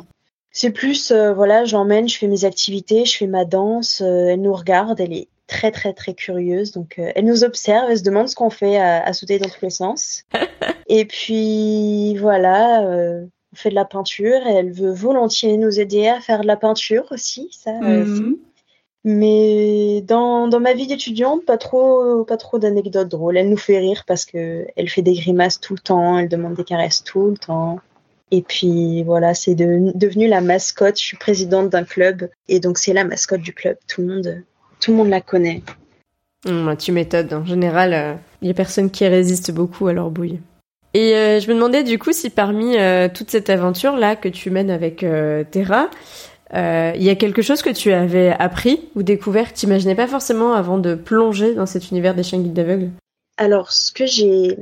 C'est 0.51 0.69
plus, 0.71 1.11
voilà, 1.11 1.65
j'emmène, 1.65 2.07
je 2.07 2.17
fais 2.17 2.27
mes 2.27 2.45
activités, 2.45 3.03
je 3.03 3.17
fais 3.17 3.27
ma 3.27 3.43
danse, 3.43 3.99
elle 3.99 4.41
nous 4.41 4.53
regarde, 4.53 5.01
elle 5.01 5.11
est 5.11 5.27
très 5.47 5.71
très 5.71 5.93
très 5.93 6.13
curieuse, 6.13 6.71
donc 6.71 6.97
euh, 6.99 7.11
elle 7.15 7.25
nous 7.25 7.43
observe, 7.43 7.89
elle 7.91 7.97
se 7.97 8.03
demande 8.03 8.27
ce 8.29 8.35
qu'on 8.35 8.49
fait 8.49 8.77
à, 8.77 9.03
à 9.03 9.13
sauter 9.13 9.37
dans 9.39 9.49
tous 9.49 9.61
les 9.63 9.69
sens. 9.69 10.23
et 10.87 11.05
puis 11.05 12.17
voilà, 12.17 12.85
euh, 12.87 13.25
on 13.53 13.55
fait 13.55 13.69
de 13.69 13.75
la 13.75 13.85
peinture, 13.85 14.45
et 14.47 14.53
elle 14.53 14.71
veut 14.71 14.91
volontiers 14.91 15.57
nous 15.57 15.79
aider 15.79 16.07
à 16.07 16.19
faire 16.19 16.41
de 16.41 16.47
la 16.47 16.57
peinture 16.57 17.05
aussi, 17.11 17.49
ça. 17.51 17.71
euh, 17.83 18.05
Mhm. 18.05 18.37
mais 19.03 20.01
dans, 20.01 20.47
dans 20.47 20.59
ma 20.59 20.73
vie 20.73 20.87
d'étudiante, 20.87 21.45
pas 21.45 21.57
trop, 21.57 22.23
pas 22.25 22.37
trop 22.37 22.57
d'anecdotes 22.57 23.07
drôles. 23.09 23.37
Elle 23.37 23.49
nous 23.49 23.57
fait 23.57 23.77
rire 23.77 24.03
parce 24.07 24.25
que 24.25 24.65
elle 24.75 24.89
fait 24.89 25.03
des 25.03 25.13
grimaces 25.13 25.59
tout 25.59 25.73
le 25.75 25.79
temps, 25.79 26.17
elle 26.17 26.27
demande 26.29 26.55
des 26.55 26.63
caresses 26.63 27.03
tout 27.03 27.27
le 27.29 27.37
temps. 27.37 27.79
Et 28.31 28.41
puis 28.41 29.03
voilà, 29.03 29.35
c'est 29.35 29.53
de- 29.53 29.91
devenu 29.93 30.27
la 30.27 30.41
mascotte. 30.41 30.97
Je 30.99 31.03
suis 31.05 31.17
présidente 31.17 31.69
d'un 31.69 31.83
club 31.83 32.29
et 32.47 32.59
donc 32.59 32.79
c'est 32.79 32.93
la 32.93 33.03
mascotte 33.03 33.41
du 33.41 33.53
club. 33.53 33.77
Tout 33.87 34.01
le 34.01 34.07
monde, 34.07 34.43
tout 34.85 34.91
le 34.91 34.97
monde 34.97 35.09
la 35.09 35.21
connaît. 35.21 35.63
Bah, 36.45 36.75
tu 36.75 36.91
m'étonnes. 36.91 37.33
En 37.33 37.43
général, 37.43 38.19
il 38.43 38.47
y 38.47 38.51
a 38.51 38.53
personne 38.53 38.91
qui 38.91 39.07
résiste 39.07 39.51
beaucoup 39.51 39.87
à 39.87 39.93
leur 39.93 40.11
bouille. 40.11 40.39
Et 40.93 41.15
euh, 41.15 41.39
je 41.39 41.49
me 41.49 41.55
demandais 41.55 41.83
du 41.83 41.97
coup 41.97 42.13
si 42.13 42.29
parmi 42.29 42.77
euh, 42.77 43.09
toute 43.13 43.31
cette 43.31 43.49
aventure 43.49 43.95
là 43.97 44.15
que 44.15 44.29
tu 44.29 44.51
mènes 44.51 44.69
avec 44.69 45.01
euh, 45.01 45.43
Terra, 45.43 45.89
euh, 46.53 46.93
il 46.95 47.01
y 47.01 47.09
a 47.09 47.15
quelque 47.15 47.41
chose 47.41 47.63
que 47.63 47.71
tu 47.71 47.91
avais 47.91 48.29
appris 48.37 48.87
ou 48.93 49.01
découvert 49.01 49.51
que 49.51 49.57
tu 49.57 49.65
n'imaginais 49.65 49.95
pas 49.95 50.07
forcément 50.07 50.53
avant 50.53 50.77
de 50.77 50.93
plonger 50.93 51.55
dans 51.55 51.65
cet 51.65 51.89
univers 51.89 52.13
des 52.13 52.21
chiens 52.21 52.39
guides 52.39 52.53
d'aveugles. 52.53 52.91
Alors, 53.37 53.71
ce 53.71 53.91
que 53.91 54.05
j'ai 54.05 54.55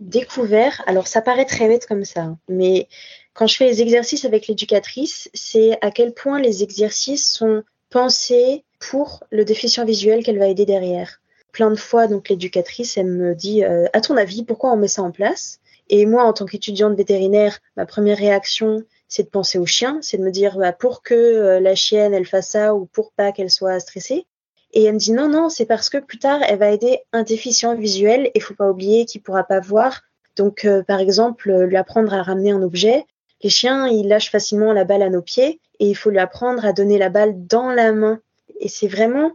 découvert, 0.00 0.82
alors 0.86 1.06
ça 1.06 1.20
paraît 1.20 1.44
très 1.44 1.68
bête 1.68 1.86
comme 1.86 2.04
ça, 2.04 2.22
hein, 2.22 2.38
mais 2.48 2.88
quand 3.34 3.46
je 3.46 3.56
fais 3.56 3.66
les 3.66 3.82
exercices 3.82 4.24
avec 4.24 4.48
l'éducatrice, 4.48 5.28
c'est 5.34 5.78
à 5.82 5.90
quel 5.90 6.14
point 6.14 6.40
les 6.40 6.62
exercices 6.62 7.30
sont 7.30 7.62
pensés 7.96 8.62
pour 8.78 9.24
le 9.30 9.46
déficient 9.46 9.86
visuel 9.86 10.22
qu'elle 10.22 10.38
va 10.38 10.48
aider 10.48 10.66
derrière. 10.66 11.22
Plein 11.50 11.70
de 11.70 11.76
fois, 11.76 12.08
donc 12.08 12.28
l'éducatrice, 12.28 12.98
elle 12.98 13.06
me 13.06 13.34
dit, 13.34 13.64
euh, 13.64 13.86
à 13.94 14.02
ton 14.02 14.18
avis, 14.18 14.44
pourquoi 14.44 14.70
on 14.70 14.76
met 14.76 14.86
ça 14.86 15.00
en 15.00 15.10
place? 15.10 15.60
Et 15.88 16.04
moi, 16.04 16.24
en 16.24 16.34
tant 16.34 16.44
qu'étudiante 16.44 16.94
vétérinaire, 16.94 17.58
ma 17.74 17.86
première 17.86 18.18
réaction, 18.18 18.82
c'est 19.08 19.22
de 19.22 19.28
penser 19.30 19.56
au 19.56 19.64
chien, 19.64 19.98
c'est 20.02 20.18
de 20.18 20.22
me 20.22 20.30
dire, 20.30 20.58
bah, 20.58 20.74
pour 20.74 21.02
que 21.02 21.14
euh, 21.14 21.58
la 21.58 21.74
chienne, 21.74 22.12
elle 22.12 22.26
fasse 22.26 22.50
ça 22.50 22.74
ou 22.74 22.84
pour 22.84 23.12
pas 23.12 23.32
qu'elle 23.32 23.50
soit 23.50 23.80
stressée. 23.80 24.26
Et 24.74 24.84
elle 24.84 24.92
me 24.92 24.98
dit 24.98 25.12
non, 25.12 25.30
non, 25.30 25.48
c'est 25.48 25.64
parce 25.64 25.88
que 25.88 25.96
plus 25.96 26.18
tard, 26.18 26.40
elle 26.46 26.58
va 26.58 26.72
aider 26.72 26.98
un 27.14 27.22
déficient 27.22 27.76
visuel 27.76 28.30
et 28.34 28.40
faut 28.40 28.52
pas 28.52 28.68
oublier 28.68 29.06
qu'il 29.06 29.22
pourra 29.22 29.44
pas 29.44 29.60
voir. 29.60 30.02
Donc, 30.36 30.66
euh, 30.66 30.82
par 30.82 31.00
exemple, 31.00 31.50
lui 31.50 31.78
apprendre 31.78 32.12
à 32.12 32.22
ramener 32.22 32.50
un 32.50 32.60
objet. 32.60 33.06
Les 33.42 33.48
chiens, 33.48 33.88
ils 33.88 34.06
lâchent 34.06 34.30
facilement 34.30 34.74
la 34.74 34.84
balle 34.84 35.02
à 35.02 35.08
nos 35.08 35.22
pieds 35.22 35.60
et 35.80 35.88
il 35.88 35.94
faut 35.94 36.10
lui 36.10 36.18
apprendre 36.18 36.64
à 36.64 36.72
donner 36.72 36.98
la 36.98 37.08
balle 37.08 37.46
dans 37.46 37.70
la 37.70 37.92
main. 37.92 38.20
Et 38.60 38.68
c'est 38.68 38.88
vraiment 38.88 39.32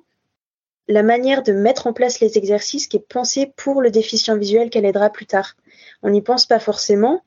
la 0.87 1.03
manière 1.03 1.43
de 1.43 1.53
mettre 1.53 1.87
en 1.87 1.93
place 1.93 2.19
les 2.19 2.37
exercices 2.37 2.87
qui 2.87 2.97
est 2.97 3.07
pensée 3.07 3.51
pour 3.55 3.81
le 3.81 3.91
déficient 3.91 4.37
visuel 4.37 4.69
qu'elle 4.69 4.85
aidera 4.85 5.09
plus 5.09 5.25
tard. 5.25 5.55
On 6.03 6.09
n'y 6.09 6.21
pense 6.21 6.45
pas 6.45 6.59
forcément, 6.59 7.21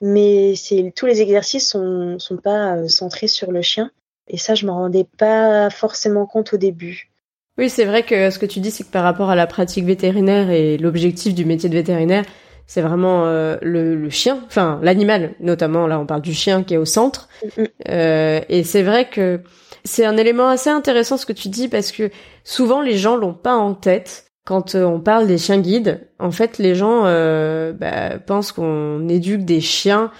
mais 0.00 0.54
tous 0.94 1.06
les 1.06 1.20
exercices 1.20 1.68
sont, 1.68 2.18
sont 2.18 2.36
pas 2.36 2.76
euh, 2.76 2.88
centrés 2.88 3.28
sur 3.28 3.50
le 3.52 3.62
chien. 3.62 3.90
Et 4.28 4.38
ça, 4.38 4.54
je 4.54 4.66
m'en 4.66 4.74
rendais 4.74 5.06
pas 5.18 5.68
forcément 5.70 6.26
compte 6.26 6.52
au 6.52 6.56
début. 6.56 7.10
Oui, 7.58 7.68
c'est 7.68 7.84
vrai 7.84 8.02
que 8.02 8.30
ce 8.30 8.38
que 8.38 8.46
tu 8.46 8.60
dis, 8.60 8.70
c'est 8.70 8.84
que 8.84 8.90
par 8.90 9.02
rapport 9.02 9.30
à 9.30 9.36
la 9.36 9.46
pratique 9.46 9.84
vétérinaire 9.84 10.50
et 10.50 10.78
l'objectif 10.78 11.34
du 11.34 11.44
métier 11.44 11.68
de 11.68 11.74
vétérinaire, 11.74 12.24
c'est 12.66 12.80
vraiment 12.82 13.26
euh, 13.26 13.56
le, 13.62 13.94
le 13.94 14.10
chien, 14.10 14.40
enfin 14.46 14.78
l'animal, 14.82 15.34
notamment 15.40 15.86
là 15.86 15.98
on 15.98 16.06
parle 16.06 16.22
du 16.22 16.32
chien 16.34 16.62
qui 16.62 16.74
est 16.74 16.78
au 16.78 16.84
centre. 16.84 17.28
Mhm. 17.56 17.68
Euh, 17.88 18.40
et 18.48 18.64
c'est 18.64 18.82
vrai 18.82 19.08
que 19.08 19.40
c'est 19.84 20.04
un 20.06 20.16
élément 20.16 20.48
assez 20.48 20.70
intéressant 20.70 21.16
ce 21.16 21.26
que 21.26 21.32
tu 21.32 21.48
dis 21.48 21.68
parce 21.68 21.92
que 21.92 22.10
souvent 22.44 22.80
les 22.80 22.96
gens 22.96 23.16
l'ont 23.16 23.34
pas 23.34 23.56
en 23.56 23.74
tête. 23.74 24.26
Quand 24.44 24.74
euh, 24.74 24.84
on 24.84 24.98
parle 25.00 25.28
des 25.28 25.38
chiens 25.38 25.58
guides, 25.60 26.08
en 26.18 26.32
fait 26.32 26.58
les 26.58 26.74
gens 26.74 27.02
euh, 27.04 27.72
bah, 27.72 28.18
pensent 28.18 28.50
qu'on 28.52 29.08
éduque 29.08 29.44
des 29.44 29.60
chiens. 29.60 30.10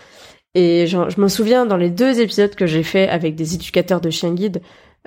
Et 0.54 0.86
j'en- 0.86 1.08
je 1.08 1.20
me 1.20 1.28
souviens 1.28 1.64
dans 1.66 1.76
les 1.78 1.90
deux 1.90 2.20
épisodes 2.20 2.54
que 2.54 2.66
j'ai 2.66 2.82
fait 2.82 3.08
avec 3.08 3.34
des 3.34 3.54
éducateurs 3.54 4.00
de 4.00 4.10
chiens 4.10 4.32
guides, 4.34 4.60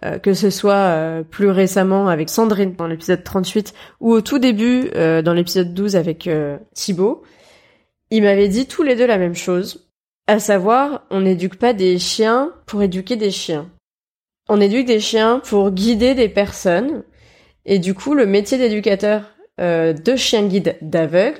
euh, 0.05 0.19
que 0.19 0.33
ce 0.33 0.49
soit 0.49 0.73
euh, 0.73 1.23
plus 1.23 1.49
récemment 1.49 2.07
avec 2.07 2.29
Sandrine 2.29 2.75
dans 2.75 2.85
l'épisode 2.85 3.23
38 3.23 3.73
ou 4.01 4.11
au 4.11 4.21
tout 4.21 4.37
début 4.37 4.91
euh, 4.95 5.23
dans 5.23 5.33
l'épisode 5.33 5.73
12 5.73 5.95
avec 5.95 6.29
Thibaut, 6.73 7.23
ils 8.11 8.21
m'avaient 8.21 8.47
dit 8.47 8.67
tous 8.67 8.83
les 8.83 8.95
deux 8.95 9.07
la 9.07 9.17
même 9.17 9.35
chose, 9.35 9.89
à 10.27 10.37
savoir 10.39 11.05
on 11.09 11.21
n'éduque 11.21 11.57
pas 11.57 11.73
des 11.73 11.97
chiens 11.97 12.51
pour 12.67 12.83
éduquer 12.83 13.15
des 13.15 13.31
chiens. 13.31 13.69
On 14.47 14.61
éduque 14.61 14.85
des 14.85 14.99
chiens 14.99 15.39
pour 15.39 15.71
guider 15.71 16.13
des 16.13 16.29
personnes 16.29 17.03
et 17.65 17.79
du 17.79 17.95
coup 17.95 18.13
le 18.13 18.27
métier 18.27 18.59
d'éducateur 18.59 19.23
de 19.57 20.15
chien 20.15 20.43
guide 20.43 20.77
d'aveugle 20.81 21.39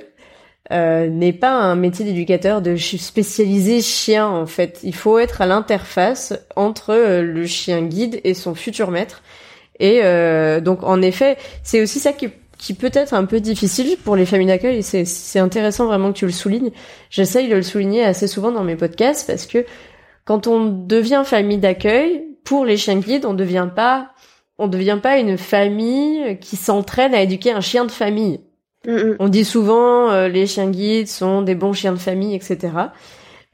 euh, 0.72 1.08
n'est 1.08 1.32
pas 1.32 1.52
un 1.52 1.76
métier 1.76 2.04
d'éducateur 2.04 2.60
de 2.60 2.76
spécialisé 2.76 3.82
chien 3.82 4.26
en 4.26 4.46
fait. 4.46 4.80
Il 4.82 4.94
faut 4.94 5.18
être 5.18 5.40
à 5.40 5.46
l'interface 5.46 6.34
entre 6.56 6.90
euh, 6.90 7.22
le 7.22 7.46
chien 7.46 7.82
guide 7.82 8.20
et 8.24 8.34
son 8.34 8.54
futur 8.54 8.90
maître. 8.90 9.22
Et 9.78 10.00
euh, 10.02 10.60
donc 10.60 10.82
en 10.82 11.02
effet, 11.02 11.36
c'est 11.62 11.80
aussi 11.80 12.00
ça 12.00 12.12
qui, 12.12 12.30
qui 12.58 12.74
peut 12.74 12.90
être 12.92 13.14
un 13.14 13.26
peu 13.26 13.38
difficile 13.38 13.96
pour 14.02 14.16
les 14.16 14.26
familles 14.26 14.48
d'accueil. 14.48 14.78
Et 14.78 14.82
c'est, 14.82 15.04
c'est 15.04 15.38
intéressant 15.38 15.86
vraiment 15.86 16.12
que 16.12 16.18
tu 16.18 16.26
le 16.26 16.32
soulignes. 16.32 16.72
J'essaye 17.10 17.48
de 17.48 17.54
le 17.54 17.62
souligner 17.62 18.04
assez 18.04 18.26
souvent 18.26 18.50
dans 18.50 18.64
mes 18.64 18.76
podcasts 18.76 19.26
parce 19.26 19.46
que 19.46 19.64
quand 20.24 20.48
on 20.48 20.64
devient 20.64 21.22
famille 21.24 21.58
d'accueil, 21.58 22.24
pour 22.42 22.64
les 22.64 22.76
chiens 22.76 22.98
guides, 22.98 23.24
on 23.24 23.34
devient 23.34 23.68
pas, 23.74 24.10
on 24.58 24.66
devient 24.66 24.98
pas 25.00 25.18
une 25.18 25.38
famille 25.38 26.38
qui 26.40 26.56
s'entraîne 26.56 27.14
à 27.14 27.22
éduquer 27.22 27.52
un 27.52 27.60
chien 27.60 27.84
de 27.84 27.90
famille. 27.92 28.40
Mm, 28.86 28.92
mm. 28.92 29.16
On 29.18 29.28
dit 29.28 29.44
souvent 29.44 30.10
euh, 30.10 30.28
les 30.28 30.46
chiens 30.46 30.70
guides 30.70 31.08
sont 31.08 31.42
des 31.42 31.54
bons 31.54 31.72
chiens 31.72 31.92
de 31.92 31.98
famille, 31.98 32.34
etc. 32.34 32.72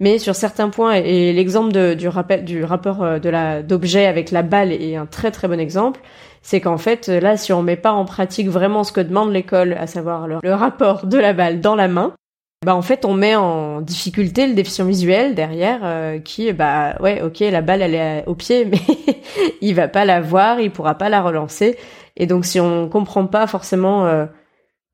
Mais 0.01 0.19
sur 0.19 0.35
certains 0.35 0.69
points, 0.69 0.95
et 0.95 1.33
l'exemple 1.33 1.73
du, 1.73 2.07
du 2.45 2.65
rapport 2.65 3.03
euh, 3.03 3.19
de 3.19 3.29
la 3.29 3.63
d'objet 3.63 4.07
avec 4.07 4.31
la 4.31 4.43
balle 4.43 4.73
est 4.73 4.97
un 4.97 5.07
très 5.07 5.31
très 5.31 5.49
bon 5.49 5.61
exemple, 5.61 6.01
c'est 6.43 6.61
qu'en 6.61 6.79
fait 6.79 7.09
là, 7.09 7.37
si 7.37 7.53
on 7.53 7.63
met 7.63 7.77
pas 7.77 7.93
en 7.93 8.05
pratique 8.05 8.49
vraiment 8.49 8.85
ce 8.85 8.93
que 8.93 9.01
demande 9.01 9.33
l'école, 9.33 9.75
à 9.75 9.87
savoir 9.87 10.27
le, 10.27 10.55
rapport 10.55 11.07
de 11.07 11.19
la 11.19 11.33
balle 11.33 11.61
dans 11.61 11.77
la 11.77 11.89
main, 11.89 12.15
bah 12.67 12.75
en 12.75 12.83
fait 12.83 13.05
on 13.05 13.15
met 13.15 13.37
en 13.37 13.81
difficulté 13.81 14.47
le 14.47 14.55
déficient 14.55 14.85
visuel 14.85 15.35
derrière 15.35 15.81
euh, 15.83 16.19
qui 16.19 16.53
bah 16.53 16.97
ouais 17.01 17.21
ok 17.23 17.41
la 17.41 17.61
balle 17.61 17.83
elle 17.83 17.95
est 17.95 18.25
au 18.27 18.35
pied 18.35 18.65
mais 18.71 18.79
il 19.61 19.75
va 19.75 19.89
pas 19.89 20.05
la 20.05 20.21
voir 20.21 20.61
il 20.61 20.71
pourra 20.71 20.95
pas 20.95 21.09
la 21.09 21.23
relancer 21.23 21.77
et 22.17 22.27
donc 22.27 22.45
si 22.45 22.61
on 22.61 22.89
comprend 22.89 23.27
pas 23.27 23.49
forcément 23.49 24.07
euh, 24.07 24.27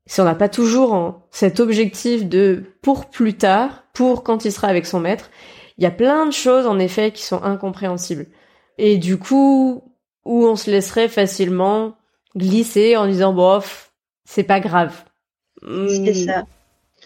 si 0.09 0.19
on 0.21 0.23
n'a 0.23 0.33
pas 0.33 0.49
toujours 0.49 1.21
cet 1.29 1.59
objectif 1.59 2.27
de 2.27 2.63
pour 2.81 3.05
plus 3.11 3.37
tard 3.37 3.83
pour 3.93 4.23
quand 4.23 4.43
il 4.43 4.51
sera 4.51 4.67
avec 4.67 4.87
son 4.87 4.99
maître 4.99 5.29
il 5.77 5.83
y 5.83 5.87
a 5.87 5.91
plein 5.91 6.25
de 6.25 6.33
choses 6.33 6.65
en 6.65 6.79
effet 6.79 7.11
qui 7.11 7.23
sont 7.23 7.43
incompréhensibles. 7.43 8.25
Et 8.79 8.97
du 8.97 9.17
coup 9.17 9.83
où 10.25 10.45
on 10.45 10.55
se 10.55 10.71
laisserait 10.71 11.09
facilement 11.09 11.95
glisser 12.35 12.97
en 12.97 13.05
disant 13.05 13.33
bof 13.33 13.93
c'est 14.25 14.43
pas 14.43 14.59
grave. 14.59 15.05
C'est 15.61 16.13
ça. 16.13 16.43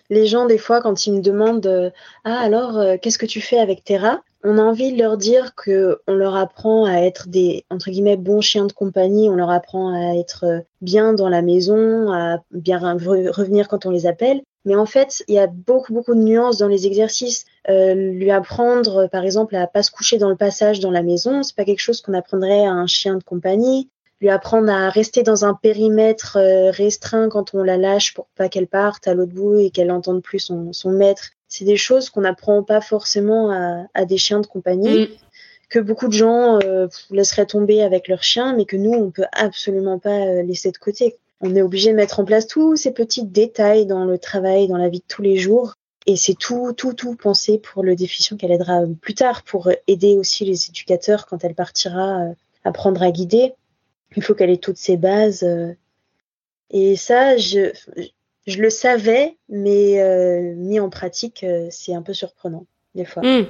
Les 0.09 0.25
gens, 0.25 0.45
des 0.45 0.57
fois, 0.57 0.81
quand 0.81 1.07
ils 1.07 1.13
me 1.13 1.21
demandent 1.21 1.65
euh, 1.65 1.89
Ah, 2.23 2.39
alors, 2.39 2.77
euh, 2.77 2.97
qu'est-ce 3.01 3.17
que 3.17 3.25
tu 3.25 3.41
fais 3.41 3.57
avec 3.57 3.83
Terra 3.83 4.21
on 4.43 4.58
a 4.58 4.62
envie 4.62 4.93
de 4.93 4.97
leur 4.97 5.17
dire 5.17 5.56
que 5.56 6.01
on 6.08 6.13
leur 6.13 6.36
apprend 6.36 6.86
à 6.86 6.99
être 6.99 7.27
des 7.27 7.65
entre 7.69 7.89
guillemets 7.89 8.17
bons 8.17 8.41
chiens 8.41 8.65
de 8.65 8.73
compagnie, 8.73 9.29
on 9.29 9.36
leur 9.36 9.49
apprend 9.49 9.93
à 9.93 10.15
être 10.15 10.45
euh, 10.45 10.60
bien 10.82 11.13
dans 11.13 11.29
la 11.29 11.41
maison, 11.41 12.12
à 12.12 12.39
bien 12.51 12.79
revenir 12.79 13.67
quand 13.67 13.86
on 13.86 13.91
les 13.91 14.06
appelle. 14.06 14.41
Mais 14.65 14.75
en 14.75 14.86
fait, 14.86 15.23
il 15.27 15.36
y 15.36 15.39
a 15.39 15.47
beaucoup 15.47 15.93
beaucoup 15.93 16.15
de 16.15 16.21
nuances 16.21 16.58
dans 16.58 16.67
les 16.67 16.88
exercices. 16.88 17.45
lui 17.67 18.32
apprendre, 18.32 19.08
par 19.12 19.23
exemple, 19.23 19.56
à 19.56 19.67
pas 19.67 19.84
se 19.84 19.91
coucher 19.91 20.17
dans 20.17 20.29
le 20.29 20.36
passage 20.38 20.79
dans 20.79 20.91
la 20.91 21.03
maison, 21.03 21.43
c'est 21.43 21.56
pas 21.56 21.65
quelque 21.65 21.79
chose 21.79 22.01
qu'on 22.01 22.13
apprendrait 22.13 22.65
à 22.65 22.71
un 22.71 22.88
chien 22.88 23.15
de 23.15 23.23
compagnie 23.23 23.89
lui 24.23 24.29
apprendre 24.29 24.71
à 24.71 24.89
rester 24.89 25.21
dans 25.21 25.43
un 25.43 25.53
périmètre 25.53 26.38
euh, 26.38 26.71
restreint 26.71 27.27
quand 27.27 27.53
on 27.53 27.62
la 27.62 27.75
lâche 27.75 28.13
pour 28.13 28.27
pas 28.38 28.47
qu'elle 28.47 28.67
parte 28.67 29.06
à 29.06 29.13
l'autre 29.13 29.34
bout 29.34 29.58
et 29.58 29.69
qu'elle 29.69 29.88
n'entende 29.88 30.23
plus 30.23 30.39
son, 30.39 30.91
maître. 30.91 31.32
C'est 31.53 31.65
des 31.65 31.77
choses 31.77 32.09
qu'on 32.09 32.21
n'apprend 32.21 32.63
pas 32.63 32.81
forcément 32.81 33.51
à, 33.93 34.05
des 34.05 34.17
chiens 34.17 34.39
de 34.39 34.47
compagnie, 34.47 35.03
mm. 35.03 35.07
que 35.69 35.79
beaucoup 35.79 36.07
de 36.07 36.13
gens 36.13 36.59
euh, 36.63 36.87
laisseraient 37.11 37.45
tomber 37.45 37.81
avec 37.81 38.07
leurs 38.07 38.23
chiens, 38.23 38.55
mais 38.55 38.65
que 38.65 38.77
nous, 38.77 38.93
on 38.93 39.11
peut 39.11 39.25
absolument 39.31 39.99
pas 39.99 40.25
euh, 40.25 40.41
laisser 40.41 40.71
de 40.71 40.77
côté. 40.77 41.17
On 41.41 41.55
est 41.55 41.61
obligé 41.61 41.91
de 41.91 41.95
mettre 41.95 42.19
en 42.19 42.25
place 42.25 42.47
tous 42.47 42.75
ces 42.75 42.91
petits 42.91 43.25
détails 43.25 43.85
dans 43.85 44.05
le 44.05 44.17
travail, 44.17 44.67
dans 44.67 44.77
la 44.77 44.89
vie 44.89 44.99
de 44.99 45.05
tous 45.07 45.21
les 45.21 45.37
jours. 45.37 45.73
Et 46.05 46.15
c'est 46.15 46.35
tout, 46.35 46.73
tout, 46.73 46.93
tout 46.93 47.15
pensé 47.15 47.59
pour 47.59 47.83
le 47.83 47.95
déficient 47.95 48.37
qu'elle 48.37 48.51
aidera 48.51 48.81
plus 49.01 49.13
tard, 49.13 49.43
pour 49.43 49.69
aider 49.87 50.17
aussi 50.17 50.45
les 50.45 50.69
éducateurs 50.69 51.25
quand 51.25 51.43
elle 51.43 51.55
partira 51.55 52.29
apprendre 52.65 53.01
à 53.03 53.11
guider 53.11 53.53
il 54.15 54.23
faut 54.23 54.33
qu'elle 54.33 54.49
ait 54.49 54.57
toutes 54.57 54.77
ses 54.77 54.97
bases. 54.97 55.43
Euh. 55.43 55.73
Et 56.69 56.95
ça, 56.95 57.37
je, 57.37 57.71
je 58.47 58.62
le 58.62 58.69
savais, 58.69 59.38
mais 59.49 60.01
euh, 60.01 60.53
mis 60.56 60.79
en 60.79 60.89
pratique, 60.89 61.43
euh, 61.43 61.67
c'est 61.69 61.93
un 61.93 62.01
peu 62.01 62.13
surprenant, 62.13 62.65
des 62.95 63.06
fois. 63.06 63.23
Hmm. 63.23 63.45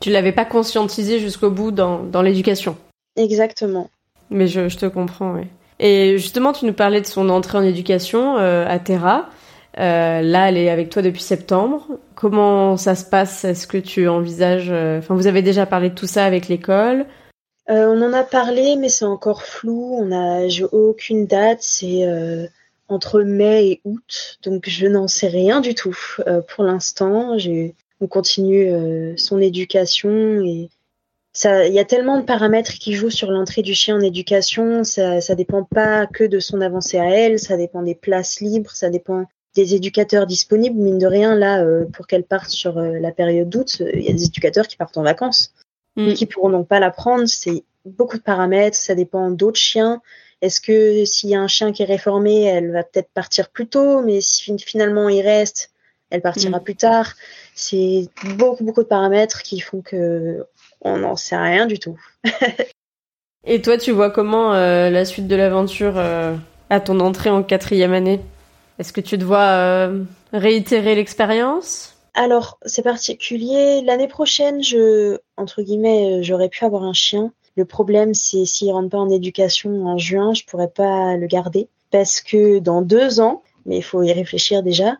Tu 0.00 0.10
l'avais 0.10 0.32
pas 0.32 0.44
conscientisé 0.44 1.18
jusqu'au 1.18 1.50
bout 1.50 1.70
dans, 1.70 2.02
dans 2.02 2.22
l'éducation. 2.22 2.76
Exactement. 3.16 3.90
Mais 4.30 4.46
je, 4.46 4.68
je 4.68 4.76
te 4.76 4.86
comprends, 4.86 5.34
oui. 5.34 5.42
Et 5.78 6.18
justement, 6.18 6.52
tu 6.52 6.66
nous 6.66 6.72
parlais 6.72 7.00
de 7.00 7.06
son 7.06 7.28
entrée 7.28 7.58
en 7.58 7.62
éducation 7.62 8.36
à 8.36 8.78
Terra. 8.78 9.28
là, 9.76 10.48
elle 10.48 10.56
est 10.56 10.70
avec 10.70 10.88
toi 10.88 11.02
depuis 11.02 11.22
septembre. 11.22 11.86
Comment 12.14 12.78
ça 12.78 12.94
se 12.94 13.04
passe? 13.04 13.44
Est-ce 13.44 13.66
que 13.66 13.76
tu 13.76 14.08
envisages 14.08 14.70
Enfin, 14.70 15.14
vous 15.14 15.26
avez 15.26 15.42
déjà 15.42 15.66
parlé 15.66 15.90
de 15.90 15.94
tout 15.94 16.06
ça 16.06 16.24
avec 16.24 16.48
l'école? 16.48 17.06
Euh, 17.68 17.86
on 17.88 18.00
en 18.02 18.12
a 18.12 18.22
parlé, 18.22 18.76
mais 18.76 18.88
c'est 18.88 19.04
encore 19.04 19.42
flou. 19.42 19.96
On 19.98 20.12
a, 20.12 20.48
j'ai 20.48 20.64
aucune 20.64 21.26
date. 21.26 21.58
C'est 21.60 22.04
euh, 22.04 22.46
entre 22.88 23.22
mai 23.22 23.68
et 23.68 23.80
août, 23.84 24.38
donc 24.42 24.68
je 24.68 24.86
n'en 24.86 25.08
sais 25.08 25.28
rien 25.28 25.60
du 25.60 25.74
tout 25.74 25.96
euh, 26.26 26.40
pour 26.40 26.64
l'instant. 26.64 27.36
on 28.00 28.06
continue 28.06 28.70
son 29.16 29.40
éducation 29.40 30.42
et 30.44 30.68
il 31.44 31.72
y 31.72 31.78
a 31.78 31.84
tellement 31.84 32.18
de 32.18 32.24
paramètres 32.24 32.72
qui 32.72 32.94
jouent 32.94 33.10
sur 33.10 33.30
l'entrée 33.30 33.62
du 33.62 33.74
chien 33.74 33.96
en 33.96 34.00
éducation. 34.00 34.84
Ça, 34.84 35.20
ça 35.20 35.34
dépend 35.34 35.64
pas 35.64 36.06
que 36.06 36.24
de 36.24 36.38
son 36.38 36.60
avancée 36.60 36.98
à 36.98 37.10
elle, 37.10 37.38
ça 37.38 37.56
dépend 37.56 37.82
des 37.82 37.94
places 37.94 38.40
libres, 38.40 38.70
ça 38.70 38.88
dépend 38.88 39.24
des 39.54 39.74
éducateurs 39.74 40.26
disponibles. 40.26 40.78
Mine 40.78 40.98
de 40.98 41.06
rien, 41.06 41.34
là, 41.34 41.64
pour 41.92 42.06
qu'elle 42.06 42.24
parte 42.24 42.48
sur 42.48 42.80
la 42.80 43.12
période 43.12 43.48
d'août, 43.48 43.82
il 43.94 44.02
y 44.02 44.08
a 44.08 44.12
des 44.12 44.24
éducateurs 44.24 44.66
qui 44.66 44.76
partent 44.76 44.96
en 44.96 45.02
vacances 45.02 45.52
mm. 45.96 46.14
qui 46.14 46.26
pourront 46.26 46.50
donc 46.50 46.68
pas 46.68 46.80
la 46.80 46.90
prendre. 46.90 47.26
C'est 47.26 47.64
beaucoup 47.86 48.16
de 48.16 48.22
paramètres, 48.22 48.76
ça 48.76 48.94
dépend 48.94 49.30
d'autres 49.30 49.58
chiens. 49.58 50.00
Est-ce 50.46 50.60
que 50.60 51.04
s'il 51.04 51.30
y 51.30 51.34
a 51.34 51.40
un 51.40 51.48
chien 51.48 51.72
qui 51.72 51.82
est 51.82 51.86
réformé, 51.86 52.44
elle 52.44 52.70
va 52.70 52.84
peut-être 52.84 53.10
partir 53.12 53.48
plus 53.48 53.66
tôt, 53.66 54.00
mais 54.00 54.20
si 54.20 54.56
finalement 54.60 55.08
il 55.08 55.20
reste, 55.20 55.72
elle 56.10 56.22
partira 56.22 56.60
mm. 56.60 56.62
plus 56.62 56.76
tard? 56.76 57.14
C'est 57.56 58.08
beaucoup 58.36 58.62
beaucoup 58.62 58.84
de 58.84 58.88
paramètres 58.88 59.42
qui 59.42 59.58
font 59.58 59.82
que 59.82 60.46
on 60.82 60.98
n'en 60.98 61.16
sait 61.16 61.36
rien 61.36 61.66
du 61.66 61.80
tout. 61.80 61.98
Et 63.44 63.60
toi, 63.60 63.76
tu 63.76 63.90
vois 63.90 64.10
comment 64.10 64.54
euh, 64.54 64.88
la 64.88 65.04
suite 65.04 65.26
de 65.26 65.34
l'aventure 65.34 65.94
euh, 65.96 66.36
à 66.70 66.78
ton 66.78 67.00
entrée 67.00 67.30
en 67.30 67.42
quatrième 67.42 67.92
année? 67.92 68.20
Est-ce 68.78 68.92
que 68.92 69.00
tu 69.00 69.18
dois 69.18 69.48
euh, 69.48 70.04
réitérer 70.32 70.94
l'expérience? 70.94 71.96
Alors, 72.14 72.60
c'est 72.66 72.82
particulier. 72.82 73.82
L'année 73.82 74.08
prochaine, 74.08 74.62
je, 74.62 75.18
entre 75.36 75.62
guillemets, 75.62 76.22
j'aurais 76.22 76.48
pu 76.48 76.64
avoir 76.64 76.84
un 76.84 76.92
chien. 76.92 77.32
Le 77.56 77.64
problème, 77.64 78.14
c'est 78.14 78.44
s'il 78.44 78.72
rentre 78.72 78.90
pas 78.90 78.98
en 78.98 79.10
éducation 79.10 79.86
en 79.86 79.98
juin, 79.98 80.34
je 80.34 80.44
pourrais 80.44 80.68
pas 80.68 81.16
le 81.16 81.26
garder. 81.26 81.68
Parce 81.90 82.20
que 82.20 82.58
dans 82.58 82.82
deux 82.82 83.20
ans, 83.20 83.42
mais 83.64 83.78
il 83.78 83.82
faut 83.82 84.02
y 84.02 84.12
réfléchir 84.12 84.62
déjà, 84.62 84.96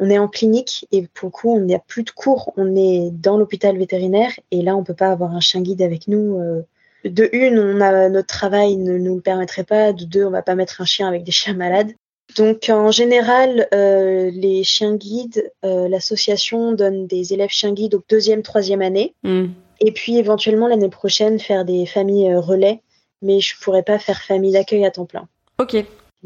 on 0.00 0.10
est 0.10 0.18
en 0.18 0.28
clinique 0.28 0.86
et 0.92 1.06
pour 1.12 1.28
le 1.28 1.32
coup, 1.32 1.54
on 1.54 1.60
n'a 1.60 1.78
plus 1.78 2.04
de 2.04 2.10
cours. 2.10 2.52
On 2.56 2.76
est 2.76 3.10
dans 3.10 3.36
l'hôpital 3.36 3.76
vétérinaire 3.76 4.32
et 4.50 4.62
là, 4.62 4.76
on 4.76 4.84
peut 4.84 4.94
pas 4.94 5.10
avoir 5.10 5.32
un 5.32 5.40
chien 5.40 5.60
guide 5.60 5.82
avec 5.82 6.08
nous. 6.08 6.38
Euh. 6.38 6.62
De 7.04 7.28
une, 7.32 7.58
on 7.58 7.80
a, 7.80 8.08
notre 8.08 8.26
travail 8.26 8.76
ne 8.76 8.98
nous 8.98 9.16
le 9.16 9.20
permettrait 9.20 9.64
pas. 9.64 9.92
De 9.92 10.04
deux, 10.04 10.24
on 10.24 10.30
va 10.30 10.42
pas 10.42 10.54
mettre 10.54 10.80
un 10.80 10.84
chien 10.84 11.08
avec 11.08 11.24
des 11.24 11.32
chiens 11.32 11.54
malades. 11.54 11.92
Donc 12.36 12.68
en 12.68 12.90
général, 12.90 13.68
euh, 13.72 14.30
les 14.30 14.62
chiens 14.62 14.94
guides, 14.96 15.50
euh, 15.64 15.88
l'association 15.88 16.72
donne 16.72 17.06
des 17.06 17.32
élèves 17.32 17.50
chiens 17.50 17.72
guides 17.72 17.94
au 17.94 18.02
deuxième, 18.08 18.42
troisième 18.42 18.82
année. 18.82 19.14
Hmm. 19.22 19.46
Et 19.80 19.92
puis 19.92 20.18
éventuellement 20.18 20.68
l'année 20.68 20.88
prochaine 20.88 21.38
faire 21.38 21.64
des 21.64 21.86
familles 21.86 22.32
euh, 22.32 22.40
relais, 22.40 22.82
mais 23.22 23.40
je 23.40 23.58
pourrais 23.60 23.82
pas 23.82 23.98
faire 23.98 24.22
famille 24.22 24.52
d'accueil 24.52 24.84
à 24.84 24.90
temps 24.90 25.06
plein. 25.06 25.28
Ok. 25.58 25.76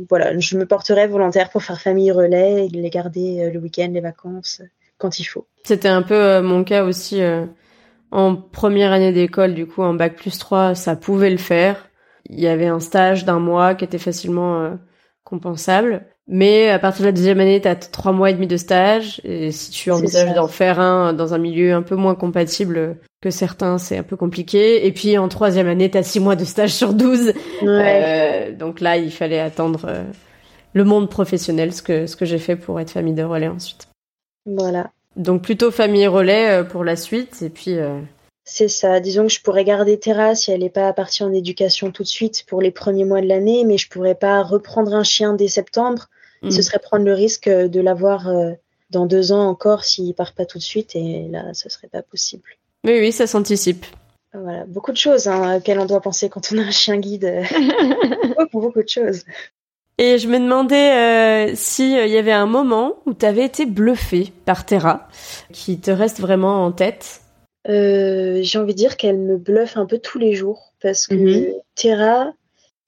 Voilà, 0.08 0.38
je 0.38 0.56
me 0.56 0.66
porterai 0.66 1.06
volontaire 1.06 1.50
pour 1.50 1.62
faire 1.62 1.80
famille 1.80 2.10
relais 2.12 2.66
et 2.66 2.68
les 2.68 2.90
garder 2.90 3.50
le 3.52 3.60
week-end, 3.60 3.90
les 3.92 4.00
vacances, 4.00 4.62
quand 4.96 5.18
il 5.18 5.24
faut. 5.24 5.46
C'était 5.64 5.88
un 5.88 6.00
peu 6.00 6.40
mon 6.40 6.64
cas 6.64 6.84
aussi. 6.84 7.20
en 8.10 8.36
première 8.36 8.92
année 8.92 9.12
d'école, 9.12 9.52
du 9.52 9.66
coup, 9.66 9.82
en 9.82 9.92
bac 9.92 10.16
plus 10.16 10.38
3, 10.38 10.74
ça 10.74 10.96
pouvait 10.96 11.28
le 11.28 11.36
faire. 11.36 11.90
Il 12.24 12.40
y 12.40 12.46
avait 12.46 12.68
un 12.68 12.80
stage 12.80 13.26
d'un 13.26 13.38
mois 13.38 13.74
qui 13.74 13.84
était 13.84 13.98
facilement 13.98 14.78
compensable. 15.24 16.06
Mais 16.28 16.70
à 16.70 16.78
partir 16.78 17.02
de 17.02 17.06
la 17.06 17.12
deuxième 17.12 17.40
année, 17.40 17.60
tu 17.60 17.68
as 17.68 17.76
trois 17.76 18.12
mois 18.12 18.30
et 18.30 18.34
demi 18.34 18.46
de 18.46 18.56
stage. 18.56 19.20
Et 19.24 19.50
si 19.50 19.70
tu 19.70 19.90
envisages 19.90 20.34
d'en 20.34 20.48
faire 20.48 20.80
un 20.80 21.12
dans 21.12 21.34
un 21.34 21.38
milieu 21.38 21.74
un 21.74 21.82
peu 21.82 21.96
moins 21.96 22.14
compatible 22.14 22.98
que 23.22 23.30
certains, 23.30 23.78
c'est 23.78 23.96
un 23.96 24.02
peu 24.02 24.16
compliqué. 24.16 24.84
Et 24.84 24.92
puis 24.92 25.16
en 25.16 25.28
troisième 25.28 25.68
année, 25.68 25.90
tu 25.90 25.96
as 25.96 26.02
six 26.02 26.20
mois 26.20 26.36
de 26.36 26.44
stage 26.44 26.74
sur 26.74 26.92
12. 26.92 27.32
Euh, 27.62 28.52
donc 28.52 28.80
là, 28.80 28.96
il 28.96 29.12
fallait 29.12 29.38
attendre 29.38 29.82
euh, 29.86 30.02
le 30.74 30.84
monde 30.84 31.08
professionnel, 31.08 31.72
ce 31.72 31.80
que, 31.80 32.06
ce 32.06 32.16
que 32.16 32.24
j'ai 32.24 32.38
fait 32.38 32.56
pour 32.56 32.80
être 32.80 32.90
famille 32.90 33.14
de 33.14 33.22
relais 33.22 33.48
ensuite. 33.48 33.88
Voilà. 34.44 34.90
Donc 35.14 35.42
plutôt 35.42 35.70
famille 35.70 36.08
relais 36.08 36.50
euh, 36.50 36.64
pour 36.64 36.82
la 36.82 36.96
suite. 36.96 37.42
Et 37.42 37.48
puis 37.48 37.76
c'est 38.44 38.66
ça. 38.66 38.98
Disons 38.98 39.28
que 39.28 39.32
je 39.32 39.40
pourrais 39.40 39.64
garder 39.64 39.98
Terra 40.00 40.34
si 40.34 40.50
elle 40.50 40.60
n'est 40.60 40.70
pas 40.70 40.92
partie 40.92 41.22
en 41.22 41.32
éducation 41.32 41.92
tout 41.92 42.02
de 42.02 42.08
suite 42.08 42.44
pour 42.48 42.60
les 42.60 42.72
premiers 42.72 43.04
mois 43.04 43.20
de 43.20 43.28
l'année, 43.28 43.64
mais 43.64 43.78
je 43.78 43.88
pourrais 43.88 44.16
pas 44.16 44.42
reprendre 44.42 44.92
un 44.94 45.04
chien 45.04 45.34
dès 45.34 45.48
septembre. 45.48 46.08
Ce 46.42 46.48
mm. 46.48 46.62
serait 46.62 46.78
prendre 46.80 47.04
le 47.04 47.14
risque 47.14 47.48
de 47.48 47.80
l'avoir 47.80 48.28
dans 48.90 49.06
deux 49.06 49.30
ans 49.30 49.46
encore 49.46 49.84
s'il 49.84 50.12
part 50.12 50.34
pas 50.34 50.44
tout 50.44 50.58
de 50.58 50.62
suite, 50.62 50.96
et 50.96 51.28
là, 51.30 51.54
ce 51.54 51.68
serait 51.68 51.86
pas 51.86 52.02
possible. 52.02 52.56
Oui, 52.84 52.98
oui, 52.98 53.12
ça 53.12 53.26
s'anticipe. 53.26 53.86
Voilà, 54.34 54.64
beaucoup 54.64 54.92
de 54.92 54.96
choses 54.96 55.28
hein, 55.28 55.58
auxquelles 55.58 55.78
on 55.78 55.86
doit 55.86 56.00
penser 56.00 56.28
quand 56.28 56.52
on 56.52 56.58
a 56.58 56.62
un 56.62 56.70
chien 56.70 56.98
guide. 56.98 57.44
beaucoup, 58.38 58.60
beaucoup 58.60 58.82
de 58.82 58.88
choses. 58.88 59.24
Et 59.98 60.18
je 60.18 60.26
me 60.26 60.38
demandais 60.38 61.50
euh, 61.50 61.52
s'il 61.54 61.90
y 61.90 62.16
avait 62.16 62.32
un 62.32 62.46
moment 62.46 62.96
où 63.04 63.12
tu 63.12 63.26
avais 63.26 63.44
été 63.44 63.66
bluffé 63.66 64.32
par 64.46 64.64
Terra, 64.64 65.08
qui 65.52 65.78
te 65.80 65.90
reste 65.90 66.20
vraiment 66.20 66.64
en 66.64 66.72
tête 66.72 67.22
euh, 67.68 68.40
j'ai 68.42 68.58
envie 68.58 68.72
de 68.72 68.78
dire 68.78 68.96
qu'elle 68.96 69.18
me 69.18 69.36
bluffe 69.36 69.76
un 69.76 69.86
peu 69.86 69.98
tous 69.98 70.18
les 70.18 70.34
jours 70.34 70.72
parce 70.80 71.06
que 71.06 71.14
mhm. 71.14 71.54
Terra, 71.74 72.32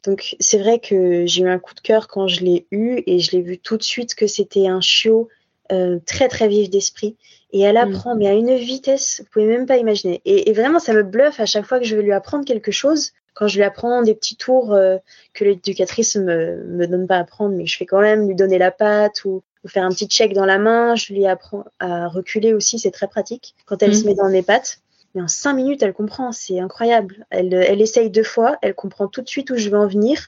donc 0.05 0.36
c'est 0.40 0.59
vrai 0.59 0.80
que 0.80 1.26
j'ai 1.26 1.42
eu 1.42 1.49
un 1.49 1.59
coup 1.59 1.74
de 1.74 1.80
cœur 1.80 2.09
quand 2.09 2.26
je 2.26 2.40
l'ai 2.40 2.66
eu 2.70 3.03
et 3.07 3.20
je 3.20 3.32
l'ai 3.32 3.42
vu 3.42 3.59
tout 3.59 3.76
de 3.76 3.82
suite 3.82 4.14
que 4.14 4.26
c'était 4.26 4.66
un 4.66 4.80
chiot 4.80 5.28
euh, 5.72 5.99
très 6.07 6.28
très 6.28 6.49
vive 6.49 6.70
d'esprit. 6.70 7.16
Et 7.55 7.61
elle 7.61 7.76
Mm. 7.76 7.78
apprend, 7.94 8.14
mais 8.16 8.26
à 8.28 8.32
une 8.34 8.55
vitesse, 8.57 9.20
vous 9.20 9.28
pouvez 9.32 9.46
même 9.46 9.64
pas 9.64 9.78
imaginer. 9.78 10.20
Et, 10.26 10.50
et 10.50 10.52
vraiment, 10.52 10.78
ça 10.80 10.92
me 10.92 11.02
bluffe 11.02 11.40
à 11.40 11.46
chaque 11.46 11.64
fois 11.64 11.78
que 11.78 11.86
je 11.86 11.96
vais 11.96 12.02
lui 12.02 12.12
apprendre 12.12 12.44
quelque 12.44 12.72
chose. 12.72 13.12
Quand 13.32 13.48
je 13.48 13.57
lui 13.57 13.64
apprends 13.64 14.02
des 14.02 14.14
petits 14.14 14.36
tours 14.36 14.74
euh, 14.74 14.96
que 15.32 15.44
l'éducatrice 15.44 16.16
me, 16.16 16.62
me 16.64 16.86
donne 16.86 17.07
pas 17.07 17.16
à 17.16 17.20
apprendre, 17.20 17.55
mais 17.57 17.64
je 17.66 17.76
fais 17.76 17.86
quand 17.86 18.00
même 18.00 18.26
lui 18.28 18.34
donner 18.34 18.59
la 18.59 18.70
patte 18.70 19.24
ou, 19.24 19.42
ou 19.64 19.68
faire 19.68 19.84
un 19.84 19.88
petit 19.90 20.07
check 20.09 20.34
dans 20.34 20.44
la 20.44 20.59
main. 20.59 20.94
Je 20.96 21.12
lui 21.14 21.26
apprends 21.26 21.64
à 21.78 22.09
reculer 22.09 22.52
aussi, 22.55 22.78
c'est 22.78 22.90
très 22.90 23.09
pratique 23.09 23.55
quand 23.66 23.82
elle 23.82 23.90
Mm. 23.90 23.94
se 23.94 24.05
met 24.07 24.14
dans 24.14 24.28
mes 24.28 24.42
pattes. 24.42 24.78
Mais 25.14 25.22
en 25.22 25.28
cinq 25.28 25.55
minutes, 25.55 25.82
elle 25.84 25.92
comprend, 25.94 26.32
c'est 26.32 26.59
incroyable. 26.59 27.24
Elle, 27.30 27.55
elle 27.55 27.80
essaye 27.80 28.11
deux 28.11 28.24
fois, 28.24 28.57
elle 28.62 28.74
comprend 28.74 29.07
tout 29.07 29.22
de 29.22 29.28
suite 29.28 29.50
où 29.50 29.57
je 29.57 29.68
veux 29.68 29.78
en 29.78 29.86
venir. 29.86 30.26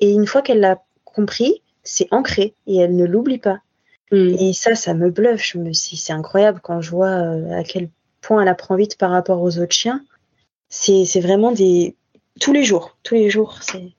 Et 0.00 0.10
une 0.12 0.26
fois 0.26 0.40
qu'elle 0.40 0.60
l'a 0.60 0.82
compris, 1.04 1.60
c'est 1.82 2.08
ancré 2.10 2.54
et 2.66 2.78
elle 2.78 2.96
ne 2.96 3.04
l'oublie 3.04 3.36
pas. 3.38 3.58
Mm. 4.14 4.36
Et 4.38 4.52
ça, 4.52 4.74
ça 4.74 4.94
me 4.94 5.10
bluffe. 5.10 5.44
Je 5.44 5.58
me 5.58 5.72
suis, 5.72 5.96
c'est 5.96 6.12
incroyable 6.12 6.60
quand 6.62 6.80
je 6.80 6.90
vois 6.90 7.08
euh, 7.08 7.58
à 7.58 7.64
quel 7.64 7.88
point 8.20 8.42
elle 8.42 8.48
apprend 8.48 8.76
vite 8.76 8.96
par 8.96 9.10
rapport 9.10 9.42
aux 9.42 9.58
autres 9.58 9.74
chiens. 9.74 10.02
C'est, 10.68 11.04
c'est 11.04 11.20
vraiment 11.20 11.52
des 11.52 11.96
tous 12.40 12.52
les 12.52 12.64
jours, 12.64 12.96
tous 13.02 13.14
les 13.14 13.28
jours. 13.30 13.58
C'est, 13.60 13.92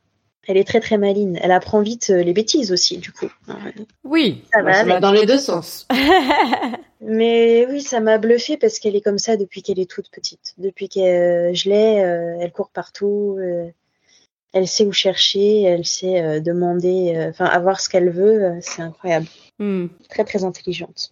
elle 0.48 0.58
est 0.58 0.68
très 0.68 0.80
très 0.80 0.98
maline. 0.98 1.38
Elle 1.42 1.52
apprend 1.52 1.82
vite 1.82 2.10
euh, 2.12 2.24
les 2.24 2.34
bêtises 2.34 2.72
aussi, 2.72 2.98
du 2.98 3.12
coup. 3.12 3.30
Oui, 4.04 4.44
Ça 4.54 4.62
bah, 4.62 4.72
va 4.72 4.74
ça 4.74 4.84
va 4.86 5.00
dans 5.00 5.12
les 5.12 5.26
deux 5.26 5.38
sens. 5.38 5.88
Mais 7.02 7.68
oui, 7.70 7.82
ça 7.82 8.00
m'a 8.00 8.18
bluffé 8.18 8.58
parce 8.58 8.80
qu'elle 8.80 8.96
est 8.96 9.02
comme 9.02 9.20
ça 9.20 9.36
depuis 9.36 9.62
qu'elle 9.62 9.80
est 9.80 9.90
toute 9.90 10.10
petite. 10.10 10.54
Depuis 10.58 10.88
que 10.88 11.00
euh, 11.00 11.54
je 11.54 11.70
l'ai, 11.70 11.96
elle 12.40 12.52
court 12.52 12.70
partout. 12.70 13.38
elle 14.54 14.68
sait 14.68 14.86
où 14.86 14.94
chercher, 14.94 15.64
elle 15.64 15.86
sait 15.86 16.40
demander, 16.40 17.28
enfin 17.30 17.46
avoir 17.46 17.82
ce 17.82 17.90
qu'elle 17.90 18.10
veut. 18.10 18.58
c'est 18.62 18.82
incroyable. 18.82 19.28
Mm. 19.60 19.88
Très 20.10 20.24
très 20.24 20.44
intelligente. 20.44 21.12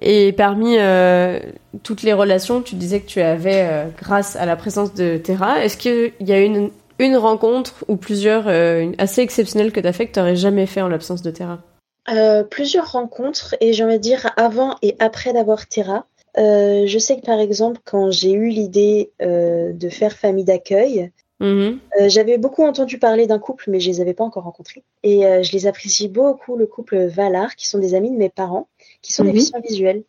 Et 0.00 0.32
parmi 0.32 0.78
euh, 0.78 1.38
toutes 1.82 2.02
les 2.02 2.12
relations, 2.12 2.62
tu 2.62 2.74
disais 2.74 3.00
que 3.00 3.06
tu 3.06 3.20
avais 3.20 3.62
euh, 3.62 3.86
grâce 3.96 4.36
à 4.36 4.46
la 4.46 4.56
présence 4.56 4.94
de 4.94 5.16
Terra. 5.16 5.64
Est-ce 5.64 5.76
qu'il 5.76 6.12
y 6.20 6.32
a 6.32 6.40
une, 6.40 6.70
une 6.98 7.16
rencontre 7.16 7.84
ou 7.88 7.96
plusieurs 7.96 8.48
euh, 8.48 8.90
assez 8.98 9.20
exceptionnelles 9.20 9.70
que 9.70 9.80
tu 9.80 9.86
as 9.86 9.92
fait 9.92 10.06
que 10.06 10.12
tu 10.12 10.18
n'aurais 10.18 10.36
jamais 10.36 10.66
fait 10.66 10.82
en 10.82 10.88
l'absence 10.88 11.22
de 11.22 11.30
Terra? 11.30 11.60
Plusieurs 12.50 12.90
rencontres 12.90 13.54
et 13.60 13.72
j'ai 13.72 13.84
envie 13.84 13.98
de 13.98 14.02
dire 14.02 14.32
avant 14.36 14.74
et 14.82 14.96
après 14.98 15.32
d'avoir 15.32 15.68
Terra. 15.68 16.06
Je 16.36 16.96
sais 16.98 17.20
que 17.20 17.24
par 17.24 17.38
exemple 17.38 17.80
quand 17.84 18.10
j'ai 18.10 18.32
eu 18.32 18.48
l'idée 18.48 19.12
de 19.20 19.88
faire 19.88 20.12
famille 20.12 20.44
d'accueil, 20.44 21.12
Mhm. 21.42 21.80
euh, 22.00 22.08
j'avais 22.08 22.38
beaucoup 22.38 22.62
entendu 22.64 22.98
parler 22.98 23.26
d'un 23.26 23.38
couple 23.40 23.64
mais 23.70 23.80
je 23.80 23.90
les 23.90 24.00
avais 24.00 24.14
pas 24.14 24.24
encore 24.24 24.44
rencontrés 24.44 24.82
et 25.02 25.26
euh, 25.26 25.42
je 25.42 25.52
les 25.52 25.66
apprécie 25.66 26.08
beaucoup 26.08 26.56
le 26.56 26.66
couple 26.66 26.96
Valar 27.06 27.56
qui 27.56 27.66
sont 27.68 27.78
des 27.80 27.94
amis 27.94 28.10
de 28.10 28.16
mes 28.16 28.30
parents 28.30 28.68
qui 29.02 29.12
sont 29.12 29.24
Mhm. 29.24 29.32
déficients 29.32 29.60
visuels 29.60 30.02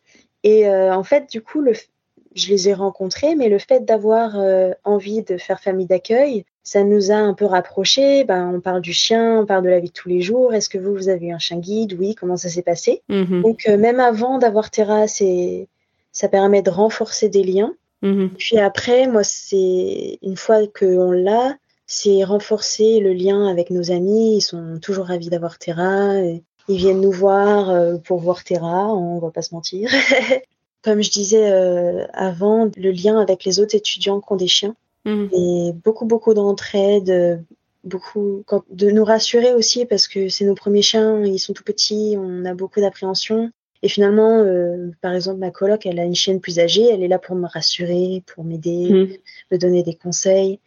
et 0.44 0.68
euh, 0.68 0.94
en 0.94 1.02
fait 1.04 1.28
du 1.30 1.40
coup 1.42 1.60
le 1.60 1.72
f- 1.72 1.88
je 2.36 2.48
les 2.48 2.68
ai 2.68 2.74
rencontrés 2.74 3.34
mais 3.34 3.48
le 3.48 3.58
fait 3.58 3.84
d'avoir 3.84 4.36
envie 4.84 5.22
de 5.22 5.36
faire 5.38 5.60
famille 5.60 5.86
d'accueil 5.86 6.44
ça 6.62 6.82
nous 6.82 7.10
a 7.12 7.16
un 7.16 7.34
peu 7.34 7.44
rapprochés 7.44 8.24
ben, 8.24 8.52
on 8.54 8.60
parle 8.60 8.80
du 8.80 8.92
chien 8.92 9.40
on 9.40 9.46
parle 9.46 9.64
de 9.64 9.70
la 9.70 9.80
vie 9.80 9.88
de 9.88 9.92
tous 9.92 10.08
les 10.08 10.20
jours 10.22 10.54
est-ce 10.54 10.68
que 10.68 10.78
vous 10.78 10.92
vous 10.94 11.08
avez 11.08 11.26
eu 11.26 11.32
un 11.32 11.38
chien 11.38 11.58
guide? 11.58 11.92
Oui 11.98 12.14
comment 12.14 12.36
ça 12.36 12.48
s'est 12.48 12.62
passé? 12.62 13.02
Mhm. 13.08 13.42
donc 13.42 13.66
même 13.66 14.00
avant 14.00 14.38
d'avoir 14.38 14.70
Terra, 14.70 15.06
ça 15.08 16.28
permet 16.28 16.62
de 16.62 16.70
renforcer 16.70 17.28
des 17.28 17.42
liens. 17.42 17.74
Mhm. 18.04 18.30
Puis 18.38 18.58
après, 18.58 19.08
moi, 19.08 19.24
c'est 19.24 20.18
une 20.22 20.36
fois 20.36 20.60
qu'on 20.68 21.10
l'a, 21.10 21.56
c'est 21.86 22.22
renforcer 22.22 23.00
le 23.00 23.12
lien 23.12 23.48
avec 23.48 23.70
nos 23.70 23.90
amis. 23.90 24.36
Ils 24.36 24.40
sont 24.42 24.78
toujours 24.80 25.06
ravis 25.06 25.30
d'avoir 25.30 25.58
Terra. 25.58 26.18
et 26.18 26.44
Ils 26.68 26.76
viennent 26.76 27.00
nous 27.00 27.10
voir 27.10 27.70
euh, 27.70 27.96
pour 27.96 28.20
voir 28.20 28.44
Terra, 28.44 28.94
on 28.94 29.18
va 29.18 29.30
pas 29.30 29.42
se 29.42 29.54
mentir. 29.54 29.90
Comme 30.84 31.02
je 31.02 31.10
disais 31.10 31.50
euh, 31.50 32.06
avant, 32.12 32.70
le 32.76 32.90
lien 32.92 33.18
avec 33.18 33.44
les 33.44 33.58
autres 33.58 33.74
étudiants 33.74 34.20
qui 34.20 34.32
ont 34.32 34.36
des 34.36 34.48
chiens 34.48 34.76
Mhm. 35.04 35.28
et 35.32 35.72
beaucoup 35.84 36.06
beaucoup 36.06 36.32
d'entraide, 36.32 37.44
beaucoup 37.84 38.42
de 38.70 38.90
nous 38.90 39.04
rassurer 39.04 39.52
aussi 39.52 39.84
parce 39.84 40.08
que 40.08 40.28
c'est 40.28 40.46
nos 40.46 40.54
premiers 40.54 40.82
chiens, 40.82 41.22
ils 41.24 41.38
sont 41.38 41.52
tout 41.52 41.62
petits, 41.64 42.16
on 42.18 42.44
a 42.46 42.54
beaucoup 42.54 42.80
d'appréhension. 42.80 43.50
Et 43.84 43.88
finalement, 43.88 44.38
euh, 44.40 44.92
par 45.02 45.12
exemple, 45.12 45.38
ma 45.40 45.50
coloc, 45.50 45.84
elle 45.84 46.00
a 46.00 46.04
une 46.04 46.14
chienne 46.14 46.40
plus 46.40 46.58
âgée, 46.58 46.88
elle 46.90 47.02
est 47.02 47.08
là 47.08 47.18
pour 47.18 47.36
me 47.36 47.46
rassurer, 47.46 48.22
pour 48.34 48.42
m'aider, 48.42 48.88
Mhm. 48.90 49.08
me 49.52 49.58
donner 49.58 49.82
des 49.82 49.94
conseils. 49.94 50.58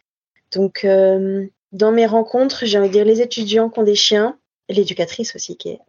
Donc, 0.54 0.84
euh, 0.84 1.44
dans 1.72 1.90
mes 1.90 2.06
rencontres, 2.06 2.64
j'ai 2.64 2.78
envie 2.78 2.86
de 2.86 2.92
dire 2.92 3.04
les 3.04 3.20
étudiants 3.20 3.70
qui 3.70 3.80
ont 3.80 3.82
des 3.82 3.96
chiens, 3.96 4.38
l'éducatrice 4.68 5.34
aussi, 5.34 5.56
qui 5.56 5.70
est 5.70 5.80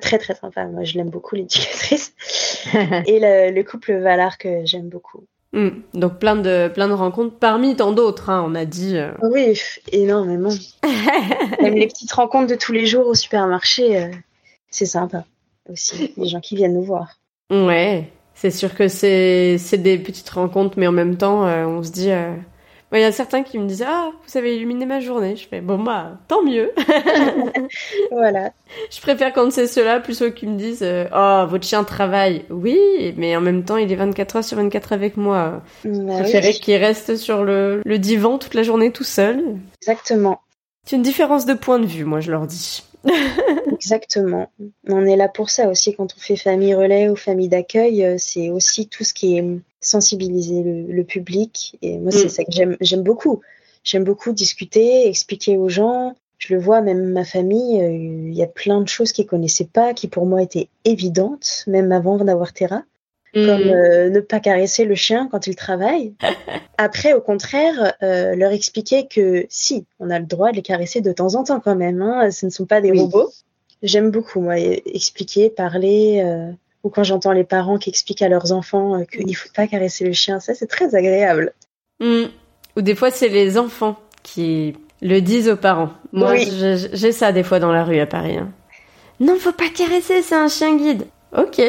très 0.00 0.16
très 0.16 0.34
sympa. 0.34 0.64
Moi, 0.64 0.84
je 0.84 0.94
l'aime 0.96 1.10
beaucoup, 1.10 1.34
l'éducatrice. 1.36 2.14
Et 3.06 3.20
le, 3.20 3.54
le 3.54 3.62
couple 3.62 3.92
Valar 3.98 4.38
que 4.38 4.64
j'aime 4.64 4.88
beaucoup. 4.88 5.24
Mm. 5.52 5.68
Donc 5.92 6.18
plein 6.18 6.36
de, 6.36 6.68
plein 6.72 6.88
de 6.88 6.94
rencontres 6.94 7.36
parmi 7.38 7.76
tant 7.76 7.92
d'autres, 7.92 8.30
hein, 8.30 8.42
on 8.48 8.54
a 8.54 8.64
dit. 8.64 8.96
euh. 8.96 9.12
Oui, 9.22 9.48
pff, 9.48 9.78
énormément. 9.92 10.48
Même 11.60 11.74
les 11.74 11.86
petites 11.86 12.12
rencontres 12.12 12.46
de 12.48 12.54
tous 12.56 12.72
les 12.72 12.86
jours 12.86 13.06
au 13.06 13.14
supermarché, 13.14 13.98
euh, 14.02 14.08
c'est 14.70 14.86
sympa 14.86 15.26
aussi. 15.70 16.12
Les 16.16 16.28
gens 16.28 16.40
qui 16.40 16.56
viennent 16.56 16.74
nous 16.74 16.82
voir. 16.84 17.18
Ouais, 17.50 18.10
c'est 18.34 18.50
sûr 18.50 18.74
que 18.74 18.88
c'est 18.88 19.56
c'est 19.58 19.78
des 19.78 19.98
petites 19.98 20.28
rencontres, 20.30 20.78
mais 20.78 20.86
en 20.86 20.92
même 20.92 21.16
temps, 21.16 21.46
euh, 21.46 21.64
on 21.66 21.82
se 21.82 21.90
dit. 21.90 22.10
euh, 22.10 22.34
Il 22.92 23.00
y 23.00 23.04
a 23.04 23.12
certains 23.12 23.42
qui 23.42 23.58
me 23.58 23.66
disent 23.66 23.84
Ah, 23.86 24.10
vous 24.26 24.38
avez 24.38 24.56
illuminé 24.56 24.86
ma 24.86 25.00
journée. 25.00 25.36
Je 25.36 25.46
fais 25.46 25.60
Bon, 25.60 25.78
bah, 25.78 26.18
tant 26.28 26.42
mieux. 26.42 26.72
Voilà. 28.10 28.52
Je 28.90 29.00
préfère 29.00 29.32
quand 29.32 29.50
c'est 29.52 29.66
ceux-là 29.66 30.00
plutôt 30.00 30.30
qu'ils 30.30 30.50
me 30.50 30.56
disent 30.58 30.82
euh, 30.82 31.06
Oh, 31.14 31.46
votre 31.48 31.66
chien 31.66 31.84
travaille. 31.84 32.44
Oui, 32.50 32.78
mais 33.16 33.36
en 33.36 33.40
même 33.40 33.64
temps, 33.64 33.76
il 33.76 33.90
est 33.92 33.96
24 33.96 34.36
heures 34.36 34.44
sur 34.44 34.56
24 34.56 34.92
avec 34.92 35.16
moi. 35.16 35.62
Bah 35.84 35.90
Je 35.92 36.00
oui, 36.00 36.06
préférais 36.20 36.52
qu'il 36.52 36.76
reste 36.76 37.16
sur 37.16 37.44
le, 37.44 37.82
le 37.84 37.98
divan 37.98 38.38
toute 38.38 38.54
la 38.54 38.62
journée 38.62 38.92
tout 38.92 39.04
seul. 39.04 39.56
exactement. 39.82 40.40
C'est 40.84 40.96
une 40.96 41.02
différence 41.02 41.46
de 41.46 41.54
point 41.54 41.80
de 41.80 41.86
vue, 41.86 42.04
moi, 42.04 42.20
je 42.20 42.30
leur 42.30 42.46
dis. 42.46 42.84
Exactement. 43.72 44.50
On 44.88 45.04
est 45.06 45.16
là 45.16 45.28
pour 45.28 45.50
ça 45.50 45.68
aussi 45.68 45.94
quand 45.94 46.14
on 46.16 46.20
fait 46.20 46.36
famille 46.36 46.74
relais 46.74 47.08
ou 47.08 47.16
famille 47.16 47.48
d'accueil. 47.48 48.04
euh, 48.04 48.16
C'est 48.18 48.50
aussi 48.50 48.88
tout 48.88 49.04
ce 49.04 49.14
qui 49.14 49.36
est 49.38 49.44
sensibiliser 49.80 50.62
le, 50.62 50.82
le 50.92 51.04
public. 51.04 51.76
Et 51.82 51.98
moi, 51.98 52.08
Mm. 52.12 52.18
c'est 52.18 52.28
ça 52.28 52.44
que 52.44 52.52
j'aime 52.52 52.76
j'aime 52.80 53.02
beaucoup. 53.02 53.40
J'aime 53.84 54.04
beaucoup 54.04 54.32
discuter, 54.32 55.06
expliquer 55.08 55.56
aux 55.56 55.68
gens. 55.68 56.14
Je 56.38 56.54
le 56.54 56.60
vois, 56.60 56.80
même 56.82 57.12
ma 57.12 57.24
famille, 57.24 57.80
euh, 57.80 58.28
il 58.28 58.34
y 58.34 58.42
a 58.42 58.46
plein 58.46 58.80
de 58.82 58.88
choses 58.88 59.12
qu'ils 59.12 59.26
connaissaient 59.26 59.68
pas, 59.72 59.94
qui 59.94 60.06
pour 60.08 60.26
moi 60.26 60.42
étaient 60.42 60.68
évidentes, 60.84 61.64
même 61.66 61.92
avant 61.92 62.16
d'avoir 62.18 62.52
Terra. 62.52 62.82
Comme 63.44 63.68
euh, 63.68 64.08
ne 64.10 64.20
pas 64.20 64.40
caresser 64.40 64.84
le 64.84 64.94
chien 64.94 65.28
quand 65.30 65.46
il 65.46 65.54
travaille. 65.56 66.14
Après, 66.78 67.12
au 67.12 67.20
contraire, 67.20 67.94
euh, 68.02 68.34
leur 68.36 68.52
expliquer 68.52 69.06
que 69.08 69.46
si, 69.48 69.84
on 70.00 70.10
a 70.10 70.18
le 70.18 70.26
droit 70.26 70.50
de 70.50 70.56
les 70.56 70.62
caresser 70.62 71.00
de 71.00 71.12
temps 71.12 71.34
en 71.34 71.44
temps 71.44 71.60
quand 71.60 71.76
même. 71.76 72.00
Hein, 72.02 72.30
ce 72.30 72.46
ne 72.46 72.50
sont 72.50 72.66
pas 72.66 72.80
des 72.80 72.90
Oui. 72.90 73.00
robots. 73.00 73.30
J'aime 73.82 74.10
beaucoup, 74.10 74.40
moi, 74.40 74.56
e- 74.58 74.80
expliquer, 74.86 75.50
parler. 75.50 76.22
euh, 76.24 76.50
ou 76.84 76.88
quand 76.88 77.02
j'entends 77.02 77.32
les 77.32 77.42
parents 77.44 77.78
qui 77.78 77.90
expliquent 77.90 78.22
à 78.22 78.28
leurs 78.28 78.52
enfants 78.52 79.04
qu'il 79.10 79.26
ne 79.26 79.32
faut 79.34 79.48
pas 79.54 79.66
caresser 79.66 80.04
le 80.04 80.12
chien, 80.12 80.38
ça 80.38 80.54
c'est 80.54 80.68
très 80.68 80.94
agréable. 80.94 81.52
Mm. 82.00 82.24
Ou 82.76 82.80
des 82.82 82.94
fois, 82.94 83.10
c'est 83.10 83.28
les 83.28 83.58
enfants 83.58 83.96
qui 84.22 84.76
le 85.02 85.20
disent 85.20 85.48
aux 85.48 85.56
parents. 85.56 85.90
Moi, 86.12 86.32
Oui. 86.32 86.48
j'ai 86.92 87.10
ça 87.12 87.32
des 87.32 87.42
fois 87.42 87.58
dans 87.58 87.72
la 87.72 87.82
rue 87.84 87.98
à 87.98 88.06
Paris. 88.06 88.36
hein. 88.36 88.50
Non, 89.18 89.36
faut 89.38 89.50
pas 89.52 89.68
caresser, 89.68 90.22
c'est 90.22 90.34
un 90.36 90.48
chien 90.48 90.76
guide. 90.76 91.06
Ok, 91.36 91.60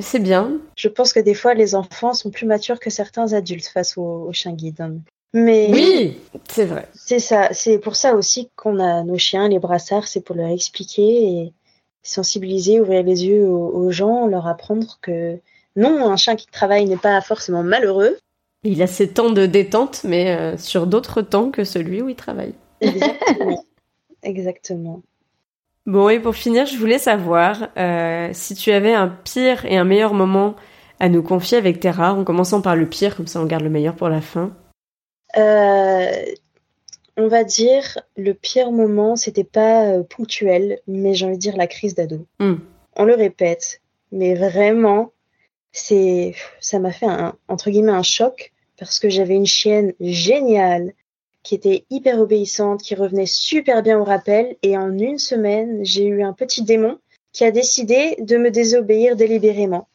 c'est 0.00 0.18
bien. 0.18 0.58
Je 0.76 0.88
pense 0.88 1.12
que 1.12 1.20
des 1.20 1.34
fois, 1.34 1.54
les 1.54 1.74
enfants 1.74 2.14
sont 2.14 2.30
plus 2.30 2.46
matures 2.46 2.80
que 2.80 2.90
certains 2.90 3.32
adultes 3.32 3.66
face 3.66 3.96
aux, 3.96 4.26
aux 4.28 4.32
chiens 4.32 4.52
guides. 4.52 5.00
Mais 5.32 5.68
Oui, 5.70 6.18
c'est 6.48 6.64
vrai. 6.64 6.88
C'est 6.94 7.18
ça, 7.18 7.48
c'est 7.52 7.78
pour 7.78 7.96
ça 7.96 8.14
aussi 8.14 8.50
qu'on 8.56 8.78
a 8.78 9.02
nos 9.02 9.18
chiens, 9.18 9.48
les 9.48 9.58
brassards, 9.58 10.06
c'est 10.06 10.20
pour 10.20 10.36
leur 10.36 10.48
expliquer 10.48 11.24
et 11.24 11.52
sensibiliser, 12.02 12.80
ouvrir 12.80 13.02
les 13.02 13.26
yeux 13.26 13.48
aux, 13.48 13.68
aux 13.68 13.90
gens, 13.90 14.26
leur 14.26 14.46
apprendre 14.46 14.98
que 15.02 15.40
non, 15.76 16.08
un 16.08 16.16
chien 16.16 16.36
qui 16.36 16.46
travaille 16.46 16.86
n'est 16.86 16.96
pas 16.96 17.20
forcément 17.20 17.64
malheureux. 17.64 18.16
Il 18.62 18.80
a 18.80 18.86
ses 18.86 19.08
temps 19.08 19.30
de 19.30 19.46
détente, 19.46 20.02
mais 20.04 20.36
euh, 20.36 20.56
sur 20.56 20.86
d'autres 20.86 21.20
temps 21.20 21.50
que 21.50 21.64
celui 21.64 22.00
où 22.00 22.08
il 22.08 22.16
travaille. 22.16 22.54
Exactement. 22.80 23.64
Exactement. 24.22 25.02
Bon, 25.86 26.08
et 26.08 26.18
pour 26.18 26.34
finir, 26.34 26.64
je 26.64 26.78
voulais 26.78 26.98
savoir 26.98 27.68
euh, 27.76 28.30
si 28.32 28.54
tu 28.54 28.72
avais 28.72 28.94
un 28.94 29.08
pire 29.08 29.66
et 29.66 29.76
un 29.76 29.84
meilleur 29.84 30.14
moment 30.14 30.56
à 30.98 31.10
nous 31.10 31.22
confier 31.22 31.58
avec 31.58 31.78
Terra, 31.78 32.14
en 32.14 32.24
commençant 32.24 32.62
par 32.62 32.74
le 32.74 32.88
pire, 32.88 33.16
comme 33.16 33.26
ça 33.26 33.40
on 33.40 33.44
garde 33.44 33.64
le 33.64 33.70
meilleur 33.70 33.94
pour 33.94 34.08
la 34.08 34.22
fin. 34.22 34.56
Euh, 35.36 36.10
on 37.18 37.28
va 37.28 37.44
dire 37.44 37.98
le 38.16 38.32
pire 38.32 38.72
moment, 38.72 39.16
c'était 39.16 39.44
pas 39.44 39.84
euh, 39.84 40.02
ponctuel, 40.02 40.80
mais 40.86 41.14
j'ai 41.14 41.26
envie 41.26 41.36
de 41.36 41.40
dire 41.40 41.56
la 41.56 41.66
crise 41.66 41.94
d'ado. 41.94 42.26
Hmm. 42.38 42.56
On 42.96 43.04
le 43.04 43.14
répète, 43.14 43.82
mais 44.10 44.34
vraiment, 44.34 45.12
c'est, 45.72 46.34
ça 46.60 46.78
m'a 46.78 46.92
fait 46.92 47.06
un, 47.06 47.34
entre 47.48 47.70
guillemets 47.70 47.92
un 47.92 48.02
choc 48.02 48.52
parce 48.78 48.98
que 48.98 49.10
j'avais 49.10 49.34
une 49.34 49.46
chienne 49.46 49.92
géniale 50.00 50.94
qui 51.44 51.54
était 51.54 51.84
hyper 51.90 52.18
obéissante, 52.18 52.82
qui 52.82 52.96
revenait 52.96 53.26
super 53.26 53.82
bien 53.82 53.98
au 53.98 54.04
rappel, 54.04 54.56
et 54.62 54.76
en 54.76 54.98
une 54.98 55.18
semaine, 55.18 55.84
j'ai 55.84 56.06
eu 56.06 56.22
un 56.24 56.32
petit 56.32 56.62
démon 56.62 56.98
qui 57.32 57.44
a 57.44 57.50
décidé 57.52 58.16
de 58.18 58.36
me 58.36 58.50
désobéir 58.50 59.14
délibérément. 59.14 59.86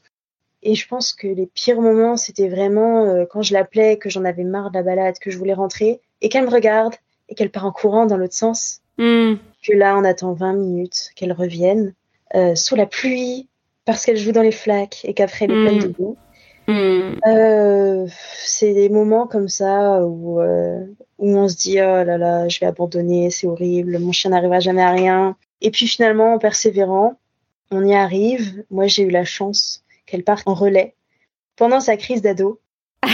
Et 0.61 0.75
je 0.75 0.87
pense 0.87 1.13
que 1.13 1.27
les 1.27 1.47
pires 1.47 1.81
moments, 1.81 2.17
c'était 2.17 2.49
vraiment 2.49 3.05
euh, 3.05 3.25
quand 3.25 3.41
je 3.41 3.53
l'appelais, 3.53 3.97
que 3.97 4.09
j'en 4.09 4.25
avais 4.25 4.43
marre 4.43 4.71
de 4.71 4.77
la 4.77 4.83
balade, 4.83 5.17
que 5.19 5.31
je 5.31 5.37
voulais 5.37 5.53
rentrer, 5.53 5.99
et 6.21 6.29
qu'elle 6.29 6.45
me 6.45 6.51
regarde, 6.51 6.95
et 7.29 7.35
qu'elle 7.35 7.49
part 7.49 7.65
en 7.65 7.71
courant 7.71 8.05
dans 8.05 8.17
l'autre 8.17 8.33
sens. 8.33 8.81
Hmm. 8.97 9.35
Que 9.65 9.73
là, 9.73 9.97
on 9.97 10.03
attend 10.03 10.33
20 10.33 10.53
minutes, 10.53 11.09
qu'elle 11.15 11.33
revienne, 11.33 11.93
euh, 12.35 12.55
sous 12.55 12.75
la 12.75 12.85
pluie, 12.85 13.47
parce 13.85 14.05
qu'elle 14.05 14.17
joue 14.17 14.33
dans 14.33 14.41
les 14.43 14.51
flaques, 14.51 15.01
et 15.05 15.13
qu'après 15.13 15.45
elle 15.45 15.51
est 15.51 15.63
pleine 15.63 15.77
Mm. 15.77 15.83
de 15.83 15.87
boue. 15.87 16.17
Hmm. 16.69 17.17
Euh, 17.25 18.05
c'est 18.45 18.75
des 18.75 18.89
moments 18.89 19.25
comme 19.25 19.49
ça 19.49 20.05
où, 20.05 20.39
euh, 20.39 20.85
où 21.17 21.35
on 21.35 21.49
se 21.49 21.55
dit 21.55 21.81
oh 21.81 22.03
là 22.03 22.19
là, 22.19 22.47
je 22.47 22.59
vais 22.59 22.67
abandonner, 22.67 23.31
c'est 23.31 23.47
horrible, 23.47 23.97
mon 23.97 24.11
chien 24.11 24.29
n'arrivera 24.29 24.59
jamais 24.59 24.83
à 24.83 24.91
rien. 24.91 25.35
Et 25.61 25.71
puis 25.71 25.87
finalement, 25.87 26.35
en 26.35 26.37
persévérant, 26.37 27.17
on 27.71 27.83
y 27.87 27.95
arrive. 27.95 28.63
Moi, 28.69 28.85
j'ai 28.85 29.01
eu 29.01 29.09
la 29.09 29.25
chance 29.25 29.83
qu'elle 30.05 30.23
parte 30.23 30.47
en 30.47 30.53
relais 30.53 30.93
pendant 31.55 31.79
sa 31.79 31.97
crise 31.97 32.21
d'ado. 32.21 32.59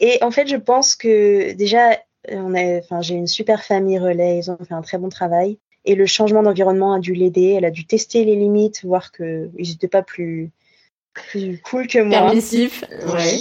Et 0.00 0.18
en 0.22 0.30
fait, 0.30 0.46
je 0.46 0.56
pense 0.56 0.94
que 0.94 1.52
déjà, 1.54 1.98
on 2.30 2.54
a, 2.54 2.80
enfin, 2.80 3.00
j'ai 3.00 3.14
une 3.14 3.26
super 3.26 3.64
famille 3.64 3.98
relais, 3.98 4.36
ils 4.36 4.50
ont 4.50 4.58
fait 4.58 4.74
un 4.74 4.82
très 4.82 4.98
bon 4.98 5.08
travail. 5.08 5.56
Et 5.86 5.94
le 5.94 6.04
changement 6.04 6.42
d'environnement 6.42 6.92
a 6.92 6.98
dû 6.98 7.14
l'aider. 7.14 7.54
Elle 7.56 7.64
a 7.64 7.70
dû 7.70 7.86
tester 7.86 8.26
les 8.26 8.36
limites, 8.36 8.84
voir 8.84 9.10
qu'ils 9.10 9.50
n'étaient 9.56 9.88
pas 9.88 10.02
plus, 10.02 10.50
plus 11.30 11.60
cool 11.62 11.86
que 11.86 11.98
moi. 11.98 12.18
Permissif. 12.18 12.84
Ouais. 13.06 13.40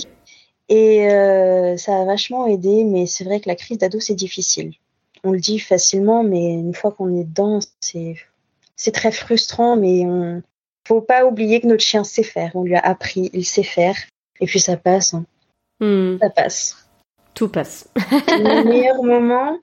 Et 0.70 1.10
euh, 1.10 1.78
ça 1.78 2.02
a 2.02 2.06
vachement 2.06 2.48
aidé, 2.48 2.84
mais 2.84 3.06
c'est 3.06 3.24
vrai 3.24 3.40
que 3.40 3.48
la 3.48 3.56
crise 3.56 3.78
d'ado, 3.78 4.00
c'est 4.00 4.16
difficile. 4.16 4.74
On 5.24 5.32
le 5.32 5.40
dit 5.40 5.60
facilement, 5.60 6.24
mais 6.24 6.54
une 6.54 6.74
fois 6.74 6.92
qu'on 6.92 7.18
est 7.20 7.24
dedans, 7.24 7.60
c'est 7.80 8.16
c'est 8.76 8.92
très 8.92 9.12
frustrant, 9.12 9.76
mais 9.76 10.06
on 10.06 10.44
faut 10.88 11.02
pas 11.02 11.26
oublier 11.26 11.60
que 11.60 11.68
notre 11.68 11.84
chien 11.84 12.04
sait 12.04 12.24
faire. 12.24 12.52
On 12.56 12.64
lui 12.64 12.76
a 12.76 12.80
appris, 12.80 13.30
il 13.34 13.46
sait 13.46 13.64
faire, 13.64 13.96
et 14.40 14.46
puis 14.46 14.60
ça 14.60 14.78
passe, 14.78 15.14
hein. 15.14 15.26
Hmm. 15.80 16.18
ça 16.20 16.30
passe. 16.30 16.90
Tout 17.34 17.50
passe. 17.50 17.90
Le 17.96 18.64
meilleur 18.64 19.04
moment, 19.04 19.60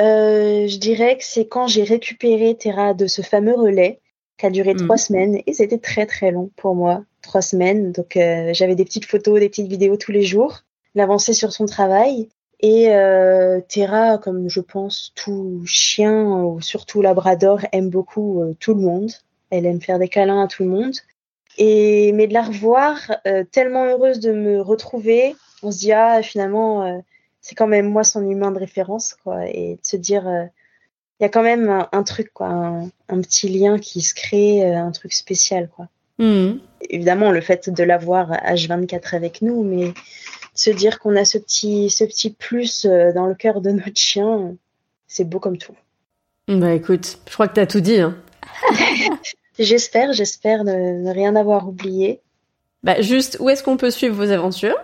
euh, 0.00 0.68
je 0.68 0.76
dirais 0.76 1.16
que 1.16 1.24
c'est 1.24 1.48
quand 1.48 1.66
j'ai 1.66 1.82
récupéré 1.82 2.54
Terra 2.56 2.94
de 2.94 3.06
ce 3.06 3.22
fameux 3.22 3.54
relais 3.54 4.00
qui 4.38 4.46
a 4.46 4.50
duré 4.50 4.74
Mhm. 4.74 4.84
trois 4.86 4.96
semaines, 4.96 5.40
et 5.46 5.52
c'était 5.52 5.78
très 5.78 6.06
très 6.06 6.30
long 6.30 6.50
pour 6.56 6.74
moi, 6.74 7.04
trois 7.22 7.42
semaines. 7.42 7.92
Donc 7.92 8.16
euh, 8.16 8.52
j'avais 8.54 8.74
des 8.76 8.84
petites 8.84 9.04
photos, 9.04 9.40
des 9.40 9.48
petites 9.48 9.68
vidéos 9.68 9.96
tous 9.96 10.12
les 10.12 10.22
jours, 10.22 10.60
l'avancée 10.94 11.34
sur 11.34 11.52
son 11.52 11.66
travail. 11.66 12.28
Et 12.60 12.92
euh, 12.92 13.60
Terra, 13.68 14.18
comme 14.18 14.48
je 14.48 14.60
pense 14.60 15.12
tout 15.14 15.62
chien, 15.66 16.42
ou 16.44 16.60
surtout 16.60 17.02
labrador, 17.02 17.60
aime 17.72 17.90
beaucoup 17.90 18.42
euh, 18.42 18.54
tout 18.58 18.74
le 18.74 18.80
monde. 18.80 19.10
Elle 19.50 19.66
aime 19.66 19.80
faire 19.80 19.98
des 19.98 20.08
câlins 20.08 20.42
à 20.44 20.48
tout 20.48 20.64
le 20.64 20.70
monde. 20.70 20.94
Et 21.56 22.12
mais 22.12 22.26
de 22.28 22.34
la 22.34 22.42
revoir, 22.42 22.98
euh, 23.26 23.44
tellement 23.50 23.84
heureuse 23.86 24.20
de 24.20 24.32
me 24.32 24.60
retrouver, 24.60 25.34
on 25.62 25.70
se 25.72 25.78
dit 25.78 25.92
ah 25.92 26.22
finalement 26.22 26.84
euh, 26.84 26.98
c'est 27.40 27.56
quand 27.56 27.66
même 27.66 27.88
moi 27.88 28.04
son 28.04 28.28
humain 28.28 28.52
de 28.52 28.58
référence 28.58 29.16
quoi, 29.24 29.46
et 29.46 29.74
de 29.74 29.80
se 29.82 29.96
dire 29.96 30.28
euh, 30.28 30.44
il 31.20 31.24
y 31.24 31.26
a 31.26 31.28
quand 31.28 31.42
même 31.42 31.68
un, 31.68 31.88
un 31.92 32.02
truc 32.02 32.32
quoi, 32.32 32.48
un, 32.48 32.90
un 33.08 33.20
petit 33.20 33.48
lien 33.48 33.78
qui 33.78 34.02
se 34.02 34.14
crée, 34.14 34.64
euh, 34.64 34.78
un 34.78 34.92
truc 34.92 35.12
spécial 35.12 35.68
quoi. 35.74 35.88
Hmm. 36.18 36.58
Évidemment 36.90 37.30
le 37.30 37.40
fait 37.40 37.70
de 37.70 37.84
l'avoir 37.84 38.32
H24 38.32 39.14
avec 39.14 39.42
nous, 39.42 39.62
mais 39.62 39.88
de 39.88 39.94
se 40.54 40.70
dire 40.70 40.98
qu'on 40.98 41.16
a 41.16 41.24
ce 41.24 41.38
petit 41.38 41.90
ce 41.90 42.04
petit 42.04 42.30
plus 42.30 42.84
euh, 42.84 43.12
dans 43.12 43.26
le 43.26 43.34
cœur 43.34 43.60
de 43.60 43.70
notre 43.70 43.96
chien, 43.96 44.54
c'est 45.06 45.24
beau 45.24 45.38
comme 45.38 45.58
tout. 45.58 45.74
Bah 46.48 46.72
écoute, 46.72 47.18
je 47.28 47.34
crois 47.34 47.48
que 47.48 47.54
t'as 47.54 47.66
tout 47.66 47.80
dit. 47.80 48.00
Hein. 48.00 48.16
J'espère, 49.58 50.12
j'espère 50.12 50.62
ne, 50.62 51.02
ne 51.02 51.12
rien 51.12 51.34
avoir 51.34 51.68
oublié. 51.68 52.20
Bah 52.84 53.00
juste, 53.02 53.38
où 53.40 53.50
est-ce 53.50 53.62
qu'on 53.62 53.76
peut 53.76 53.90
suivre 53.90 54.14
vos 54.14 54.30
aventures? 54.30 54.76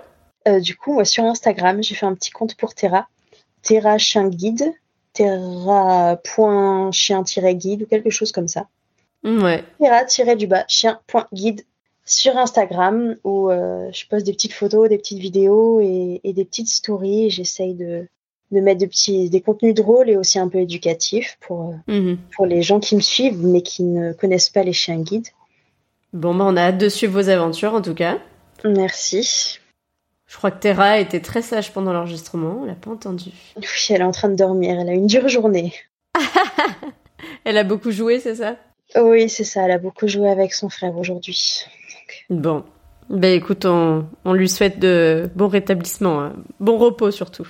Euh, 0.48 0.60
du 0.60 0.76
coup, 0.76 0.92
moi, 0.92 1.04
sur 1.04 1.24
Instagram, 1.24 1.82
j'ai 1.82 1.94
fait 1.94 2.06
un 2.06 2.14
petit 2.14 2.30
compte 2.30 2.56
pour 2.56 2.74
Terra. 2.74 3.08
Terra 3.62 3.98
chien 3.98 4.28
guide. 4.28 4.72
Terra.chien-guide 5.14 7.82
ou 7.82 7.86
quelque 7.86 8.10
chose 8.10 8.32
comme 8.32 8.48
ça. 8.48 8.66
Ouais. 9.24 9.64
Terra-du-bas 9.80 10.64
chien.guide 10.68 11.62
sur 12.04 12.36
Instagram 12.36 13.16
où 13.24 13.50
euh, 13.50 13.88
je 13.92 14.06
poste 14.06 14.26
des 14.26 14.32
petites 14.32 14.52
photos, 14.52 14.90
des 14.90 14.98
petites 14.98 15.18
vidéos 15.20 15.80
et, 15.80 16.20
et 16.22 16.34
des 16.34 16.44
petites 16.44 16.68
stories. 16.68 17.30
J'essaye 17.30 17.72
de, 17.74 18.06
de 18.52 18.60
mettre 18.60 18.80
des 18.80 18.86
petits, 18.86 19.30
des 19.30 19.40
contenus 19.40 19.74
drôles 19.74 20.10
et 20.10 20.16
aussi 20.18 20.38
un 20.38 20.48
peu 20.48 20.58
éducatifs 20.58 21.38
pour, 21.40 21.70
euh, 21.70 21.74
Mhm. 21.92 22.18
pour 22.36 22.44
les 22.44 22.60
gens 22.60 22.78
qui 22.80 22.94
me 22.96 23.00
suivent 23.00 23.42
mais 23.46 23.62
qui 23.62 23.82
ne 23.84 24.12
connaissent 24.12 24.50
pas 24.50 24.62
les 24.62 24.74
chiens 24.74 25.00
guides. 25.00 25.28
Bon, 26.12 26.34
bah 26.34 26.44
on 26.46 26.56
a 26.56 26.62
hâte 26.64 26.78
de 26.78 26.88
suivre 26.90 27.14
vos 27.14 27.28
aventures 27.30 27.72
en 27.74 27.80
tout 27.82 27.94
cas. 27.94 28.18
Merci. 28.64 29.58
Je 30.34 30.38
crois 30.38 30.50
que 30.50 30.58
Terra 30.58 30.98
était 30.98 31.20
très 31.20 31.42
sage 31.42 31.72
pendant 31.72 31.92
l'enregistrement, 31.92 32.58
on 32.62 32.64
l'a 32.64 32.74
pas 32.74 32.90
entendu. 32.90 33.30
Oui, 33.56 33.64
elle 33.90 34.00
est 34.00 34.04
en 34.04 34.10
train 34.10 34.28
de 34.28 34.34
dormir. 34.34 34.80
Elle 34.80 34.88
a 34.88 34.92
une 34.92 35.06
dure 35.06 35.28
journée. 35.28 35.72
Elle 37.44 37.56
a 37.56 37.62
beaucoup 37.62 37.92
joué, 37.92 38.18
c'est 38.18 38.34
ça? 38.34 38.56
Oui, 38.96 39.28
c'est 39.28 39.44
ça. 39.44 39.62
Elle 39.62 39.70
a 39.70 39.78
beaucoup 39.78 40.08
joué 40.08 40.28
avec 40.28 40.52
son 40.52 40.68
frère 40.68 40.96
aujourd'hui. 40.96 41.60
Bon. 42.30 42.64
Bah 43.08 43.28
écoute, 43.28 43.64
on, 43.64 44.08
on 44.24 44.32
lui 44.32 44.48
souhaite 44.48 44.80
de 44.80 45.30
bon 45.36 45.46
rétablissement, 45.46 46.20
hein. 46.20 46.32
bon 46.58 46.78
repos 46.78 47.12
surtout. 47.12 47.46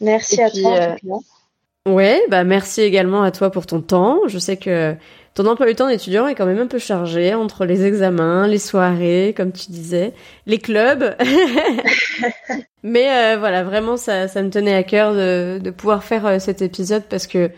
Merci 0.00 0.40
Et 0.40 0.42
à 0.44 0.48
puis, 0.48 0.62
toi. 0.62 0.70
en 0.70 0.76
euh, 0.76 0.94
tout 0.98 1.08
cas. 1.08 1.92
Ouais, 1.92 2.22
bah 2.30 2.42
merci 2.44 2.80
également 2.80 3.22
à 3.22 3.32
toi 3.32 3.50
pour 3.50 3.66
ton 3.66 3.82
temps. 3.82 4.20
Je 4.28 4.38
sais 4.38 4.56
que 4.56 4.96
ton 5.42 5.48
emploi 5.48 5.66
du 5.66 5.74
temps 5.74 5.88
d'étudiant 5.88 6.26
est 6.28 6.34
quand 6.34 6.46
même 6.46 6.58
un 6.58 6.66
peu 6.66 6.78
chargé 6.78 7.34
entre 7.34 7.64
les 7.64 7.84
examens, 7.84 8.46
les 8.46 8.58
soirées, 8.58 9.34
comme 9.36 9.52
tu 9.52 9.70
disais, 9.70 10.12
les 10.46 10.58
clubs. 10.58 11.14
Mais 12.82 13.08
euh, 13.10 13.36
voilà, 13.38 13.62
vraiment, 13.62 13.96
ça, 13.96 14.28
ça 14.28 14.42
me 14.42 14.50
tenait 14.50 14.74
à 14.74 14.82
cœur 14.82 15.12
de, 15.14 15.58
de 15.62 15.70
pouvoir 15.70 16.02
faire 16.04 16.26
euh, 16.26 16.38
cet 16.38 16.62
épisode 16.62 17.04
parce 17.08 17.26
que 17.26 17.50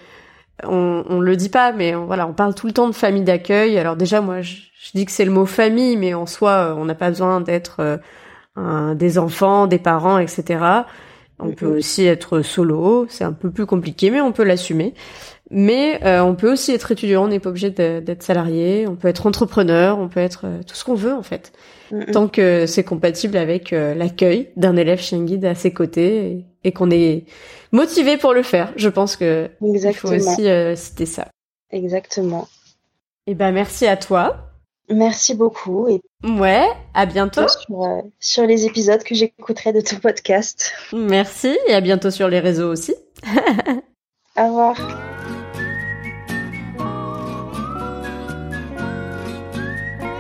on, 0.65 1.05
on 1.09 1.21
le 1.21 1.37
dit 1.37 1.49
pas, 1.49 1.73
mais 1.73 1.95
on, 1.95 2.07
voilà, 2.07 2.27
on 2.27 2.33
parle 2.35 2.55
tout 2.55 2.67
le 2.67 2.73
temps 2.73 2.89
de 2.89 2.95
famille 2.95 3.23
d'accueil. 3.25 3.79
Alors 3.79 3.97
déjà, 3.97 4.21
moi, 4.21 4.43
je, 4.43 4.55
je 4.55 4.91
dis 4.95 5.05
que 5.07 5.13
c'est 5.13 5.25
le 5.25 5.31
mot 5.33 5.47
famille, 5.47 5.97
mais 5.97 6.15
en 6.15 6.27
soi, 6.27 6.51
euh, 6.51 6.75
on 6.77 6.85
n'a 6.85 6.95
pas 6.95 7.09
besoin 7.09 7.41
d'être 7.41 7.77
euh, 7.81 7.97
un- 8.57 8.95
des 8.95 9.19
enfants, 9.19 9.67
des 9.67 9.79
parents, 9.79 10.19
etc. 10.19 10.85
On 11.39 11.47
Mhm. 11.47 11.55
peut 11.57 11.79
aussi 11.79 12.07
être 12.07 12.43
solo, 12.43 13.07
c'est 13.09 13.25
un 13.25 13.33
peu 13.33 13.51
plus 13.51 13.67
compliqué, 13.67 14.11
mais 14.11 14.21
on 14.21 14.33
peut 14.33 14.45
l'assumer. 14.45 14.95
Mais 15.55 16.03
euh, 16.05 16.23
on 16.23 16.35
peut 16.35 16.51
aussi 16.51 16.73
être 16.73 16.91
étudiant, 16.93 17.25
on 17.25 17.29
n'est 17.29 17.39
pas 17.39 17.51
obligé 17.51 17.69
d'être 17.71 18.23
salarié, 18.23 18.87
on 18.89 18.97
peut 18.97 19.09
être 19.09 19.27
entrepreneur, 19.27 19.99
on 19.99 20.09
peut 20.09 20.21
être 20.21 20.47
euh, 20.47 20.63
tout 20.67 20.75
ce 20.75 20.83
qu'on 20.85 20.95
veut 20.95 21.13
en 21.13 21.23
fait, 21.23 21.53
Mm, 21.91 22.05
tant 22.11 22.27
que 22.27 22.65
c'est 22.65 22.85
compatible 22.85 23.37
avec 23.37 23.75
euh, 23.75 23.95
l'accueil 23.95 24.49
d'un 24.57 24.77
élève 24.77 24.99
chien 24.99 25.23
guide 25.25 25.45
à 25.45 25.55
ses 25.55 25.71
côtés 25.71 26.17
et, 26.27 26.45
et 26.65 26.73
qu'on 26.73 26.91
est 26.91 27.25
motivé 27.71 28.17
pour 28.17 28.33
le 28.33 28.43
faire. 28.43 28.73
Je 28.77 28.89
pense 28.89 29.17
que 29.17 29.51
il 29.61 29.69
faut 29.69 29.75
Exactement. 29.75 30.13
aussi 30.33 30.83
citer 30.83 31.05
ça. 31.05 31.29
Exactement. 31.71 32.49
Et 33.27 33.35
ben 33.35 33.53
merci 33.53 33.87
à 33.87 33.99
toi. 33.99 34.49
Merci 34.89 35.35
beaucoup 35.35 35.87
et 35.89 36.01
Ouais, 36.27 36.67
à 36.95 37.05
bientôt. 37.05 37.47
sur, 37.49 38.03
sur 38.21 38.47
les 38.47 38.65
épisodes 38.65 39.03
que 39.03 39.15
j'écouterai 39.15 39.75
de 39.75 39.83
ton 39.83 39.97
podcast. 39.97 40.73
Merci 40.95 41.59
et 41.69 41.75
à 41.75 41.83
bientôt 41.83 42.11
sur 42.11 42.29
les 42.29 42.41
réseaux 42.41 42.71
aussi. 42.71 42.95
Au 44.39 44.47
revoir. 44.47 45.12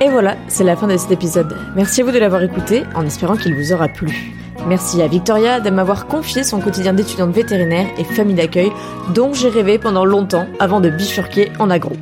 Et 0.03 0.09
voilà, 0.09 0.37
c'est 0.49 0.65
la 0.65 0.75
fin 0.75 0.89
de 0.89 0.97
cet 0.97 1.13
épisode. 1.13 1.57
Merci 1.77 2.01
à 2.01 2.05
vous 2.05 2.11
de 2.11 2.19
l'avoir 2.19 2.43
écouté, 2.43 2.83
en 2.97 3.07
espérant 3.07 3.37
qu'il 3.37 3.55
vous 3.55 3.73
aura 3.73 3.87
plu. 3.87 4.33
Merci 4.67 5.01
à 5.01 5.07
Victoria 5.07 5.61
de 5.61 5.71
m'avoir 5.71 6.09
confié 6.09 6.43
son 6.43 6.59
quotidien 6.59 6.93
d'étudiante 6.93 7.31
vétérinaire 7.31 7.87
et 7.97 8.03
famille 8.03 8.35
d'accueil 8.35 8.73
dont 9.15 9.33
j'ai 9.33 9.49
rêvé 9.49 9.79
pendant 9.79 10.05
longtemps 10.05 10.49
avant 10.59 10.81
de 10.81 10.91
bifurquer 10.91 11.53
en 11.61 11.71
agro. 11.71 11.93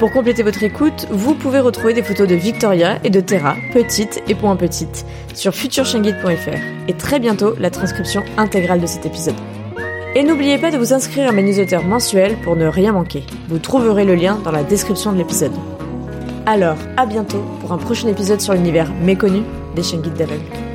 Pour 0.00 0.10
compléter 0.10 0.42
votre 0.42 0.64
écoute, 0.64 1.06
vous 1.12 1.34
pouvez 1.34 1.60
retrouver 1.60 1.94
des 1.94 2.02
photos 2.02 2.26
de 2.26 2.34
Victoria 2.34 2.98
et 3.04 3.10
de 3.10 3.20
Terra, 3.20 3.54
petites 3.72 4.20
et 4.26 4.34
point 4.34 4.56
petites, 4.56 5.06
sur 5.32 5.54
futurchienguide.fr 5.54 6.88
et 6.88 6.94
très 6.94 7.20
bientôt 7.20 7.54
la 7.60 7.70
transcription 7.70 8.24
intégrale 8.36 8.80
de 8.80 8.86
cet 8.86 9.06
épisode. 9.06 9.36
Et 10.16 10.24
n'oubliez 10.24 10.58
pas 10.58 10.72
de 10.72 10.76
vous 10.76 10.92
inscrire 10.92 11.28
à 11.28 11.32
mes 11.32 11.44
newsletters 11.44 11.84
mensuels 11.86 12.36
pour 12.42 12.56
ne 12.56 12.66
rien 12.66 12.90
manquer. 12.90 13.22
Vous 13.48 13.60
trouverez 13.60 14.04
le 14.04 14.16
lien 14.16 14.40
dans 14.42 14.50
la 14.50 14.64
description 14.64 15.12
de 15.12 15.18
l'épisode. 15.18 15.52
Alors, 16.44 16.78
à 16.96 17.06
bientôt 17.06 17.44
pour 17.60 17.72
un 17.72 17.78
prochain 17.78 18.08
épisode 18.08 18.40
sur 18.40 18.54
l'univers 18.54 18.92
méconnu 18.94 19.42
des 19.76 19.82
chiens 19.84 20.00
guides 20.00 20.14
d'aveugles. 20.14 20.71